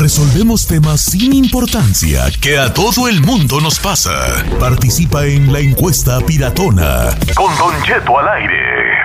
Resolvemos 0.00 0.66
temas 0.66 1.02
sin 1.02 1.34
importancia 1.34 2.22
que 2.40 2.56
a 2.56 2.72
todo 2.72 3.06
el 3.06 3.20
mundo 3.20 3.60
nos 3.60 3.78
pasa. 3.78 4.42
Participa 4.58 5.26
en 5.26 5.52
la 5.52 5.60
encuesta 5.60 6.18
piratona. 6.22 7.10
Con 7.36 7.54
Don 7.58 7.82
Cheto 7.82 8.18
al 8.18 8.28
aire. 8.28 9.02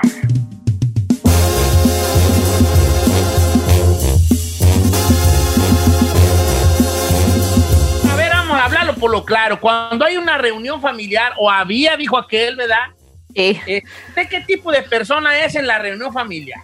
A 8.09 8.16
ver, 8.16 8.32
vamos 8.32 8.58
a 8.58 8.64
hablarlo 8.64 8.96
por 8.96 9.12
lo 9.12 9.26
claro. 9.26 9.59
Cuando 9.59 10.06
hay 10.06 10.16
una 10.16 10.38
reunión 10.38 10.80
familiar, 10.80 11.34
o 11.38 11.52
había, 11.52 11.98
dijo 11.98 12.18
aquel, 12.18 12.56
¿verdad? 12.56 12.86
Sí. 13.36 13.59
Eh, 13.68 13.84
¿De 14.16 14.30
qué 14.30 14.40
tipo 14.48 14.72
de 14.72 14.82
persona 14.84 15.44
es 15.44 15.56
en 15.56 15.68
la 15.68 15.78
reunión 15.78 16.14
familiar? 16.14 16.62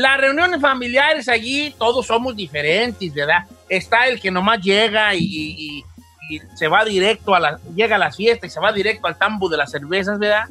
Las 0.00 0.18
reuniones 0.18 0.60
familiares 0.60 1.28
allí, 1.28 1.74
todos 1.78 2.06
somos 2.06 2.34
diferentes, 2.34 3.12
¿verdad? 3.12 3.44
Está 3.68 4.06
el 4.06 4.18
que 4.20 4.30
nomás 4.30 4.60
llega 4.60 5.14
y, 5.14 5.20
y- 5.24 5.84
y 6.30 6.38
se 6.54 6.68
va 6.68 6.84
directo 6.84 7.34
a 7.34 7.40
la, 7.40 7.58
llega 7.74 7.96
a 7.96 7.98
la 7.98 8.10
fiesta 8.12 8.46
y 8.46 8.50
se 8.50 8.60
va 8.60 8.72
directo 8.72 9.06
al 9.08 9.18
tambo 9.18 9.48
de 9.48 9.56
las 9.56 9.70
cervezas, 9.70 10.18
¿verdad? 10.18 10.44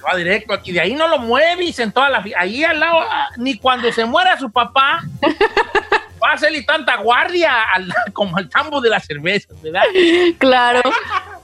Se 0.00 0.06
va 0.06 0.16
directo 0.16 0.54
aquí, 0.54 0.72
de 0.72 0.80
ahí 0.80 0.94
no 0.94 1.06
lo 1.08 1.18
mueves 1.18 1.78
en 1.78 1.92
toda 1.92 2.08
la 2.08 2.22
fiesta. 2.22 2.40
Ahí 2.40 2.64
al 2.64 2.80
lado, 2.80 3.00
ah, 3.00 3.28
ni 3.36 3.58
cuando 3.58 3.92
se 3.92 4.06
muera 4.06 4.38
su 4.38 4.50
papá, 4.50 5.02
va 6.24 6.30
a 6.30 6.32
hacerle 6.32 6.62
tanta 6.62 6.96
guardia 6.96 7.64
al- 7.74 7.92
como 8.14 8.38
al 8.38 8.48
tambo 8.48 8.80
de 8.80 8.88
las 8.88 9.04
cervezas, 9.04 9.60
¿verdad? 9.60 9.82
claro. 10.38 10.80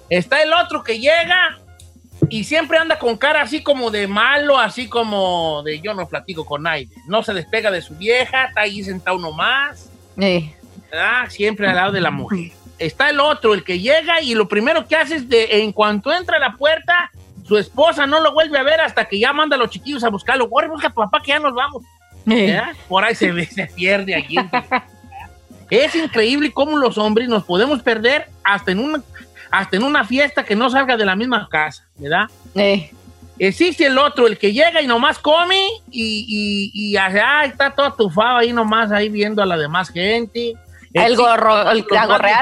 Está 0.09 0.41
el 0.43 0.53
otro 0.55 0.83
que 0.83 0.99
llega 0.99 1.59
y 2.31 2.45
siempre 2.45 2.79
anda 2.79 2.99
con 2.99 3.17
cara 3.17 3.43
así 3.43 3.63
como 3.63 3.91
de 3.91 4.07
malo, 4.07 4.59
así 4.59 4.89
como 4.89 5.63
de 5.65 5.81
yo 5.81 5.95
no 5.95 6.09
platico 6.09 6.45
con 6.45 6.63
nadie. 6.65 6.89
No 7.07 7.23
se 7.23 7.33
despega 7.35 7.71
de 7.71 7.83
su 7.83 7.95
vieja, 7.97 8.47
está 8.47 8.63
ahí 8.63 8.83
sentado 8.83 9.17
uno 9.17 9.33
más, 9.33 9.91
Eh, 10.19 10.55
¿verdad? 10.91 11.29
siempre 11.29 11.69
al 11.69 11.77
lado 11.77 11.93
de 11.93 12.01
la 12.01 12.11
mujer. 12.11 12.53
Está 12.79 13.09
el 13.11 13.21
otro, 13.21 13.55
el 13.55 13.65
que 13.65 13.79
llega 13.79 14.21
y 14.21 14.35
lo 14.35 14.49
primero 14.49 14.87
que 14.87 14.97
hace 14.97 15.17
es 15.17 15.29
de, 15.29 15.63
en 15.63 15.73
cuanto 15.73 16.13
entra 16.13 16.37
a 16.37 16.41
la 16.41 16.53
puerta, 16.57 17.11
su 17.47 17.57
esposa 17.57 18.07
no 18.07 18.21
lo 18.21 18.33
vuelve 18.35 18.59
a 18.59 18.63
ver 18.63 18.81
hasta 18.81 19.05
que 19.07 19.19
ya 19.19 19.33
manda 19.33 19.57
a 19.57 19.59
los 19.59 19.71
chiquillos 19.71 20.05
a 20.05 20.09
buscarlo. 20.11 20.51
Corre, 20.51 20.69
busca 20.69 20.89
a 20.89 20.91
tu 20.91 20.97
papá 20.97 21.21
que 21.23 21.29
ya 21.29 21.39
nos 21.39 21.55
vamos. 21.55 21.85
eh. 22.29 22.61
Por 22.89 23.05
ahí 23.05 23.15
se, 23.15 23.31
ve, 23.33 23.47
se 23.47 23.67
pierde 23.69 24.15
allí. 24.15 24.37
es 25.71 25.95
increíble 25.95 26.53
cómo 26.53 26.77
los 26.77 26.99
hombres 26.99 27.29
nos 27.29 27.45
podemos 27.45 27.83
perder 27.83 28.29
hasta 28.45 28.73
en 28.73 28.79
una, 28.81 29.03
hasta 29.51 29.77
en 29.77 29.83
una 29.83 30.05
fiesta 30.05 30.45
que 30.45 30.55
no 30.57 30.71
salga 30.71 30.97
de 30.97 31.05
la 31.05 31.17
misma 31.17 31.49
casa, 31.51 31.87
¿verdad? 31.97 32.27
Eh. 32.55 32.91
Existe 33.39 33.85
el 33.87 33.99
otro, 33.99 34.27
el 34.27 34.39
que 34.39 34.53
llega 34.53 34.81
y 34.81 34.87
nomás 34.87 35.19
come 35.19 35.61
y, 35.91 36.25
y, 36.27 36.71
y 36.73 36.97
hace, 36.97 37.21
ah, 37.21 37.45
está 37.45 37.71
todo 37.71 37.87
atufado 37.87 38.39
ahí 38.39 38.53
nomás, 38.53 38.91
ahí 38.93 39.09
viendo 39.11 39.43
a 39.43 39.47
la 39.47 39.59
demás 39.59 39.91
gente. 39.91 40.55
El 40.95 41.15
gorro, 41.17 41.71
el 41.71 41.85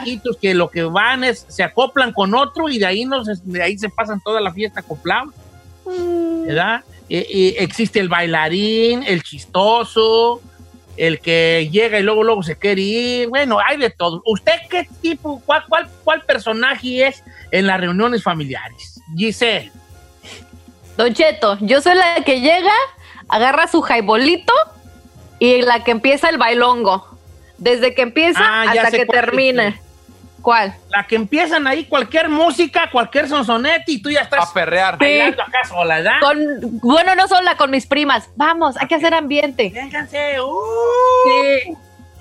viejitos 0.04 0.36
que 0.36 0.54
lo 0.54 0.70
que 0.70 0.84
van 0.84 1.24
es, 1.24 1.44
se 1.48 1.64
acoplan 1.64 2.12
con 2.12 2.32
otro 2.34 2.68
y 2.68 2.78
de 2.78 2.86
ahí, 2.86 3.04
no 3.04 3.24
se- 3.24 3.32
de 3.44 3.60
ahí 3.60 3.76
se 3.76 3.88
pasan 3.88 4.20
toda 4.20 4.40
la 4.40 4.52
fiesta 4.52 4.80
acoplados. 4.80 5.34
¿verdad? 6.46 6.82
Eh, 7.08 7.26
eh, 7.28 7.54
existe 7.58 7.98
el 8.00 8.08
bailarín, 8.08 9.02
el 9.02 9.22
chistoso, 9.24 10.40
el 10.96 11.20
que 11.20 11.68
llega 11.70 11.98
y 11.98 12.02
luego 12.02 12.24
luego 12.24 12.42
se 12.42 12.56
quiere 12.56 12.82
ir. 12.82 13.28
Bueno, 13.28 13.58
hay 13.58 13.76
de 13.76 13.90
todo. 13.90 14.22
¿Usted 14.26 14.54
qué 14.70 14.88
tipo, 15.00 15.42
cuál, 15.44 15.64
cuál, 15.68 15.88
cuál 16.04 16.22
personaje 16.22 17.06
es 17.06 17.22
en 17.50 17.66
las 17.66 17.80
reuniones 17.80 18.22
familiares? 18.22 19.00
Giselle. 19.16 19.70
Don 20.96 21.12
Cheto, 21.12 21.58
yo 21.60 21.80
soy 21.80 21.96
la 21.96 22.22
que 22.24 22.40
llega, 22.40 22.72
agarra 23.28 23.66
su 23.66 23.80
jaibolito 23.80 24.52
y 25.38 25.62
la 25.62 25.82
que 25.82 25.90
empieza 25.90 26.28
el 26.28 26.38
bailongo. 26.38 27.08
Desde 27.58 27.94
que 27.94 28.02
empieza 28.02 28.40
Ah, 28.42 28.62
hasta 28.62 28.90
que 28.90 29.06
es. 29.06 29.74
¿Cuál? 30.44 30.74
La 30.90 31.06
que 31.06 31.16
empiezan 31.16 31.66
ahí 31.66 31.86
cualquier 31.86 32.28
música, 32.28 32.90
cualquier 32.92 33.28
sonsonete 33.30 33.84
y 33.92 34.02
tú 34.02 34.10
ya 34.10 34.20
estás 34.20 34.50
A 34.50 34.52
perrear. 34.52 34.98
bailando 34.98 35.42
acá 35.42 35.64
sola, 35.66 35.96
¿verdad? 35.96 36.20
Con, 36.20 36.38
bueno, 36.82 37.14
no 37.14 37.26
sola, 37.26 37.56
con 37.56 37.70
mis 37.70 37.86
primas. 37.86 38.28
Vamos, 38.36 38.76
hay 38.78 38.86
que 38.86 38.94
hacer 38.94 39.14
ambiente. 39.14 39.70
Vénganse, 39.74 40.38
uh. 40.42 40.46
Sí. 41.24 41.72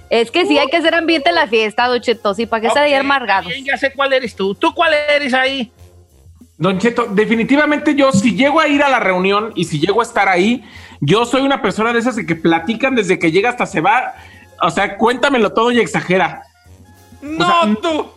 Es 0.09 0.31
que 0.31 0.45
sí, 0.45 0.57
hay 0.57 0.67
que 0.67 0.77
hacer 0.77 0.95
ambiente 0.95 1.29
en 1.29 1.35
la 1.35 1.47
fiesta, 1.47 1.85
Don 1.87 1.99
Cheto, 1.99 2.33
sí, 2.33 2.45
para 2.45 2.61
que 2.61 2.67
estén 2.67 2.83
ahí 2.83 2.93
Ok, 2.93 2.99
amargados. 3.01 3.47
bien, 3.51 3.65
ya 3.65 3.77
sé 3.77 3.91
cuál 3.91 4.13
eres 4.13 4.33
tú. 4.35 4.55
¿Tú 4.55 4.73
cuál 4.73 4.93
eres 4.93 5.33
ahí? 5.33 5.69
Don 6.57 6.79
Cheto, 6.79 7.07
definitivamente 7.09 7.93
yo, 7.93 8.13
si 8.13 8.37
llego 8.37 8.61
a 8.61 8.69
ir 8.69 8.83
a 8.83 8.89
la 8.89 9.01
reunión 9.01 9.51
y 9.55 9.65
si 9.65 9.79
llego 9.81 9.99
a 9.99 10.03
estar 10.03 10.29
ahí, 10.29 10.63
yo 11.01 11.25
soy 11.25 11.41
una 11.41 11.61
persona 11.61 11.91
de 11.91 11.99
esas 11.99 12.15
que, 12.15 12.25
que 12.25 12.35
platican 12.35 12.95
desde 12.95 13.19
que 13.19 13.31
llega 13.33 13.49
hasta 13.49 13.65
se 13.65 13.81
va. 13.81 14.13
O 14.61 14.69
sea, 14.69 14.97
cuéntamelo 14.97 15.51
todo 15.51 15.71
y 15.73 15.81
exagera. 15.81 16.43
No, 17.23 17.45
sea, 17.63 17.75
tú. 17.81 18.07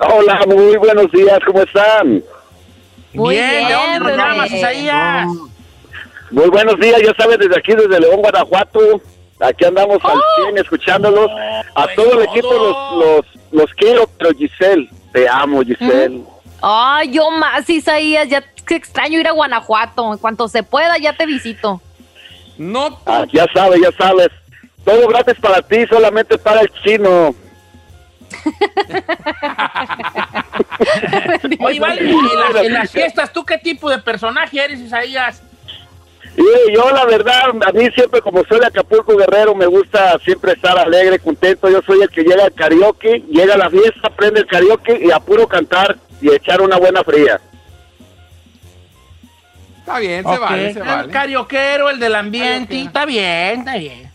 Hola, 0.00 0.40
muy 0.46 0.76
buenos 0.76 1.10
días, 1.12 1.38
¿cómo 1.46 1.62
están? 1.62 2.22
Muy 3.12 3.36
bien, 3.36 3.48
¿de 3.48 3.56
bien, 3.58 3.68
dónde 3.72 3.98
nos 4.00 4.06
bebé. 4.08 4.18
llamas, 4.18 4.50
Isaías? 4.52 5.26
Muy 6.34 6.48
buenos 6.48 6.78
días, 6.80 7.00
ya 7.00 7.14
sabes, 7.16 7.38
desde 7.38 7.56
aquí, 7.56 7.72
desde 7.74 8.00
León, 8.00 8.20
Guanajuato. 8.20 9.00
Aquí 9.38 9.64
andamos 9.64 9.98
al 10.02 10.18
100 10.46 10.58
escuchándolos. 10.58 11.30
A 11.76 11.84
pues 11.84 11.94
todo 11.94 12.18
el 12.20 12.24
equipo 12.24 12.52
los, 12.52 12.76
los, 12.98 13.24
los 13.52 13.72
quiero, 13.74 14.10
pero 14.18 14.32
Giselle, 14.32 14.90
te 15.12 15.28
amo, 15.28 15.62
Giselle. 15.62 16.24
Ay, 16.60 17.12
yo 17.12 17.30
más, 17.30 17.70
Isaías, 17.70 18.28
ya 18.28 18.42
que 18.66 18.74
extraño 18.74 19.20
ir 19.20 19.28
a 19.28 19.30
Guanajuato. 19.30 20.12
En 20.12 20.18
cuanto 20.18 20.48
se 20.48 20.64
pueda, 20.64 20.98
ya 20.98 21.16
te 21.16 21.24
visito. 21.24 21.80
No, 22.58 22.98
Ah, 23.06 23.26
ya 23.32 23.46
sabes, 23.54 23.80
ya 23.80 23.92
sabes. 23.96 24.30
Todo 24.84 25.06
gratis 25.06 25.36
para 25.40 25.62
ti, 25.62 25.86
solamente 25.86 26.36
para 26.36 26.62
el 26.62 26.72
chino. 26.82 27.32
Oye, 31.60 31.78
vale, 31.78 32.10
en 32.10 32.40
las, 32.40 32.64
en 32.64 32.72
las 32.72 32.90
fiestas, 32.90 33.32
¿tú 33.32 33.44
qué 33.44 33.56
tipo 33.56 33.88
de 33.88 33.98
personaje 33.98 34.64
eres, 34.64 34.80
Isaías? 34.80 35.40
Y 36.36 36.74
yo 36.74 36.90
la 36.90 37.04
verdad, 37.04 37.50
a 37.64 37.72
mí 37.72 37.88
siempre 37.94 38.20
como 38.20 38.44
soy 38.44 38.58
de 38.58 38.66
Acapulco 38.66 39.16
Guerrero, 39.16 39.54
me 39.54 39.66
gusta 39.66 40.18
siempre 40.24 40.52
estar 40.52 40.76
alegre, 40.76 41.18
contento. 41.20 41.68
Yo 41.70 41.80
soy 41.82 42.02
el 42.02 42.08
que 42.08 42.22
llega 42.24 42.44
al 42.44 42.52
karaoke, 42.52 43.22
llega 43.30 43.54
a 43.54 43.58
la 43.58 43.70
fiesta, 43.70 44.10
prende 44.10 44.40
el 44.40 44.46
karaoke 44.46 44.98
y 45.04 45.10
a 45.12 45.20
puro 45.20 45.46
cantar 45.46 45.96
y 46.20 46.32
echar 46.34 46.60
una 46.60 46.76
buena 46.76 47.04
fría. 47.04 47.40
Está 49.78 49.98
bien, 49.98 50.24
se 50.24 50.38
vale, 50.38 50.72
se 50.72 50.78
El 50.80 50.84
vale. 50.86 51.12
carioquero, 51.12 51.90
el 51.90 52.00
del 52.00 52.14
ambiente, 52.14 52.80
está 52.80 53.04
bien, 53.04 53.60
está 53.60 53.76
bien. 53.76 54.10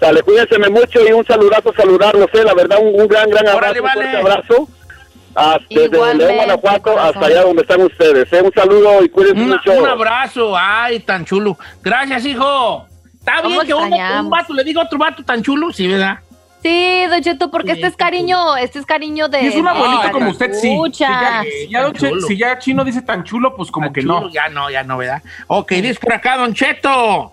Sale, 0.00 0.22
cuídense 0.22 0.58
mucho 0.70 1.06
y 1.06 1.12
un 1.12 1.24
saludazo, 1.26 1.72
saludarlos, 1.76 2.28
eh, 2.32 2.42
la 2.44 2.54
verdad, 2.54 2.78
un, 2.80 3.00
un 3.00 3.06
gran, 3.06 3.28
gran 3.30 3.46
abrazo, 3.46 3.58
Órale, 3.58 3.80
un 3.80 3.86
vale. 3.86 4.00
fuerte 4.00 4.16
abrazo. 4.16 4.68
Ah, 5.36 5.58
desde 5.68 5.88
León, 5.88 6.18
Guanajuato, 6.36 6.98
hasta 6.98 7.26
allá 7.26 7.42
donde 7.42 7.62
están 7.62 7.80
ustedes. 7.82 8.32
eh. 8.32 8.42
Un 8.42 8.52
saludo 8.52 9.02
y 9.04 9.08
cuídense 9.08 9.42
Una- 9.42 9.56
mucho. 9.56 9.72
un 9.72 9.86
abrazo, 9.88 10.54
ay, 10.56 11.00
tan 11.00 11.24
chulo. 11.24 11.58
Gracias, 11.82 12.24
hijo. 12.26 12.86
Está 13.18 13.36
¿Cómo 13.42 13.48
bien 13.62 13.66
que 13.66 13.74
uno, 13.74 14.20
un 14.20 14.30
vato 14.30 14.52
le 14.52 14.62
diga 14.64 14.82
a 14.82 14.84
otro 14.84 14.98
vato 14.98 15.24
tan 15.24 15.42
chulo, 15.42 15.72
sí, 15.72 15.86
¿verdad? 15.88 16.18
Sí, 16.62 17.04
Don 17.10 17.20
Cheto, 17.22 17.50
porque 17.50 17.72
Sí, 17.72 17.78
este 17.78 17.88
es 17.88 17.96
cariño, 17.96 18.56
este 18.56 18.78
es 18.78 18.86
cariño 18.86 19.28
de. 19.28 19.46
Es 19.48 19.54
un 19.56 19.68
abuelito 19.68 20.02
de 20.02 20.10
como 20.12 20.30
usted, 20.30 20.52
sí. 20.54 20.60
Si 20.62 20.68
escucha. 20.72 21.08
ya, 21.08 21.42
si 21.42 21.68
ya 21.70 21.92
Che- 21.92 22.20
si 22.26 22.36
ya 22.38 22.58
Chino 22.58 22.84
dice 22.84 23.02
tan 23.02 23.22
chulo, 23.24 23.54
pues 23.54 23.70
como 23.70 23.86
Tan 23.88 23.92
que 23.94 24.00
chulo, 24.00 24.20
no. 24.22 24.28
Ya 24.30 24.48
no, 24.48 24.70
ya 24.70 24.82
no, 24.82 24.96
¿verdad? 24.96 25.22
Ok, 25.46 25.72
dice 25.72 25.98
por 26.00 26.12
acá, 26.14 26.36
Don 26.38 26.54
Cheto. 26.54 27.32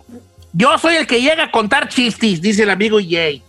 Yo 0.54 0.78
soy 0.78 0.96
el 0.96 1.08
que 1.08 1.22
llega 1.22 1.46
a 1.46 1.52
contar 1.52 1.88
chistes, 1.88 2.42
dice 2.42 2.64
el 2.64 2.70
amigo 2.72 2.98
Jay. 3.00 3.42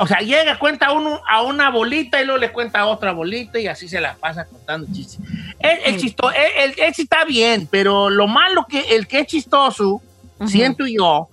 O 0.00 0.06
sea, 0.06 0.18
llega, 0.20 0.58
cuenta 0.58 0.92
uno 0.92 1.20
a 1.28 1.42
una 1.42 1.70
bolita 1.70 2.20
y 2.20 2.24
luego 2.24 2.38
le 2.40 2.52
cuenta 2.52 2.80
a 2.80 2.86
otra 2.86 3.12
bolita 3.12 3.58
y 3.58 3.66
así 3.66 3.88
se 3.88 4.00
la 4.00 4.14
pasa 4.16 4.46
contando 4.46 4.86
chistes. 4.92 5.18
El, 5.58 5.78
el, 5.94 6.00
chisto- 6.00 6.30
el, 6.30 6.70
el- 6.72 6.80
el 6.80 6.94
está 6.96 7.24
bien, 7.24 7.66
pero 7.70 8.10
lo 8.10 8.26
malo 8.26 8.66
que 8.68 8.80
el 8.96 9.06
que 9.06 9.20
es 9.20 9.26
chistoso, 9.26 10.00
siento 10.46 10.86
yo, 10.86 11.28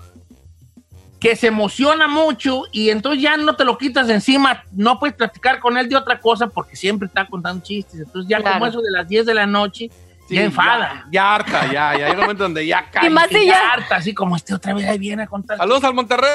que 1.19 1.35
se 1.35 1.47
emociona 1.47 2.07
mucho 2.07 2.63
y 2.71 2.89
entonces 2.89 3.21
ya 3.21 3.35
no 3.37 3.55
te 3.55 3.63
lo 3.65 3.77
quitas 3.77 4.07
de 4.07 4.15
encima, 4.15 4.63
no 4.71 4.99
puedes 4.99 5.15
platicar 5.15 5.59
con 5.59 5.77
él 5.77 5.89
de 5.89 5.95
otra 5.95 6.19
cosa 6.19 6.47
porque 6.47 6.75
siempre 6.75 7.07
está 7.07 7.25
contando 7.25 7.63
chistes. 7.63 7.99
Entonces 8.01 8.29
ya 8.29 8.37
Claro. 8.39 8.55
como 8.55 8.67
eso 8.67 8.81
de 8.81 8.91
las 8.91 9.07
10 9.07 9.25
de 9.25 9.33
la 9.33 9.45
noche, 9.47 9.89
Sí, 10.27 10.35
ya 10.35 10.43
enfada. 10.43 11.05
Ya, 11.05 11.11
ya 11.11 11.35
harta, 11.35 11.65
ya, 11.67 11.71
ya. 11.71 12.07
Llega 12.07 12.11
un 12.13 12.19
momento 12.21 12.43
donde 12.43 12.65
ya 12.65 12.89
cae. 12.89 13.05
Y 13.07 13.09
más 13.11 13.27
si 13.29 13.45
ya, 13.45 13.71
harta, 13.73 13.97
así 13.97 14.13
como 14.13 14.35
este 14.35 14.55
otra 14.55 14.73
vez 14.73 14.87
ahí 14.87 14.97
viene 14.97 15.23
a 15.23 15.27
contar. 15.27 15.57
Saludos 15.57 15.83
al 15.83 15.93
Monterrey. 15.93 16.27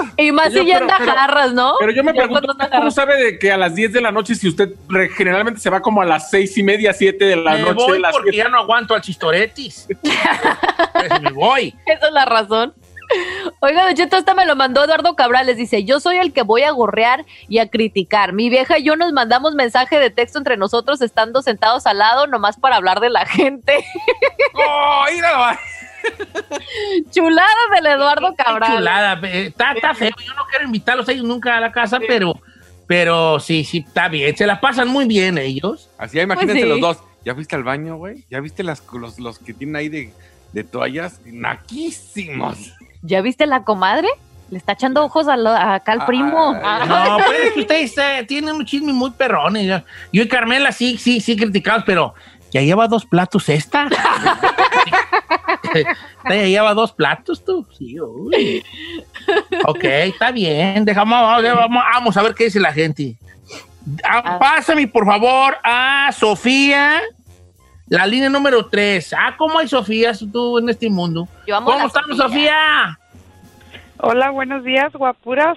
ah. 0.00 0.10
y 0.16 0.32
más 0.32 0.52
si 0.52 0.64
ya 0.66 0.78
anda 0.78 0.94
jarras, 0.96 1.52
¿no? 1.52 1.74
Pero 1.78 1.92
yo 1.92 2.02
me 2.02 2.12
pregunto, 2.12 2.40
cuando 2.40 2.52
anda 2.52 2.64
¿usted 2.64 2.78
¿cómo 2.78 2.90
sabe 2.90 3.16
de 3.22 3.38
que 3.38 3.52
a 3.52 3.56
las 3.56 3.74
10 3.76 3.92
de 3.92 4.00
la 4.00 4.10
noche, 4.10 4.34
si 4.34 4.48
usted 4.48 4.74
generalmente 5.16 5.60
se 5.60 5.70
va 5.70 5.80
como 5.80 6.02
a 6.02 6.04
las 6.04 6.30
seis 6.30 6.56
y 6.58 6.62
media, 6.64 6.92
7 6.92 7.24
de 7.24 7.36
la 7.36 7.52
me 7.52 7.60
noche? 7.62 7.74
voy 7.74 8.00
las 8.00 8.12
porque 8.12 8.30
siete? 8.32 8.44
ya 8.44 8.48
no 8.50 8.58
aguanto 8.58 8.94
al 8.94 9.00
chistoretis. 9.02 9.86
Pues 10.92 11.20
me 11.22 11.30
voy. 11.30 11.74
Esa 11.86 12.06
es 12.08 12.12
la 12.12 12.24
razón. 12.24 12.74
Oiga, 13.60 13.84
Don 13.86 13.94
Cheto, 13.94 14.16
esta 14.16 14.34
me 14.34 14.44
lo 14.44 14.54
mandó 14.56 14.84
Eduardo 14.84 15.16
Cabrales. 15.16 15.56
Dice, 15.56 15.84
yo 15.84 15.98
soy 16.00 16.18
el 16.18 16.32
que 16.32 16.42
voy 16.42 16.62
a 16.62 16.70
gorrear 16.70 17.24
y 17.48 17.58
a 17.58 17.68
criticar. 17.68 18.32
Mi 18.32 18.50
vieja 18.50 18.78
y 18.78 18.82
yo 18.84 18.96
nos 18.96 19.12
mandamos 19.12 19.54
mensaje 19.54 19.98
de 19.98 20.10
texto 20.10 20.38
entre 20.38 20.56
nosotros 20.56 21.00
estando 21.00 21.42
sentados 21.42 21.86
al 21.86 21.98
lado, 21.98 22.26
nomás 22.26 22.56
para 22.58 22.76
hablar 22.76 23.00
de 23.00 23.10
la 23.10 23.24
gente. 23.26 23.84
¡Oh, 24.54 25.04
míralo! 25.12 25.58
Chulada 27.10 27.48
del 27.74 27.86
Eduardo 27.86 28.34
Qué 28.36 28.44
Cabrales. 28.44 28.76
chulada. 28.78 29.20
Está, 29.28 29.72
está 29.72 29.94
feo. 29.94 30.10
Yo 30.24 30.34
no 30.34 30.44
quiero 30.50 30.64
invitarlos 30.64 31.08
a 31.08 31.12
ellos 31.12 31.24
nunca 31.24 31.56
a 31.56 31.60
la 31.60 31.72
casa, 31.72 31.98
pero, 32.06 32.38
pero 32.86 33.40
sí, 33.40 33.64
sí, 33.64 33.84
está 33.86 34.08
bien. 34.08 34.36
Se 34.36 34.46
la 34.46 34.60
pasan 34.60 34.88
muy 34.88 35.06
bien 35.06 35.38
ellos. 35.38 35.90
Así, 35.98 36.18
imagínense 36.20 36.52
Pues 36.54 36.62
sí. 36.64 36.68
los 36.68 36.80
dos. 36.80 37.04
¿Ya 37.24 37.34
fuiste 37.34 37.56
al 37.56 37.64
baño, 37.64 37.96
güey? 37.96 38.24
¿Ya 38.30 38.40
viste 38.40 38.62
las, 38.62 38.82
los, 38.92 39.18
los 39.18 39.38
que 39.38 39.52
tienen 39.52 39.76
ahí 39.76 39.88
de, 39.88 40.12
de 40.52 40.64
toallas? 40.64 41.20
Naquísimos. 41.26 42.72
¿Ya 43.02 43.20
viste 43.20 43.46
la 43.46 43.64
comadre? 43.64 44.08
Le 44.50 44.56
está 44.58 44.72
echando 44.72 45.04
ojos 45.04 45.28
a 45.28 45.36
lo- 45.36 45.50
a 45.50 45.74
acá 45.74 45.92
al 45.92 46.00
Ah, 46.02 46.06
primo. 46.06 46.52
ay, 46.54 46.60
Ah. 46.64 46.84
No, 46.86 47.16
pero 47.18 47.32
es 47.44 47.52
que 47.52 47.60
ustedes 47.60 47.98
eh, 47.98 48.24
tienen 48.26 48.54
un 48.54 48.64
chisme 48.64 48.92
muy 48.92 49.10
perrones. 49.10 49.66
Yo, 49.66 49.78
yo 50.12 50.22
y 50.22 50.28
Carmela 50.28 50.72
sí, 50.72 50.96
sí, 50.96 51.20
sí 51.20 51.36
criticados, 51.36 51.84
pero 51.86 52.14
ya 52.50 52.62
lleva 52.62 52.88
dos 52.88 53.04
platos 53.04 53.48
esta. 53.50 53.88
ya 56.28 56.34
lleva 56.44 56.74
dos 56.74 56.92
platos 56.92 57.44
tú. 57.44 57.66
Sí, 57.76 58.00
uy. 58.00 58.64
Ok, 59.66 59.84
está 59.84 60.30
bien. 60.30 60.84
Dejamos, 60.84 61.42
vamos, 61.42 61.82
vamos- 61.94 62.16
a 62.16 62.22
ver 62.22 62.34
qué 62.34 62.44
dice 62.44 62.60
la 62.60 62.72
gente. 62.72 63.16
Ah, 64.04 64.22
Ah. 64.24 64.38
Pásame, 64.38 64.86
por 64.88 65.06
favor, 65.06 65.56
a 65.64 66.10
Sofía, 66.12 67.00
la 67.88 68.06
línea 68.06 68.28
número 68.28 68.66
3. 68.66 69.12
Ah, 69.14 69.34
¿cómo 69.36 69.58
hay 69.58 69.68
Sofía 69.68 70.12
tú 70.32 70.58
en 70.58 70.68
este 70.68 70.88
mundo? 70.90 71.28
Yo 71.46 71.56
amo 71.56 71.70
a 71.70 71.74
¿Cómo 71.74 71.86
estamos, 71.86 72.16
Sofía. 72.16 72.98
Hola, 73.98 74.30
buenos 74.30 74.62
días, 74.64 74.92
guapuras. 74.92 75.56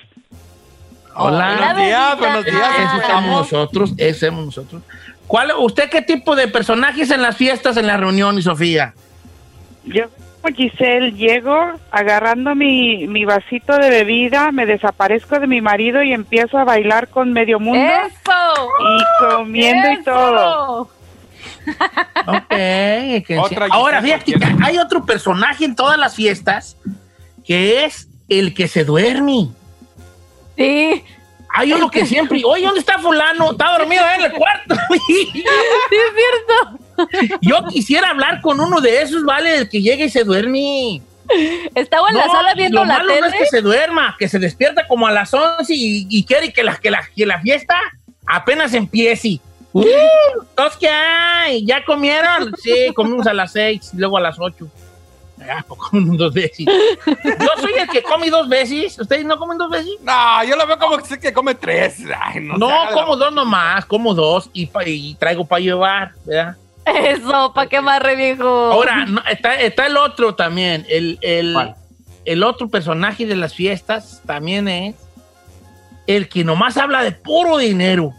Hola. 1.16 1.56
Buenos 1.58 1.78
días, 1.86 2.18
buenos 2.20 2.46
días. 2.46 2.56
Eso 2.56 2.78
somos 2.78 2.96
Escuchamos. 2.96 3.52
nosotros, 3.52 3.94
ese 3.98 4.28
somos 4.28 4.46
nosotros. 4.46 4.82
¿Cuál, 5.28 5.52
¿Usted 5.60 5.90
qué 5.90 6.02
tipo 6.02 6.36
de 6.36 6.48
personajes 6.48 7.12
en 7.12 7.22
las 7.22 7.38
fiestas, 7.38 7.78
en 7.78 7.88
la 7.88 7.98
reunión, 7.98 8.42
Sofía? 8.42 8.94
Yo 9.86 10.06
como 10.42 10.56
Giselle 10.56 11.12
llego 11.12 11.56
agarrando 11.92 12.56
mi, 12.56 13.08
mi 13.08 13.26
vasito 13.26 13.78
de 13.78 13.90
bebida, 13.90 14.52
me 14.52 14.66
desaparezco 14.66 15.40
de 15.40 15.48
mi 15.48 15.62
marido 15.62 16.02
y 16.02 16.14
empiezo 16.14 16.58
a 16.58 16.64
bailar 16.64 17.10
con 17.10 17.32
medio 17.32 17.60
mundo 17.60 17.80
¡Eso! 17.80 18.68
y 18.80 19.26
comiendo 19.26 19.90
y 19.90 19.94
¡Eso! 19.94 20.04
todo. 20.04 20.90
Ok. 22.28 22.50
que 22.50 23.38
Otra 23.40 23.66
sí. 23.66 23.72
Ahora, 23.74 24.02
fíjate, 24.02 24.34
que 24.34 24.56
hay 24.64 24.78
otro 24.78 25.06
personaje 25.06 25.66
en 25.66 25.76
todas 25.76 25.98
las 25.98 26.16
fiestas 26.16 26.78
que 27.46 27.86
es 27.86 28.08
el 28.30 28.54
que 28.54 28.68
se 28.68 28.84
duerme. 28.84 29.50
Sí, 30.58 31.04
Hay 31.54 31.74
uno 31.74 31.90
que 31.90 32.06
siempre, 32.06 32.42
oye, 32.46 32.66
¿dónde 32.66 32.80
está 32.80 33.00
fulano? 33.00 33.52
Está 33.52 33.78
dormido 33.78 34.04
en 34.16 34.22
el 34.26 34.32
cuarto. 34.32 34.76
sí 35.08 35.34
es 35.36 35.48
cierto. 36.16 37.40
Yo 37.42 37.64
quisiera 37.68 38.10
hablar 38.10 38.42
con 38.42 38.60
uno 38.60 38.80
de 38.80 39.02
esos, 39.02 39.24
¿vale? 39.24 39.58
El 39.58 39.70
que 39.70 39.82
llega 39.82 40.06
y 40.06 40.10
se 40.10 40.24
duerme. 40.24 41.02
Estaba 41.76 42.10
en 42.10 42.18
la 42.18 42.28
sala 42.28 42.54
viendo 42.54 42.82
lo 42.82 42.86
la 42.86 42.98
malo 42.98 43.08
tele. 43.10 43.22
no 43.22 43.28
es 43.28 43.34
que 43.36 43.46
se 43.46 43.62
duerma, 43.62 44.16
que 44.20 44.28
se 44.28 44.40
despierta 44.40 44.88
como 44.88 45.08
a 45.08 45.12
las 45.12 45.34
11 45.34 45.74
y, 45.74 46.08
y 46.10 46.26
quiere 46.26 46.52
que 46.52 46.64
la, 46.64 46.76
que, 46.78 46.92
la, 46.92 47.02
que 47.16 47.26
la 47.26 47.40
fiesta 47.42 47.76
apenas 48.28 48.74
empiece. 48.74 49.40
Uh, 49.74 49.84
¿Todos 50.56 50.76
qué 50.78 50.90
hay? 50.90 51.66
¿Ya 51.66 51.84
comieron? 51.86 52.54
Sí, 52.62 52.92
comimos 52.94 53.26
a 53.28 53.34
las 53.34 53.52
6 53.54 53.92
y 53.94 53.98
luego 53.98 54.18
a 54.18 54.22
las 54.22 54.38
8. 54.40 54.68
Ah, 55.50 55.64
pues 55.68 55.80
comen 55.80 56.18
dos 56.18 56.34
veces. 56.34 56.66
Yo 56.68 57.48
soy 57.62 57.74
el 57.74 57.90
que 57.90 58.04
come 58.04 58.30
dos 58.30 58.48
veces. 58.48 59.00
¿Ustedes 59.00 59.26
no 59.26 59.38
comen 59.40 59.58
dos 59.58 59.72
veces? 59.72 59.90
No, 60.04 60.44
yo 60.44 60.56
lo 60.56 60.68
veo 60.68 60.78
como 60.78 60.98
que 60.98 61.06
sé 61.06 61.20
que 61.20 61.34
come 61.34 61.56
tres. 61.56 61.98
Ay, 62.22 62.42
no, 62.42 62.58
No, 62.58 62.70
como 62.94 63.16
dos 63.16 63.34
nomás, 63.34 63.86
como 63.86 64.14
dos 64.14 64.50
y, 64.54 64.68
pa- 64.68 64.88
y 64.88 65.16
traigo 65.16 65.44
para 65.46 65.60
llevar, 65.62 66.12
¿verdad? 66.26 66.58
Eso, 66.86 67.54
¿para 67.56 67.68
qué 67.68 67.82
más 67.82 68.04
re 68.04 68.16
viejo? 68.16 68.44
Ahora, 68.48 69.06
no, 69.06 69.22
está, 69.32 69.56
está 69.56 69.88
el 69.88 69.98
otro 69.98 70.36
también. 70.36 70.86
El, 70.90 71.18
el, 71.22 71.54
¿Cuál? 71.54 71.76
el 72.26 72.44
otro 72.44 72.70
personaje 72.70 73.26
de 73.26 73.36
las 73.36 73.56
fiestas 73.56 74.22
también 74.28 74.68
es 74.68 74.96
el 76.06 76.30
que 76.30 76.44
nomás 76.44 76.78
habla 76.78 77.02
de 77.04 77.14
puro 77.14 77.58
dinero. 77.58 78.14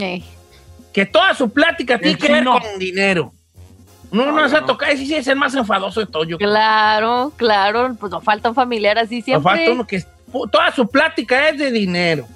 Ey. 0.00 0.24
Que 0.92 1.06
toda 1.06 1.34
su 1.34 1.50
plática 1.50 1.98
tiene 1.98 2.18
que 2.18 2.30
ver 2.32 2.44
con 2.44 2.62
dinero. 2.78 3.32
No, 4.10 4.26
no, 4.26 4.32
No, 4.32 4.48
se 4.48 4.60
toca, 4.62 4.90
ese 4.90 5.06
sí 5.06 5.14
es 5.14 5.26
el 5.26 5.36
más 5.36 5.54
enfadoso 5.54 6.00
de 6.00 6.06
todo. 6.06 6.24
Yo 6.24 6.36
creo. 6.36 6.50
Claro, 6.50 7.32
claro, 7.36 7.96
pues 7.98 8.12
nos 8.12 8.22
falta 8.22 8.50
un 8.50 8.54
familiar 8.54 8.98
así 8.98 9.16
Nos 9.16 9.24
siempre. 9.24 9.50
falta 9.50 9.72
uno 9.72 9.86
que 9.86 10.04
toda 10.50 10.70
su 10.72 10.86
plática 10.86 11.48
es 11.48 11.58
de 11.58 11.70
dinero. 11.72 12.26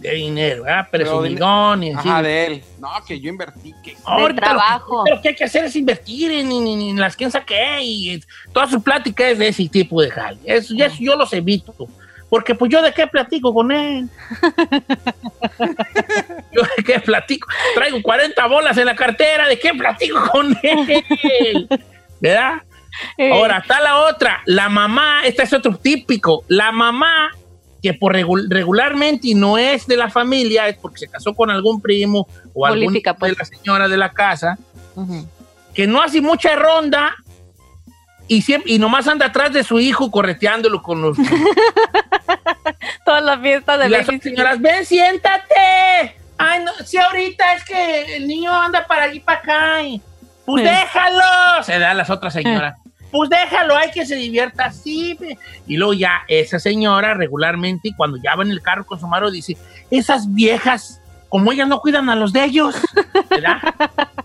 De 0.00 0.12
dinero, 0.14 0.62
¿verdad? 0.64 0.88
Pero 0.90 1.04
Presumidón 1.04 1.82
y 1.84 1.90
así. 1.92 2.08
Ajá, 2.08 2.22
de 2.22 2.46
él. 2.46 2.64
No, 2.80 2.88
que 3.06 3.20
yo 3.20 3.28
invertí. 3.28 3.74
Que... 3.84 3.94
Ahorita 4.02 4.40
trabajo. 4.40 4.98
Lo 5.00 5.04
que, 5.04 5.10
lo 5.10 5.20
que 5.22 5.28
hay 5.28 5.34
que 5.36 5.44
hacer 5.44 5.64
es 5.66 5.76
invertir 5.76 6.32
en, 6.32 6.50
en- 6.50 6.66
en- 6.66 6.80
en 6.80 6.98
las 6.98 7.14
que 7.16 7.30
saqué 7.30 7.82
y 7.82 8.20
toda 8.52 8.66
su 8.66 8.82
plática 8.82 9.28
es 9.28 9.38
de 9.38 9.48
ese 9.48 9.68
tipo 9.68 10.00
de 10.00 10.10
jale. 10.10 10.38
Eso, 10.44 10.74
eso 10.76 10.96
yo 10.98 11.16
los 11.16 11.32
evito. 11.34 11.74
Porque 12.30 12.54
pues 12.54 12.70
yo 12.70 12.80
de 12.80 12.92
qué 12.94 13.06
platico 13.08 13.52
con 13.52 13.72
él. 13.72 14.08
yo 16.52 16.62
de 16.76 16.82
qué 16.84 17.00
platico. 17.00 17.48
Traigo 17.74 18.00
40 18.02 18.46
bolas 18.46 18.76
en 18.78 18.86
la 18.86 18.94
cartera, 18.96 19.48
¿de 19.48 19.58
qué 19.58 19.72
platico 19.74 20.20
con 20.30 20.56
él? 20.62 21.68
¿Verdad? 22.20 22.62
Eh, 23.16 23.32
Ahora, 23.32 23.58
está 23.58 23.80
la 23.80 23.98
otra, 23.98 24.42
la 24.46 24.68
mamá, 24.68 25.20
este 25.24 25.42
es 25.44 25.52
otro 25.52 25.76
típico, 25.76 26.44
la 26.48 26.70
mamá 26.72 27.30
que 27.82 27.94
por 27.94 28.14
regu- 28.14 28.46
regularmente 28.50 29.28
y 29.28 29.34
no 29.34 29.56
es 29.56 29.86
de 29.86 29.96
la 29.96 30.10
familia, 30.10 30.68
es 30.68 30.76
porque 30.76 30.98
se 30.98 31.08
casó 31.08 31.32
con 31.34 31.50
algún 31.50 31.80
primo 31.80 32.28
o 32.52 32.66
Política, 32.68 33.14
pues. 33.14 33.32
de 33.32 33.38
la 33.38 33.44
señora 33.46 33.88
de 33.88 33.96
la 33.96 34.10
casa, 34.10 34.58
ujú. 34.96 35.26
que 35.72 35.86
no 35.86 36.02
hace 36.02 36.20
mucha 36.20 36.54
ronda 36.56 37.14
y, 38.30 38.42
siempre, 38.42 38.70
y 38.70 38.78
nomás 38.78 39.08
anda 39.08 39.26
atrás 39.26 39.52
de 39.52 39.64
su 39.64 39.80
hijo 39.80 40.08
correteándolo 40.08 40.84
con 40.84 41.02
los... 41.02 41.16
Toda 43.04 43.20
la 43.20 43.36
fiesta 43.40 43.76
de 43.76 43.88
y 43.88 43.90
las 43.90 44.06
señoras, 44.06 44.60
ven, 44.60 44.86
siéntate. 44.86 46.14
Ay, 46.38 46.62
no, 46.62 46.70
si 46.84 46.96
ahorita 46.96 47.54
es 47.54 47.64
que 47.64 48.16
el 48.16 48.28
niño 48.28 48.54
anda 48.54 48.86
para 48.86 49.06
allí 49.06 49.18
para 49.18 49.40
acá. 49.40 49.82
y, 49.82 50.00
pues 50.44 50.62
Sí. 50.62 50.68
déjalo. 50.68 51.62
Se 51.64 51.80
da 51.80 51.90
a 51.90 51.94
las 51.94 52.08
otras 52.08 52.32
señoras. 52.32 52.76
pues 53.10 53.28
déjalo, 53.30 53.76
hay 53.76 53.90
que 53.90 54.06
se 54.06 54.14
divierta 54.14 54.66
así. 54.66 55.18
Y 55.66 55.76
luego 55.76 55.94
ya 55.94 56.22
esa 56.28 56.60
señora 56.60 57.14
regularmente, 57.14 57.90
cuando 57.96 58.16
ya 58.22 58.36
va 58.36 58.44
en 58.44 58.52
el 58.52 58.62
carro 58.62 58.86
con 58.86 59.00
su 59.00 59.08
marido, 59.08 59.32
dice, 59.32 59.56
esas 59.90 60.32
viejas, 60.32 61.02
como 61.28 61.50
ellas 61.50 61.66
no 61.66 61.80
cuidan 61.80 62.08
a 62.08 62.14
los 62.14 62.32
de 62.32 62.44
ellos, 62.44 62.76
¿verdad? 63.28 63.56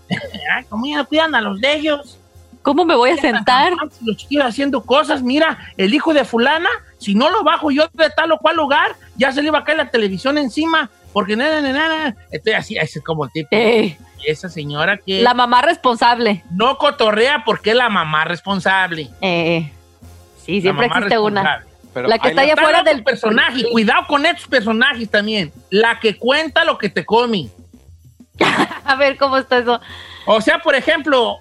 ¿Verdad? 0.08 0.64
Como 0.68 0.86
ellas 0.86 0.98
no 0.98 1.06
cuidan 1.08 1.34
a 1.34 1.40
los 1.40 1.60
de 1.60 1.74
ellos. 1.74 2.20
¿Cómo 2.66 2.84
me 2.84 2.96
voy 2.96 3.10
a 3.10 3.16
sentar? 3.16 3.74
Los 4.02 4.16
chiquillos 4.16 4.44
haciendo 4.44 4.82
cosas, 4.82 5.22
mira, 5.22 5.56
el 5.76 5.94
hijo 5.94 6.12
de 6.12 6.24
fulana, 6.24 6.68
si 6.98 7.14
no 7.14 7.30
lo 7.30 7.44
bajo 7.44 7.70
yo 7.70 7.84
de 7.92 8.10
tal 8.10 8.32
o 8.32 8.38
cual 8.38 8.56
lugar, 8.56 8.96
ya 9.14 9.30
se 9.30 9.40
le 9.40 9.50
iba 9.50 9.60
a 9.60 9.64
caer 9.64 9.78
la 9.78 9.88
televisión 9.88 10.36
encima, 10.36 10.90
porque 11.12 11.36
nada, 11.36 11.60
nada, 11.60 11.72
nada. 11.72 12.16
Estoy 12.28 12.54
así, 12.54 12.76
ese 12.76 12.98
es 12.98 13.04
como 13.04 13.26
el 13.26 13.30
tipo. 13.30 13.50
Eh, 13.52 13.96
Esa 14.24 14.48
señora 14.48 14.96
que 14.96 15.22
la 15.22 15.32
mamá 15.32 15.62
responsable. 15.62 16.42
no 16.50 16.76
cotorrea 16.76 17.44
porque 17.46 17.70
es 17.70 17.76
la 17.76 17.88
mamá 17.88 18.24
responsable. 18.24 19.10
Eh, 19.20 19.70
sí, 20.44 20.56
La 20.56 20.62
siempre 20.62 20.86
existe 20.86 21.18
una. 21.20 21.64
Pero 21.94 22.08
La 22.08 22.18
que 22.18 22.30
está 22.30 22.40
allá 22.40 22.54
afuera 22.54 22.82
del 22.82 23.04
personaje, 23.04 23.62
cuidado 23.70 24.08
con 24.08 24.26
estos 24.26 24.48
personajes 24.48 25.08
también. 25.08 25.52
La 25.70 26.00
que 26.00 26.18
cuenta 26.18 26.64
lo 26.64 26.78
que 26.78 26.88
te 26.88 27.06
come. 27.06 27.48
A 28.84 28.96
ver, 28.96 29.16
¿cómo 29.16 29.36
está 29.36 29.58
eso? 29.58 29.80
O 30.26 30.40
sea, 30.40 30.58
por 30.58 30.74
ejemplo, 30.74 31.38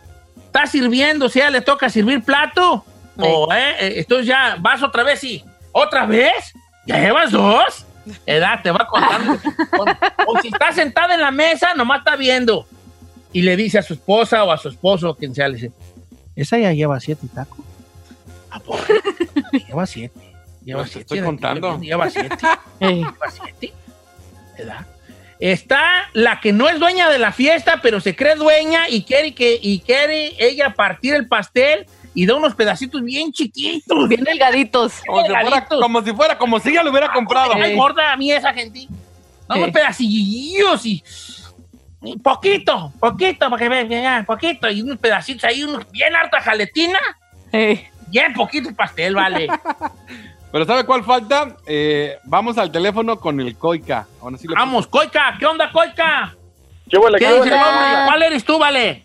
está 0.55 0.67
sirviendo, 0.67 1.27
si 1.27 1.41
a 1.41 1.49
le 1.49 1.59
toca 1.59 1.89
servir 1.89 2.23
plato, 2.23 2.85
o 3.17 3.53
eh, 3.53 3.75
eh, 3.79 3.93
entonces 3.97 4.27
ya 4.27 4.55
vas 4.59 4.81
otra 4.81 5.03
vez 5.03 5.21
y, 5.25 5.43
¿otra 5.73 6.05
vez? 6.05 6.53
¿Ya 6.85 6.99
llevas 6.99 7.31
dos? 7.31 7.85
Edad, 8.25 8.61
te 8.63 8.71
va 8.71 8.87
contando. 8.87 9.33
o, 9.77 10.31
o 10.31 10.41
si 10.41 10.47
está 10.47 10.71
sentada 10.71 11.15
en 11.15 11.21
la 11.21 11.31
mesa, 11.31 11.73
nomás 11.73 11.99
está 11.99 12.15
viendo. 12.15 12.65
Y 13.33 13.41
le 13.41 13.57
dice 13.57 13.79
a 13.79 13.81
su 13.81 13.95
esposa 13.95 14.45
o 14.45 14.51
a 14.51 14.57
su 14.57 14.69
esposo, 14.69 15.13
quien 15.15 15.35
sea, 15.35 15.49
le 15.49 15.55
dice, 15.55 15.71
¿esa 16.35 16.57
ya 16.57 16.71
lleva 16.71 16.99
siete 17.01 17.27
tacos? 17.33 17.59
¿A 18.49 18.59
poco? 18.59 18.81
lleva 19.51 19.85
siete. 19.85 20.19
Lleva 20.63 20.85
siete. 20.85 21.01
estoy 21.01 21.21
contando. 21.21 21.79
Lleva 21.79 22.09
siete. 22.09 22.37
Lleva 22.79 23.29
siete. 23.29 23.73
¿Verdad? 24.57 24.85
Está 25.45 26.09
la 26.13 26.39
que 26.39 26.51
no 26.53 26.67
es 26.67 26.79
dueña 26.79 27.07
de 27.07 27.19
la 27.19 27.31
fiesta, 27.31 27.79
pero 27.83 27.99
se 27.99 28.15
cree 28.15 28.33
dueña 28.33 28.89
y 28.89 29.03
quiere 29.03 29.35
que 29.35 29.59
y 29.61 29.79
quiere 29.79 30.33
ella 30.39 30.73
partir 30.73 31.13
el 31.13 31.27
pastel 31.27 31.85
y 32.15 32.25
da 32.25 32.33
unos 32.33 32.55
pedacitos 32.55 33.03
bien 33.03 33.31
chiquitos. 33.31 34.09
bien 34.09 34.23
delgaditos. 34.23 35.03
Como 35.05 35.21
si, 35.21 35.29
fuera, 35.29 35.67
como 35.67 36.01
si 36.01 36.13
fuera, 36.13 36.37
como 36.39 36.59
si 36.59 36.69
ella 36.69 36.81
lo 36.81 36.89
hubiera 36.89 37.13
comprado. 37.13 37.53
Me 37.53 37.59
cae 37.59 37.75
gorda 37.75 38.11
a 38.11 38.17
mí 38.17 38.31
esa 38.31 38.55
gente. 38.55 38.87
Da 39.47 39.55
unos 39.55 39.69
pedacillos 39.69 40.83
y, 40.83 41.03
y 42.01 42.17
poquito, 42.17 42.91
poquito, 42.99 43.47
para 43.47 43.61
que 43.61 43.69
vean, 43.69 43.87
vean, 43.87 44.25
poquito. 44.25 44.67
Y 44.71 44.81
unos 44.81 44.97
pedacitos 44.97 45.43
ahí, 45.43 45.63
unos 45.63 45.91
bien 45.91 46.15
harta 46.15 46.41
jaletina, 46.41 46.97
Eh, 47.51 47.87
bien 48.07 48.33
poquito 48.33 48.69
el 48.69 48.75
pastel, 48.75 49.13
vale. 49.13 49.47
Pero 50.55 50.63
¿sabe 50.63 50.85
cuál 50.85 51.03
falta? 51.03 51.57
Eh, 51.67 52.17
vamos 52.23 52.57
al 52.57 52.71
teléfono 52.71 53.19
con 53.19 53.41
el 53.41 53.57
Coica. 53.57 54.07
Ahora 54.21 54.37
sí 54.37 54.47
Vamos, 54.47 54.87
Coica, 54.87 55.35
¿qué 55.37 55.45
onda, 55.45 55.69
Coica? 55.69 56.33
¿Qué 56.89 56.97
huele, 56.97 57.19
¿Qué 57.19 57.25
qué 57.25 57.33
dice? 57.33 57.49
¿Cuál 57.49 58.23
eres 58.23 58.45
tú, 58.45 58.57
vale? 58.57 59.03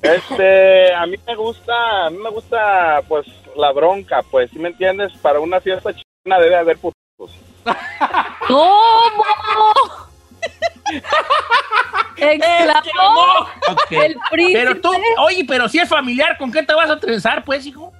Este, 0.00 0.94
a 0.94 1.06
mí 1.06 1.16
me 1.26 1.34
gusta, 1.34 2.06
a 2.06 2.10
mí 2.10 2.18
me 2.18 2.30
gusta, 2.30 3.02
pues, 3.08 3.26
la 3.56 3.72
bronca, 3.72 4.20
pues, 4.30 4.48
si 4.52 4.60
me 4.60 4.68
entiendes? 4.68 5.12
Para 5.20 5.40
una 5.40 5.60
fiesta 5.60 5.90
china 5.92 6.38
debe 6.38 6.54
haber 6.54 6.78
putos. 6.78 7.34
¿Cómo? 8.46 9.24
Exclamó 12.16 13.48
el 13.90 14.16
príncipe. 14.30 14.58
Pero 14.60 14.80
tú, 14.80 14.90
oye, 15.18 15.44
pero 15.48 15.68
si 15.68 15.80
es 15.80 15.88
familiar, 15.88 16.38
¿con 16.38 16.52
qué 16.52 16.62
te 16.62 16.74
vas 16.74 16.90
a 16.90 17.00
trenzar, 17.00 17.44
pues, 17.44 17.66
hijo? 17.66 17.92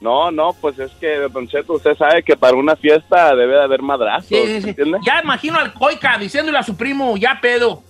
No, 0.00 0.30
no, 0.30 0.52
pues 0.60 0.78
es 0.78 0.92
que, 0.92 1.16
Don 1.30 1.48
Cheto, 1.48 1.72
usted 1.74 1.96
sabe 1.96 2.22
que 2.22 2.36
para 2.36 2.54
una 2.56 2.76
fiesta 2.76 3.34
debe 3.34 3.54
de 3.54 3.62
haber 3.62 3.80
madrazos, 3.82 4.28
Sí, 4.28 4.36
sí, 4.36 4.52
¿me 4.52 4.60
sí. 4.60 4.68
entiende? 4.70 4.98
Ya 5.06 5.20
imagino 5.22 5.58
al 5.58 5.72
Coica 5.72 6.18
diciéndole 6.18 6.58
a 6.58 6.62
su 6.62 6.76
primo, 6.76 7.16
ya 7.16 7.38
pedo. 7.40 7.82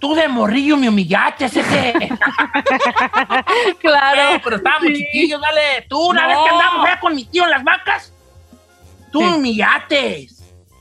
Tú 0.00 0.14
de 0.14 0.26
morrillo 0.28 0.76
me 0.76 0.88
humillaste, 0.88 1.44
ese. 1.44 1.60
Claro. 3.80 4.34
Eh, 4.36 4.40
pero 4.42 4.56
estábamos 4.56 4.88
Sí. 4.88 4.94
chiquillos, 4.94 5.40
dale. 5.40 5.86
Tú, 5.88 6.08
una 6.10 6.22
No. 6.22 6.28
vez 6.28 6.38
que 6.44 6.50
andamos 6.50 6.86
allá 6.86 7.00
con 7.00 7.14
mi 7.14 7.24
tío 7.26 7.44
en 7.44 7.50
las 7.50 7.62
vacas, 7.64 8.12
tú 9.12 9.20
Sí. 9.20 9.24
me 9.26 9.34
humillaste. 9.34 10.28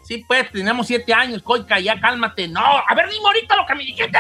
Sí, 0.04 0.24
pues, 0.28 0.50
tenemos 0.52 0.88
siete 0.88 1.14
años, 1.14 1.44
Coica, 1.44 1.80
ya 1.80 2.00
cálmate. 2.00 2.48
No, 2.48 2.62
a 2.62 2.96
ver, 2.96 3.08
dime 3.10 3.26
ahorita 3.28 3.56
lo 3.56 3.66
que 3.68 3.76
me 3.76 3.84
dijiste. 3.84 4.18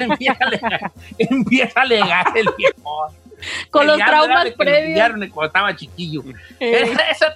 Empieza 0.00 0.44
a 0.44 0.46
alegar, 0.46 0.92
empieza 1.18 1.80
a 1.80 1.82
alegar 1.82 2.26
el 2.36 2.48
viejo. 2.56 3.08
Con 3.70 3.86
los 3.86 3.98
traumas 3.98 4.46
previos. 4.56 5.30
cuando 5.32 5.46
estaba 5.46 5.76
chiquillo. 5.76 6.22
Eh. 6.60 6.82
Esa, 6.82 7.10
esa, 7.10 7.34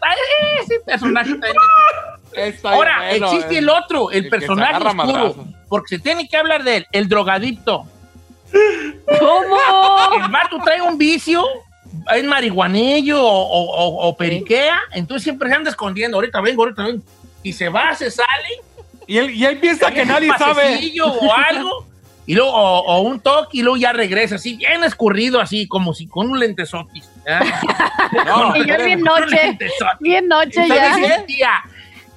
ese 0.62 0.80
personaje. 0.80 1.32
Está 2.32 2.72
Ahora, 2.72 2.98
bueno, 3.10 3.26
existe 3.32 3.54
eh. 3.54 3.58
el 3.58 3.68
otro, 3.68 4.10
el, 4.10 4.24
el 4.24 4.30
personaje 4.30 4.82
oscuro. 4.84 5.46
Porque 5.68 5.96
se 5.96 6.02
tiene 6.02 6.28
que 6.28 6.36
hablar 6.36 6.62
de 6.64 6.78
él, 6.78 6.86
el 6.92 7.08
drogadicto. 7.08 7.86
¿Cómo? 9.18 9.56
El 10.24 10.30
vato 10.30 10.58
trae 10.64 10.80
un 10.82 10.98
vicio, 10.98 11.44
es 12.14 12.24
marihuanillo 12.24 13.22
o, 13.22 13.28
o- 13.42 13.70
o- 13.70 14.08
o 14.08 14.16
periquea, 14.16 14.80
entonces 14.92 15.22
siempre 15.24 15.48
se 15.48 15.54
anda 15.54 15.70
escondiendo. 15.70 16.16
Ahorita 16.16 16.40
vengo, 16.40 16.62
ahorita 16.62 16.82
vengo. 16.84 17.02
Y 17.42 17.52
se 17.52 17.68
va, 17.68 17.94
se 17.94 18.10
sale. 18.10 18.60
Y 19.06 19.18
él, 19.18 19.30
y 19.30 19.44
él 19.44 19.58
piensa 19.58 19.90
que 19.90 20.04
nadie 20.04 20.30
sabe. 20.38 20.92
o 21.04 21.32
algo. 21.34 21.86
Y 22.26 22.34
luego, 22.34 22.52
o, 22.52 22.78
o 22.80 23.00
un 23.00 23.20
toque 23.20 23.58
y 23.58 23.62
luego 23.62 23.76
ya 23.76 23.92
regresa, 23.92 24.36
así 24.36 24.56
bien 24.56 24.84
escurrido, 24.84 25.40
así 25.40 25.66
como 25.66 25.94
si 25.94 26.06
con 26.06 26.30
un 26.30 26.38
lentesotis. 26.38 27.08
¿eh? 27.26 27.38
No, 28.26 28.56
Y 28.56 28.66
ya 28.66 28.74
es 28.76 28.84
bien 28.84 29.00
noche. 29.02 29.58
Bien 30.00 30.28
noche 30.28 30.66
ya. 30.68 30.96
dice, 30.96 31.24
tía, 31.26 31.50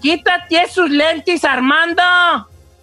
quítate 0.02 0.62
esos 0.62 0.90
lentes, 0.90 1.44
Armando. 1.44 2.04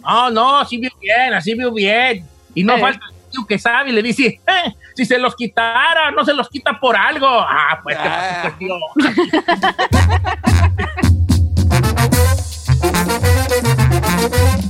No, 0.00 0.30
no, 0.30 0.58
así 0.58 0.78
vio 0.78 0.90
bien, 1.00 1.34
así 1.34 1.54
vio 1.54 1.72
bien. 1.72 2.26
Y 2.54 2.64
no 2.64 2.76
Eh. 2.76 2.80
falta 2.80 3.04
el 3.06 3.30
tío 3.30 3.46
que 3.46 3.58
sabe 3.58 3.90
y 3.90 3.92
le 3.92 4.02
dice, 4.02 4.40
"Eh, 4.46 4.74
si 4.96 5.04
se 5.04 5.18
los 5.18 5.36
quitara, 5.36 6.10
no 6.10 6.24
se 6.24 6.34
los 6.34 6.48
quita 6.48 6.78
por 6.80 6.96
algo. 6.96 7.28
Ah, 7.28 7.78
pues, 7.82 7.96
¿qué 7.96 8.08
Ah. 8.08 8.40
pasó, 8.44 8.56
tío? 8.58 8.74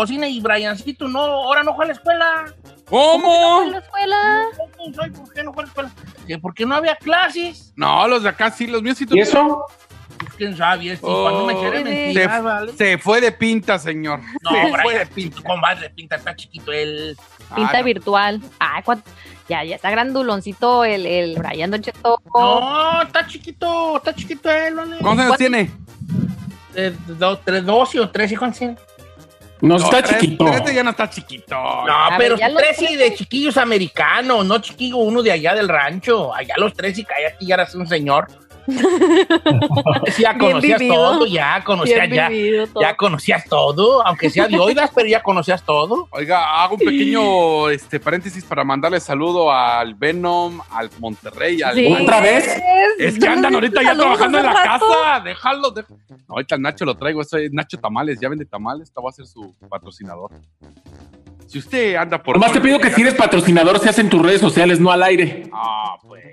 Cocina 0.00 0.28
y 0.28 0.40
Briancito 0.40 1.08
no, 1.08 1.20
ahora 1.20 1.62
no 1.62 1.74
fue 1.74 1.84
a 1.84 1.88
la 1.88 1.92
escuela. 1.94 2.54
¿Cómo? 2.88 3.62
la 3.70 3.78
escuela? 3.78 4.44
¿Por 5.16 5.32
qué 5.32 5.42
no 5.44 5.52
fue 5.52 5.62
a 5.62 5.66
la 5.66 5.68
escuela? 5.68 5.90
Que 6.26 6.38
Porque 6.38 6.66
no 6.66 6.74
había 6.74 6.96
clases. 6.96 7.72
No, 7.76 8.06
los 8.08 8.22
de 8.22 8.28
acá 8.28 8.50
sí, 8.50 8.66
los 8.66 8.82
míos 8.82 8.98
sí 8.98 9.06
¿Y 9.10 9.20
eso? 9.20 9.64
Pues, 10.18 10.34
¿Quién 10.36 10.56
sabe? 10.56 10.92
Este, 10.92 11.06
Oh, 11.06 11.22
cuando 11.22 11.46
me 11.46 11.54
se, 12.12 12.76
se 12.76 12.98
fue 12.98 13.20
de 13.20 13.32
pinta, 13.32 13.78
señor. 13.78 14.20
No, 14.42 14.50
se 14.50 14.68
fue 14.68 14.70
Brian, 14.82 14.98
de 14.98 15.06
pinta. 15.06 15.36
tu 15.36 15.42
compadre 15.44 15.90
pinta, 15.90 16.16
está 16.16 16.36
chiquito 16.36 16.72
él. 16.72 17.16
Pinta 17.54 17.70
Ah, 17.74 17.78
no. 17.78 17.84
virtual. 17.84 18.40
Cuán- 18.84 19.02
ya, 19.48 19.64
ya 19.64 19.76
está 19.76 19.90
granduloncito 19.90 20.84
el, 20.84 21.06
el 21.06 21.36
Brian 21.38 21.70
Don 21.70 21.80
Cheto. 21.82 22.20
No, 22.34 23.02
está 23.02 23.26
chiquito, 23.26 23.96
está 23.96 24.14
chiquito 24.14 24.50
él, 24.50 24.74
¿vale? 24.74 24.96
¿Cuántos 25.00 25.24
años 25.26 25.38
tiene? 25.38 25.70
Eh, 26.74 26.94
dos, 27.06 27.40
tres, 27.44 27.64
doce 27.64 27.98
o 27.98 28.08
tres, 28.10 28.32
¿cuántos 28.38 28.58
tiene? 28.58 28.76
No, 29.62 29.76
está 29.76 30.02
tres- 30.02 30.20
chiquito. 30.20 30.44
tres 30.44 30.74
ya 30.74 30.82
no 30.82 30.90
está 30.90 31.10
chiquito. 31.10 31.54
No, 31.54 31.92
A 31.92 32.16
pero 32.16 32.36
ver, 32.36 32.52
tres 32.56 32.82
y 32.90 32.96
de 32.96 33.14
chiquillos 33.14 33.56
americanos, 33.56 34.44
no 34.46 34.58
chiquillo 34.58 34.96
uno 34.98 35.22
de 35.22 35.32
allá 35.32 35.54
del 35.54 35.68
rancho. 35.68 36.34
Allá 36.34 36.54
los 36.56 36.72
tres 36.74 36.96
y 36.98 37.04
cállate, 37.04 37.44
ya 37.44 37.54
eras 37.54 37.74
un 37.74 37.86
señor. 37.86 38.26
Sí, 38.70 40.22
ya 40.22 40.36
conocías 40.38 40.78
vivido. 40.78 40.94
todo, 40.94 41.26
ya 41.26 41.64
conocías, 41.64 42.08
ya, 42.10 42.28
todo. 42.72 42.82
ya 42.82 42.96
conocías 42.96 43.44
todo, 43.44 44.06
aunque 44.06 44.30
sea 44.30 44.48
de 44.48 44.58
oídas, 44.58 44.90
pero 44.94 45.08
ya 45.08 45.22
conocías 45.22 45.62
todo. 45.64 46.08
Oiga, 46.10 46.62
hago 46.62 46.74
un 46.74 46.80
pequeño 46.80 47.68
este, 47.70 48.00
paréntesis 48.00 48.44
para 48.44 48.64
mandarle 48.64 49.00
saludo 49.00 49.52
al 49.52 49.94
Venom, 49.94 50.60
al 50.70 50.90
Monterrey, 50.98 51.62
al... 51.62 51.74
Sí. 51.74 51.94
¿Otra 52.00 52.20
vez? 52.20 52.60
Es 52.98 53.18
que 53.18 53.28
andan 53.28 53.54
ahorita 53.54 53.82
ya 53.82 53.94
trabajando 53.94 54.38
en 54.38 54.44
la 54.44 54.52
rato. 54.52 54.86
casa. 54.88 55.20
Déjalo. 55.24 55.70
déjalo. 55.70 56.00
No, 56.08 56.34
ahorita 56.34 56.58
Nacho 56.58 56.84
lo 56.84 56.94
traigo. 56.96 57.22
Eso 57.22 57.38
es 57.38 57.52
Nacho 57.52 57.78
Tamales. 57.78 58.18
Ya 58.20 58.28
vende 58.28 58.44
tamales. 58.44 58.88
Esta 58.88 59.00
va 59.00 59.10
a 59.10 59.12
ser 59.12 59.26
su 59.26 59.54
patrocinador. 59.68 60.30
Si 61.50 61.58
usted 61.58 61.96
anda 61.96 62.22
por. 62.22 62.36
Nomás 62.36 62.52
te 62.52 62.60
pido 62.60 62.78
que 62.78 62.90
si 62.90 63.00
eres 63.02 63.14
patrocinador 63.14 63.80
seas 63.80 63.98
en 63.98 64.08
tus 64.08 64.22
redes 64.22 64.40
sociales, 64.40 64.78
no 64.78 64.92
al 64.92 65.02
aire. 65.02 65.50
Ah, 65.52 65.96
pues. 66.00 66.24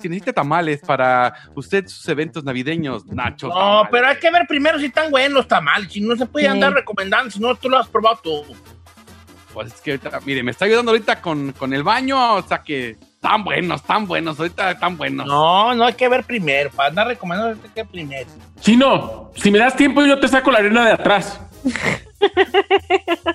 Si 0.00 0.08
necesita 0.08 0.32
tamales 0.32 0.80
para 0.80 1.32
usted 1.54 1.86
sus 1.86 2.08
eventos 2.08 2.42
navideños, 2.42 3.06
Nacho. 3.06 3.46
No, 3.46 3.54
Tamales. 3.54 3.88
pero 3.92 4.08
hay 4.08 4.16
que 4.16 4.30
ver 4.32 4.46
primero 4.48 4.80
si 4.80 4.86
están 4.86 5.12
buenos 5.12 5.32
los 5.32 5.46
tamales, 5.48 5.92
si 5.92 6.00
no 6.00 6.16
se 6.16 6.26
puede 6.26 6.46
Sí. 6.46 6.50
andar 6.50 6.72
recomendando, 6.72 7.30
si 7.30 7.38
no 7.38 7.54
tú 7.54 7.68
lo 7.68 7.78
has 7.78 7.86
probado 7.86 8.18
tú. 8.20 8.42
Pues 9.54 9.72
es 9.72 9.80
que 9.80 9.92
ahorita, 9.92 10.18
mire, 10.26 10.42
me 10.42 10.50
está 10.50 10.64
ayudando 10.64 10.90
ahorita 10.90 11.20
con, 11.20 11.52
con 11.52 11.72
el 11.72 11.84
baño. 11.84 12.34
O 12.34 12.42
sea 12.42 12.62
que 12.62 12.96
tan 13.20 13.44
buenos, 13.44 13.80
tan 13.84 14.08
buenos. 14.08 14.40
Ahorita 14.40 14.76
tan 14.76 14.96
buenos. 14.96 15.24
No, 15.26 15.72
no 15.74 15.84
hay 15.84 15.94
que 15.94 16.08
ver 16.08 16.24
primero, 16.24 16.70
para 16.70 16.88
andar 16.88 17.06
recomendando 17.06 17.60
hay 17.62 17.68
que 17.70 17.82
ver 17.82 17.86
primero. 17.92 18.30
Chino, 18.60 19.30
si 19.36 19.52
me 19.52 19.58
das 19.60 19.76
tiempo 19.76 20.02
yo 20.04 20.18
te 20.18 20.26
saco 20.26 20.50
la 20.50 20.58
arena 20.58 20.84
de 20.84 20.92
atrás. 20.92 21.40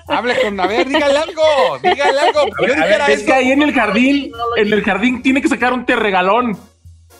Hable 0.08 0.40
con. 0.40 0.58
A 0.60 0.66
ver, 0.66 0.88
dígale 0.88 1.18
algo. 1.18 1.78
Dígale 1.82 2.20
algo. 2.20 2.40
A 2.40 2.44
ver, 2.44 2.52
Yo 2.68 2.72
a 2.72 2.76
dijera 2.76 3.06
ver, 3.06 3.10
Es 3.10 3.16
eso. 3.18 3.26
que 3.26 3.32
ahí 3.32 3.50
en 3.52 3.62
el 3.62 3.72
jardín, 3.72 4.32
en 4.56 4.72
el 4.72 4.82
jardín 4.82 5.22
tiene 5.22 5.42
que 5.42 5.48
sacar 5.48 5.72
un 5.72 5.84
terregalón. 5.86 6.58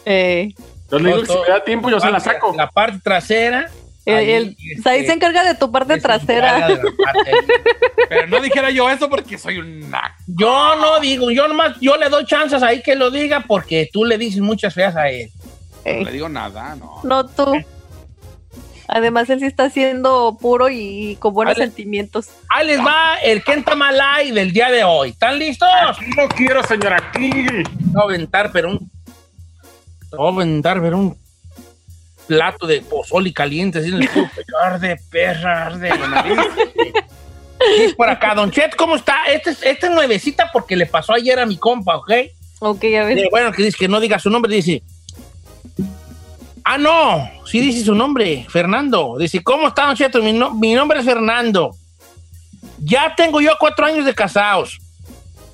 Eh, 0.05 0.49
Yo 0.91 0.99
le 0.99 1.11
digo 1.11 1.21
que 1.23 1.27
si 1.33 1.39
me 1.39 1.49
da 1.49 1.65
tiempo 1.65 1.91
yo 1.91 2.01
se 2.01 2.11
la 2.11 2.21
saco. 2.21 2.55
La 2.57 2.71
parte 2.71 2.99
trasera. 3.03 3.69
el, 4.07 4.15
ahí, 4.17 4.31
el- 4.31 4.57
este, 4.77 4.89
ahí 4.89 5.05
se 5.07 5.13
encarga 5.13 5.45
de 5.45 5.55
tu 5.55 5.71
parte 5.71 5.99
trasera. 6.01 6.59
parte- 7.05 7.33
Pero 8.09 8.27
no 8.29 8.41
dijera 8.41 8.71
yo 8.71 8.89
eso 8.89 9.11
porque 9.11 9.37
soy 9.37 9.59
un 9.59 9.91
naco. 9.91 10.15
Yo 10.27 10.77
no 10.77 10.99
digo, 11.01 11.31
yo 11.31 11.47
nomás, 11.47 11.77
yo 11.81 11.97
le 11.99 12.09
doy 12.09 12.25
chances 12.25 12.63
ahí 12.63 12.83
que 12.83 12.95
lo 12.95 13.11
diga 13.11 13.45
porque 13.47 13.89
tú 13.93 14.05
le 14.07 14.17
dices 14.17 14.41
muchas 14.41 14.73
feas 14.73 14.97
a 14.97 15.11
él. 15.11 15.29
No 15.85 15.91
Eh, 15.93 16.05
le 16.07 16.13
digo 16.13 16.29
nada, 16.31 16.75
no. 16.77 17.01
no 17.05 17.27
tú. 17.27 17.53
Además, 18.89 19.29
él 19.29 19.39
sí 19.41 19.47
está 19.47 19.69
siendo 19.69 20.39
puro 20.41 20.69
y 20.71 21.17
con 21.21 21.35
buenos 21.35 21.55
Ale- 21.57 21.67
sentimientos. 21.67 22.29
Ahí 22.49 22.67
les 22.67 22.81
va 22.81 23.17
el 23.23 23.45
Kenta 23.45 23.75
Malay 23.75 24.31
del 24.31 24.51
día 24.53 24.71
de 24.71 24.83
hoy. 24.83 25.11
¿Están 25.11 25.39
listos? 25.39 25.69
Aquí 25.89 26.11
lo 26.17 26.27
quiero, 26.29 26.63
señor, 26.65 26.95
aquí. 26.95 27.31
Te 27.31 27.63
voy 27.93 28.01
a 28.01 28.05
aventar, 28.05 28.51
pero 28.51 28.71
un. 28.71 28.91
Te 30.11 30.17
voy 30.17 30.29
a 30.29 30.35
aventar, 30.37 30.81
pero 30.81 30.97
un 30.97 31.19
plato 32.27 32.67
de 32.67 32.81
pozoli 32.81 33.33
caliente, 33.33 33.79
así 33.79 33.89
en 33.89 33.97
el. 34.03 34.09
Arde, 34.63 34.97
perra, 35.11 35.67
arde. 35.67 35.91
la 35.91 36.09
nariz. 36.09 36.39
Es 37.79 37.95
por 37.95 38.09
acá, 38.09 38.35
Don 38.35 38.51
Chet, 38.51 38.75
¿cómo 38.77 38.97
está? 38.97 39.25
Esta 39.31 39.51
es, 39.51 39.63
esta 39.65 39.89
es 39.89 39.93
nuevecita 39.93 40.51
porque 40.53 40.77
le 40.77 40.87
pasó 40.87 41.13
ayer 41.13 41.39
a 41.41 41.45
mi 41.45 41.57
compa, 41.59 41.97
¿ok? 41.97 42.11
Ok, 42.61 42.85
a 42.85 43.05
ver. 43.05 43.19
Eh, 43.19 43.29
bueno, 43.31 43.53
que 43.53 43.65
dice 43.65 43.77
que 43.79 43.89
no 43.89 44.01
diga 44.01 44.19
su 44.19 44.31
nombre, 44.31 44.55
dice. 44.55 44.83
Ah, 46.71 46.77
no, 46.77 47.31
sí 47.47 47.61
dice 47.61 47.83
su 47.83 47.95
nombre, 47.95 48.45
Fernando. 48.51 49.17
Dice, 49.19 49.43
¿cómo 49.43 49.69
está, 49.69 49.87
Don 49.87 49.97
Cheto? 49.97 50.23
Mi, 50.23 50.35
no- 50.35 50.53
mi 50.53 50.75
nombre 50.75 50.99
es 51.01 51.05
Fernando. 51.07 51.75
Ya 52.79 53.15
tengo 53.17 53.41
yo 53.41 53.53
cuatro 53.59 53.87
años 53.87 54.05
de 54.05 54.15
casados. 54.15 54.79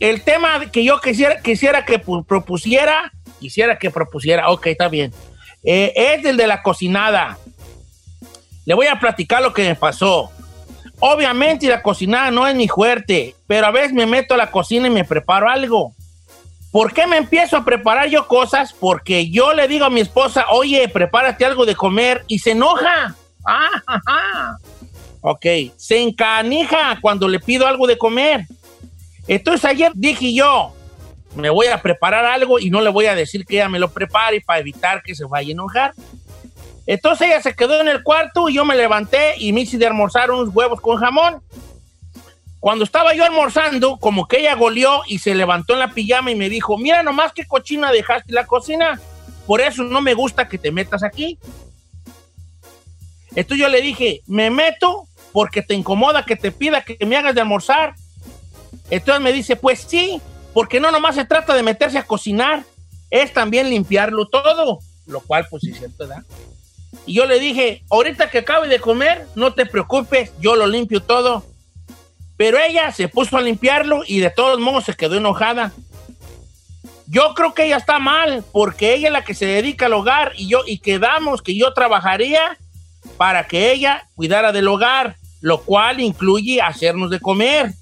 El 0.00 0.22
tema 0.22 0.66
que 0.72 0.82
yo 0.82 1.00
quisiera, 1.00 1.40
quisiera 1.40 1.84
que 1.84 2.02
pu- 2.04 2.26
propusiera, 2.26 3.12
quisiera 3.38 3.78
que 3.78 3.92
propusiera, 3.92 4.50
ok, 4.50 4.66
está 4.66 4.88
bien, 4.88 5.12
eh, 5.62 5.92
es 5.94 6.24
el 6.24 6.36
de 6.36 6.48
la 6.48 6.62
cocinada. 6.62 7.38
Le 8.66 8.74
voy 8.74 8.88
a 8.88 8.98
platicar 8.98 9.40
lo 9.40 9.52
que 9.54 9.62
me 9.68 9.76
pasó. 9.76 10.32
Obviamente 10.98 11.68
la 11.68 11.80
cocinada 11.80 12.32
no 12.32 12.44
es 12.48 12.56
mi 12.56 12.66
fuerte, 12.66 13.36
pero 13.46 13.66
a 13.68 13.70
veces 13.70 13.92
me 13.92 14.06
meto 14.06 14.34
a 14.34 14.36
la 14.36 14.50
cocina 14.50 14.88
y 14.88 14.90
me 14.90 15.04
preparo 15.04 15.48
algo. 15.48 15.92
¿Por 16.74 16.92
qué 16.92 17.06
me 17.06 17.18
empiezo 17.18 17.56
a 17.56 17.64
preparar 17.64 18.08
yo 18.08 18.26
cosas? 18.26 18.72
Porque 18.72 19.30
yo 19.30 19.52
le 19.54 19.68
digo 19.68 19.84
a 19.84 19.90
mi 19.90 20.00
esposa, 20.00 20.46
oye, 20.50 20.88
prepárate 20.88 21.44
algo 21.44 21.64
de 21.64 21.76
comer 21.76 22.24
y 22.26 22.40
se 22.40 22.50
enoja. 22.50 23.14
Ah, 23.46 23.80
ajá. 23.86 24.58
Ok, 25.20 25.46
se 25.76 26.02
encanija 26.02 26.98
cuando 27.00 27.28
le 27.28 27.38
pido 27.38 27.68
algo 27.68 27.86
de 27.86 27.96
comer. 27.96 28.46
Entonces 29.28 29.64
ayer 29.66 29.92
dije 29.94 30.34
yo, 30.34 30.74
me 31.36 31.48
voy 31.48 31.68
a 31.68 31.80
preparar 31.80 32.24
algo 32.24 32.58
y 32.58 32.70
no 32.70 32.80
le 32.80 32.90
voy 32.90 33.06
a 33.06 33.14
decir 33.14 33.46
que 33.46 33.54
ella 33.54 33.68
me 33.68 33.78
lo 33.78 33.92
prepare 33.92 34.40
para 34.40 34.58
evitar 34.58 35.00
que 35.04 35.14
se 35.14 35.26
vaya 35.26 35.50
a 35.50 35.52
enojar. 35.52 35.94
Entonces 36.86 37.28
ella 37.28 37.40
se 37.40 37.54
quedó 37.54 37.80
en 37.80 37.86
el 37.86 38.02
cuarto 38.02 38.48
y 38.48 38.54
yo 38.54 38.64
me 38.64 38.74
levanté 38.74 39.34
y 39.38 39.52
me 39.52 39.60
hice 39.60 39.78
de 39.78 39.86
almorzar 39.86 40.32
unos 40.32 40.52
huevos 40.52 40.80
con 40.80 40.96
jamón. 40.96 41.40
Cuando 42.64 42.84
estaba 42.84 43.14
yo 43.14 43.26
almorzando, 43.26 43.98
como 43.98 44.26
que 44.26 44.38
ella 44.38 44.54
goleó 44.54 45.02
y 45.06 45.18
se 45.18 45.34
levantó 45.34 45.74
en 45.74 45.80
la 45.80 45.90
pijama 45.90 46.30
y 46.30 46.34
me 46.34 46.48
dijo, 46.48 46.78
mira 46.78 47.02
nomás 47.02 47.34
qué 47.34 47.44
cochina 47.44 47.92
dejaste 47.92 48.32
la 48.32 48.46
cocina, 48.46 48.98
por 49.46 49.60
eso 49.60 49.82
no 49.84 50.00
me 50.00 50.14
gusta 50.14 50.48
que 50.48 50.56
te 50.56 50.72
metas 50.72 51.02
aquí. 51.02 51.38
Entonces 53.34 53.58
yo 53.58 53.68
le 53.68 53.82
dije, 53.82 54.22
me 54.26 54.48
meto 54.48 55.06
porque 55.34 55.60
te 55.60 55.74
incomoda 55.74 56.24
que 56.24 56.36
te 56.36 56.52
pida 56.52 56.82
que 56.82 56.96
me 57.04 57.18
hagas 57.18 57.34
de 57.34 57.42
almorzar. 57.42 57.96
Entonces 58.88 59.22
me 59.22 59.34
dice, 59.34 59.56
pues 59.56 59.80
sí, 59.86 60.22
porque 60.54 60.80
no 60.80 60.90
nomás 60.90 61.16
se 61.16 61.26
trata 61.26 61.54
de 61.54 61.62
meterse 61.62 61.98
a 61.98 62.06
cocinar, 62.06 62.64
es 63.10 63.30
también 63.34 63.68
limpiarlo 63.68 64.26
todo, 64.28 64.78
lo 65.04 65.20
cual 65.20 65.46
pues 65.50 65.64
es 65.64 65.76
cierto, 65.76 66.08
¿verdad? 66.08 66.24
Y 67.04 67.12
yo 67.12 67.26
le 67.26 67.38
dije, 67.40 67.84
ahorita 67.90 68.30
que 68.30 68.38
acabe 68.38 68.68
de 68.68 68.80
comer, 68.80 69.26
no 69.34 69.52
te 69.52 69.66
preocupes, 69.66 70.32
yo 70.40 70.56
lo 70.56 70.66
limpio 70.66 71.02
todo. 71.02 71.44
Pero 72.36 72.58
ella 72.58 72.90
se 72.92 73.08
puso 73.08 73.36
a 73.36 73.42
limpiarlo 73.42 74.02
y 74.06 74.18
de 74.18 74.30
todos 74.30 74.58
modos 74.58 74.84
se 74.84 74.94
quedó 74.94 75.16
enojada. 75.16 75.72
Yo 77.06 77.34
creo 77.34 77.54
que 77.54 77.66
ella 77.66 77.76
está 77.76 77.98
mal, 77.98 78.44
porque 78.52 78.94
ella 78.94 79.08
es 79.08 79.12
la 79.12 79.24
que 79.24 79.34
se 79.34 79.46
dedica 79.46 79.86
al 79.86 79.92
hogar 79.92 80.32
y 80.36 80.48
yo 80.48 80.62
y 80.66 80.78
quedamos 80.78 81.42
que 81.42 81.56
yo 81.56 81.72
trabajaría 81.74 82.58
para 83.16 83.46
que 83.46 83.72
ella 83.72 84.08
cuidara 84.14 84.52
del 84.52 84.68
hogar, 84.68 85.16
lo 85.40 85.62
cual 85.62 86.00
incluye 86.00 86.60
hacernos 86.60 87.10
de 87.10 87.20
comer. 87.20 87.74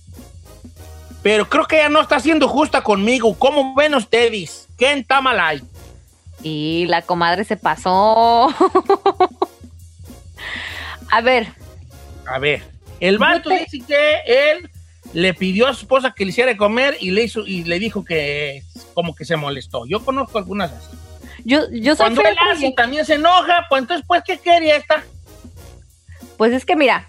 Pero 1.23 1.49
creo 1.49 1.67
que 1.67 1.77
ella 1.77 1.89
no 1.89 2.01
está 2.01 2.19
siendo 2.19 2.49
justa 2.49 2.83
conmigo. 2.83 3.39
¿Cómo 3.39 3.75
ven 3.77 3.95
ustedes? 3.95 4.69
¿Qué 4.77 4.91
en 4.91 5.05
Tamalay? 5.05 5.63
Y 6.43 6.87
la 6.87 7.03
comadre 7.03 7.45
se 7.45 7.57
pasó. 7.57 8.49
a 11.11 11.21
ver. 11.21 11.47
A 12.27 12.41
ver. 12.41 12.72
El 13.03 13.19
vato 13.19 13.51
dice 13.51 13.81
que 13.85 14.21
él 14.27 14.71
le 15.13 15.35
pidió 15.35 15.67
a 15.67 15.75
su 15.75 15.81
esposa 15.81 16.15
que 16.17 16.25
le 16.25 16.31
hiciera 16.31 16.57
comer 16.57 16.97
y 17.01 17.11
le 17.11 17.25
hizo 17.25 17.45
y 17.45 17.65
le 17.65 17.81
dijo 17.81 18.05
que 18.05 18.63
como 18.95 19.17
que 19.17 19.25
se 19.25 19.35
molestó. 19.35 19.87
Yo 19.87 20.05
conozco 20.05 20.39
algunas 20.39 20.71
así. 20.71 20.97
Yo, 21.45 21.69
yo 21.73 21.97
soy 21.97 22.05
Cuando 22.05 22.23
él 22.23 22.37
hace 22.53 22.69
y 22.69 22.75
también 22.77 23.05
se 23.05 23.15
enoja, 23.15 23.67
pues 23.69 23.83
entonces, 23.83 24.07
pues, 24.07 24.23
¿qué 24.25 24.39
quería 24.39 24.77
esta? 24.77 25.03
Pues 26.37 26.53
es 26.53 26.65
que 26.65 26.77
mira, 26.77 27.09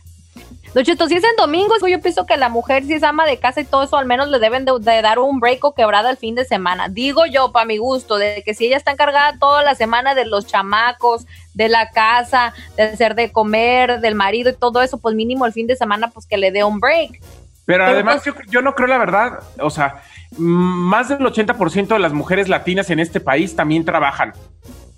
Don 0.73 0.83
Cheto, 0.83 1.07
si 1.07 1.15
es 1.15 1.23
en 1.23 1.35
domingo, 1.37 1.75
yo 1.87 2.01
pienso 2.01 2.25
que 2.25 2.35
la 2.35 2.49
mujer, 2.49 2.83
si 2.83 2.93
es 2.93 3.03
ama 3.03 3.27
de 3.27 3.37
casa 3.37 3.61
y 3.61 3.65
todo 3.65 3.83
eso, 3.83 3.95
al 3.95 4.07
menos 4.07 4.29
le 4.29 4.39
deben 4.39 4.65
de, 4.65 4.73
de 4.79 5.01
dar 5.03 5.19
un 5.19 5.39
break 5.39 5.63
o 5.63 5.75
quebrada 5.75 6.09
el 6.09 6.17
fin 6.17 6.33
de 6.33 6.45
semana. 6.45 6.89
Digo 6.89 7.27
yo, 7.27 7.51
para 7.51 7.65
mi 7.65 7.77
gusto, 7.77 8.17
de 8.17 8.41
que 8.43 8.55
si 8.55 8.65
ella 8.65 8.77
está 8.77 8.91
encargada 8.91 9.37
toda 9.37 9.61
la 9.61 9.75
semana 9.75 10.15
de 10.15 10.25
los 10.25 10.47
chamacos, 10.47 11.27
de 11.53 11.69
la 11.69 11.91
casa, 11.91 12.55
de 12.75 12.83
hacer 12.83 13.13
de 13.13 13.31
comer, 13.31 13.99
del 13.99 14.15
marido 14.15 14.49
y 14.49 14.55
todo 14.55 14.81
eso, 14.81 14.97
pues 14.97 15.13
mínimo 15.13 15.45
el 15.45 15.53
fin 15.53 15.67
de 15.67 15.75
semana, 15.75 16.09
pues 16.09 16.25
que 16.25 16.37
le 16.37 16.51
dé 16.51 16.63
un 16.63 16.79
break. 16.79 17.21
Pero 17.65 17.85
Pero 17.85 17.85
además 17.85 18.23
yo, 18.25 18.33
yo 18.49 18.63
no 18.63 18.73
creo 18.73 18.87
la 18.87 18.97
verdad, 18.97 19.39
o 19.59 19.69
sea, 19.69 20.01
más 20.37 21.09
del 21.09 21.19
80% 21.19 21.87
de 21.87 21.99
las 21.99 22.13
mujeres 22.13 22.49
latinas 22.49 22.89
en 22.89 22.99
este 22.99 23.19
país 23.19 23.55
también 23.55 23.85
trabajan. 23.85 24.33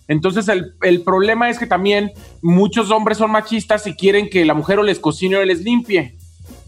Entonces 0.07 0.47
el, 0.47 0.75
el 0.81 1.01
problema 1.01 1.49
es 1.49 1.57
que 1.57 1.65
también 1.65 2.11
muchos 2.41 2.91
hombres 2.91 3.17
son 3.17 3.31
machistas 3.31 3.87
y 3.87 3.95
quieren 3.95 4.29
que 4.29 4.45
la 4.45 4.53
mujer 4.53 4.79
o 4.79 4.83
les 4.83 4.99
cocine 4.99 5.37
o 5.37 5.43
les 5.43 5.61
limpie. 5.61 6.15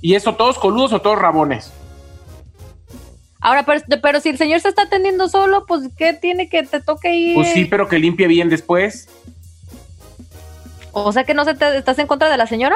Y 0.02 0.16
eso 0.16 0.36
todos 0.36 0.58
coludos 0.58 0.94
o 0.94 1.02
todos 1.02 1.20
rabones. 1.20 1.72
Ahora, 3.40 3.64
pero, 3.64 3.82
pero 4.02 4.20
si 4.20 4.30
el 4.30 4.38
señor 4.38 4.60
se 4.62 4.70
está 4.70 4.84
atendiendo 4.84 5.30
solo, 5.30 5.66
pues 5.68 5.90
¿qué 5.96 6.14
tiene 6.14 6.50
que 6.50 6.64
te 6.64 6.82
toque 6.82 7.16
ir? 7.16 7.36
Pues 7.36 7.54
sí, 7.54 7.66
pero 7.66 7.88
que 7.88 8.00
limpie 8.00 8.28
bien 8.28 8.50
después. 8.50 9.08
O 10.92 11.12
sea 11.12 11.24
que 11.24 11.36
no 11.36 11.46
se 11.46 11.54
te, 11.54 11.78
estás 11.78 12.00
en 12.00 12.08
contra 12.08 12.30
de 12.30 12.38
la 12.38 12.48
señora. 12.48 12.76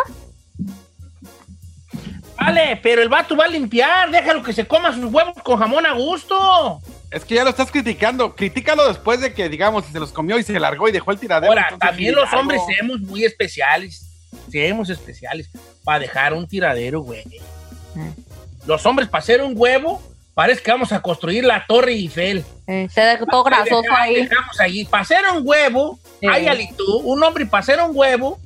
Vale, 2.39 2.80
pero 2.82 3.02
el 3.02 3.10
vato 3.10 3.36
va 3.36 3.45
a 3.45 3.47
limpiar. 3.47 4.12
Déjalo 4.12 4.43
que 4.43 4.54
se 4.54 4.67
coma 4.67 4.93
sus 4.93 5.12
huevos 5.12 5.36
con 5.43 5.58
jamón 5.58 5.86
a 5.86 5.93
gusto. 5.93 6.82
Es 7.12 7.26
que 7.26 7.36
ya 7.36 7.43
lo 7.43 7.50
estás 7.50 7.69
criticando. 7.69 8.36
Critícalo 8.36 8.88
después 8.88 9.19
de 9.19 9.34
que, 9.34 9.50
digamos, 9.50 9.86
se 9.86 10.00
los 10.00 10.12
comió 10.12 10.39
y 10.39 10.43
se 10.43 10.58
largó 10.60 10.88
y 10.88 10.91
dejó 10.93 11.12
el 11.12 11.19
tiradero. 11.19 11.52
Ahora, 11.52 11.76
también 11.78 12.15
los 12.15 12.32
hombres 12.34 12.62
seamos 12.67 13.02
muy 13.02 13.26
especiales. 13.26 14.08
Seamos 14.50 14.89
especiales 14.89 15.50
para 15.84 16.00
dejar 16.00 16.34
un 16.34 16.47
tiradero, 16.47 17.02
güey. 17.02 17.24
Los 18.65 18.86
hombres 18.86 19.10
para 19.10 19.19
hacer 19.21 19.41
un 19.41 19.54
huevo, 19.56 20.02
parece 20.34 20.62
que 20.62 20.71
vamos 20.71 20.91
a 20.93 21.02
construir 21.02 21.43
la 21.43 21.65
Torre 21.67 21.91
Eiffel. 21.93 22.45
Eh, 22.67 22.88
se 22.89 23.02
dejó 23.02 23.26
todo 23.26 23.43
grasoso 23.43 23.82
Deja- 23.82 24.02
ahí. 24.02 24.15
Dejamos 24.15 24.60
allí. 24.60 24.86
Para 24.86 25.02
hacer 25.04 25.24
un 25.36 25.41
huevo, 25.45 26.00
hay 26.30 26.69
tú, 26.78 26.97
un 27.00 27.21
hombre 27.24 27.45
para 27.45 27.60
hacer 27.62 27.80
un 27.82 27.91
huevo, 27.93 28.39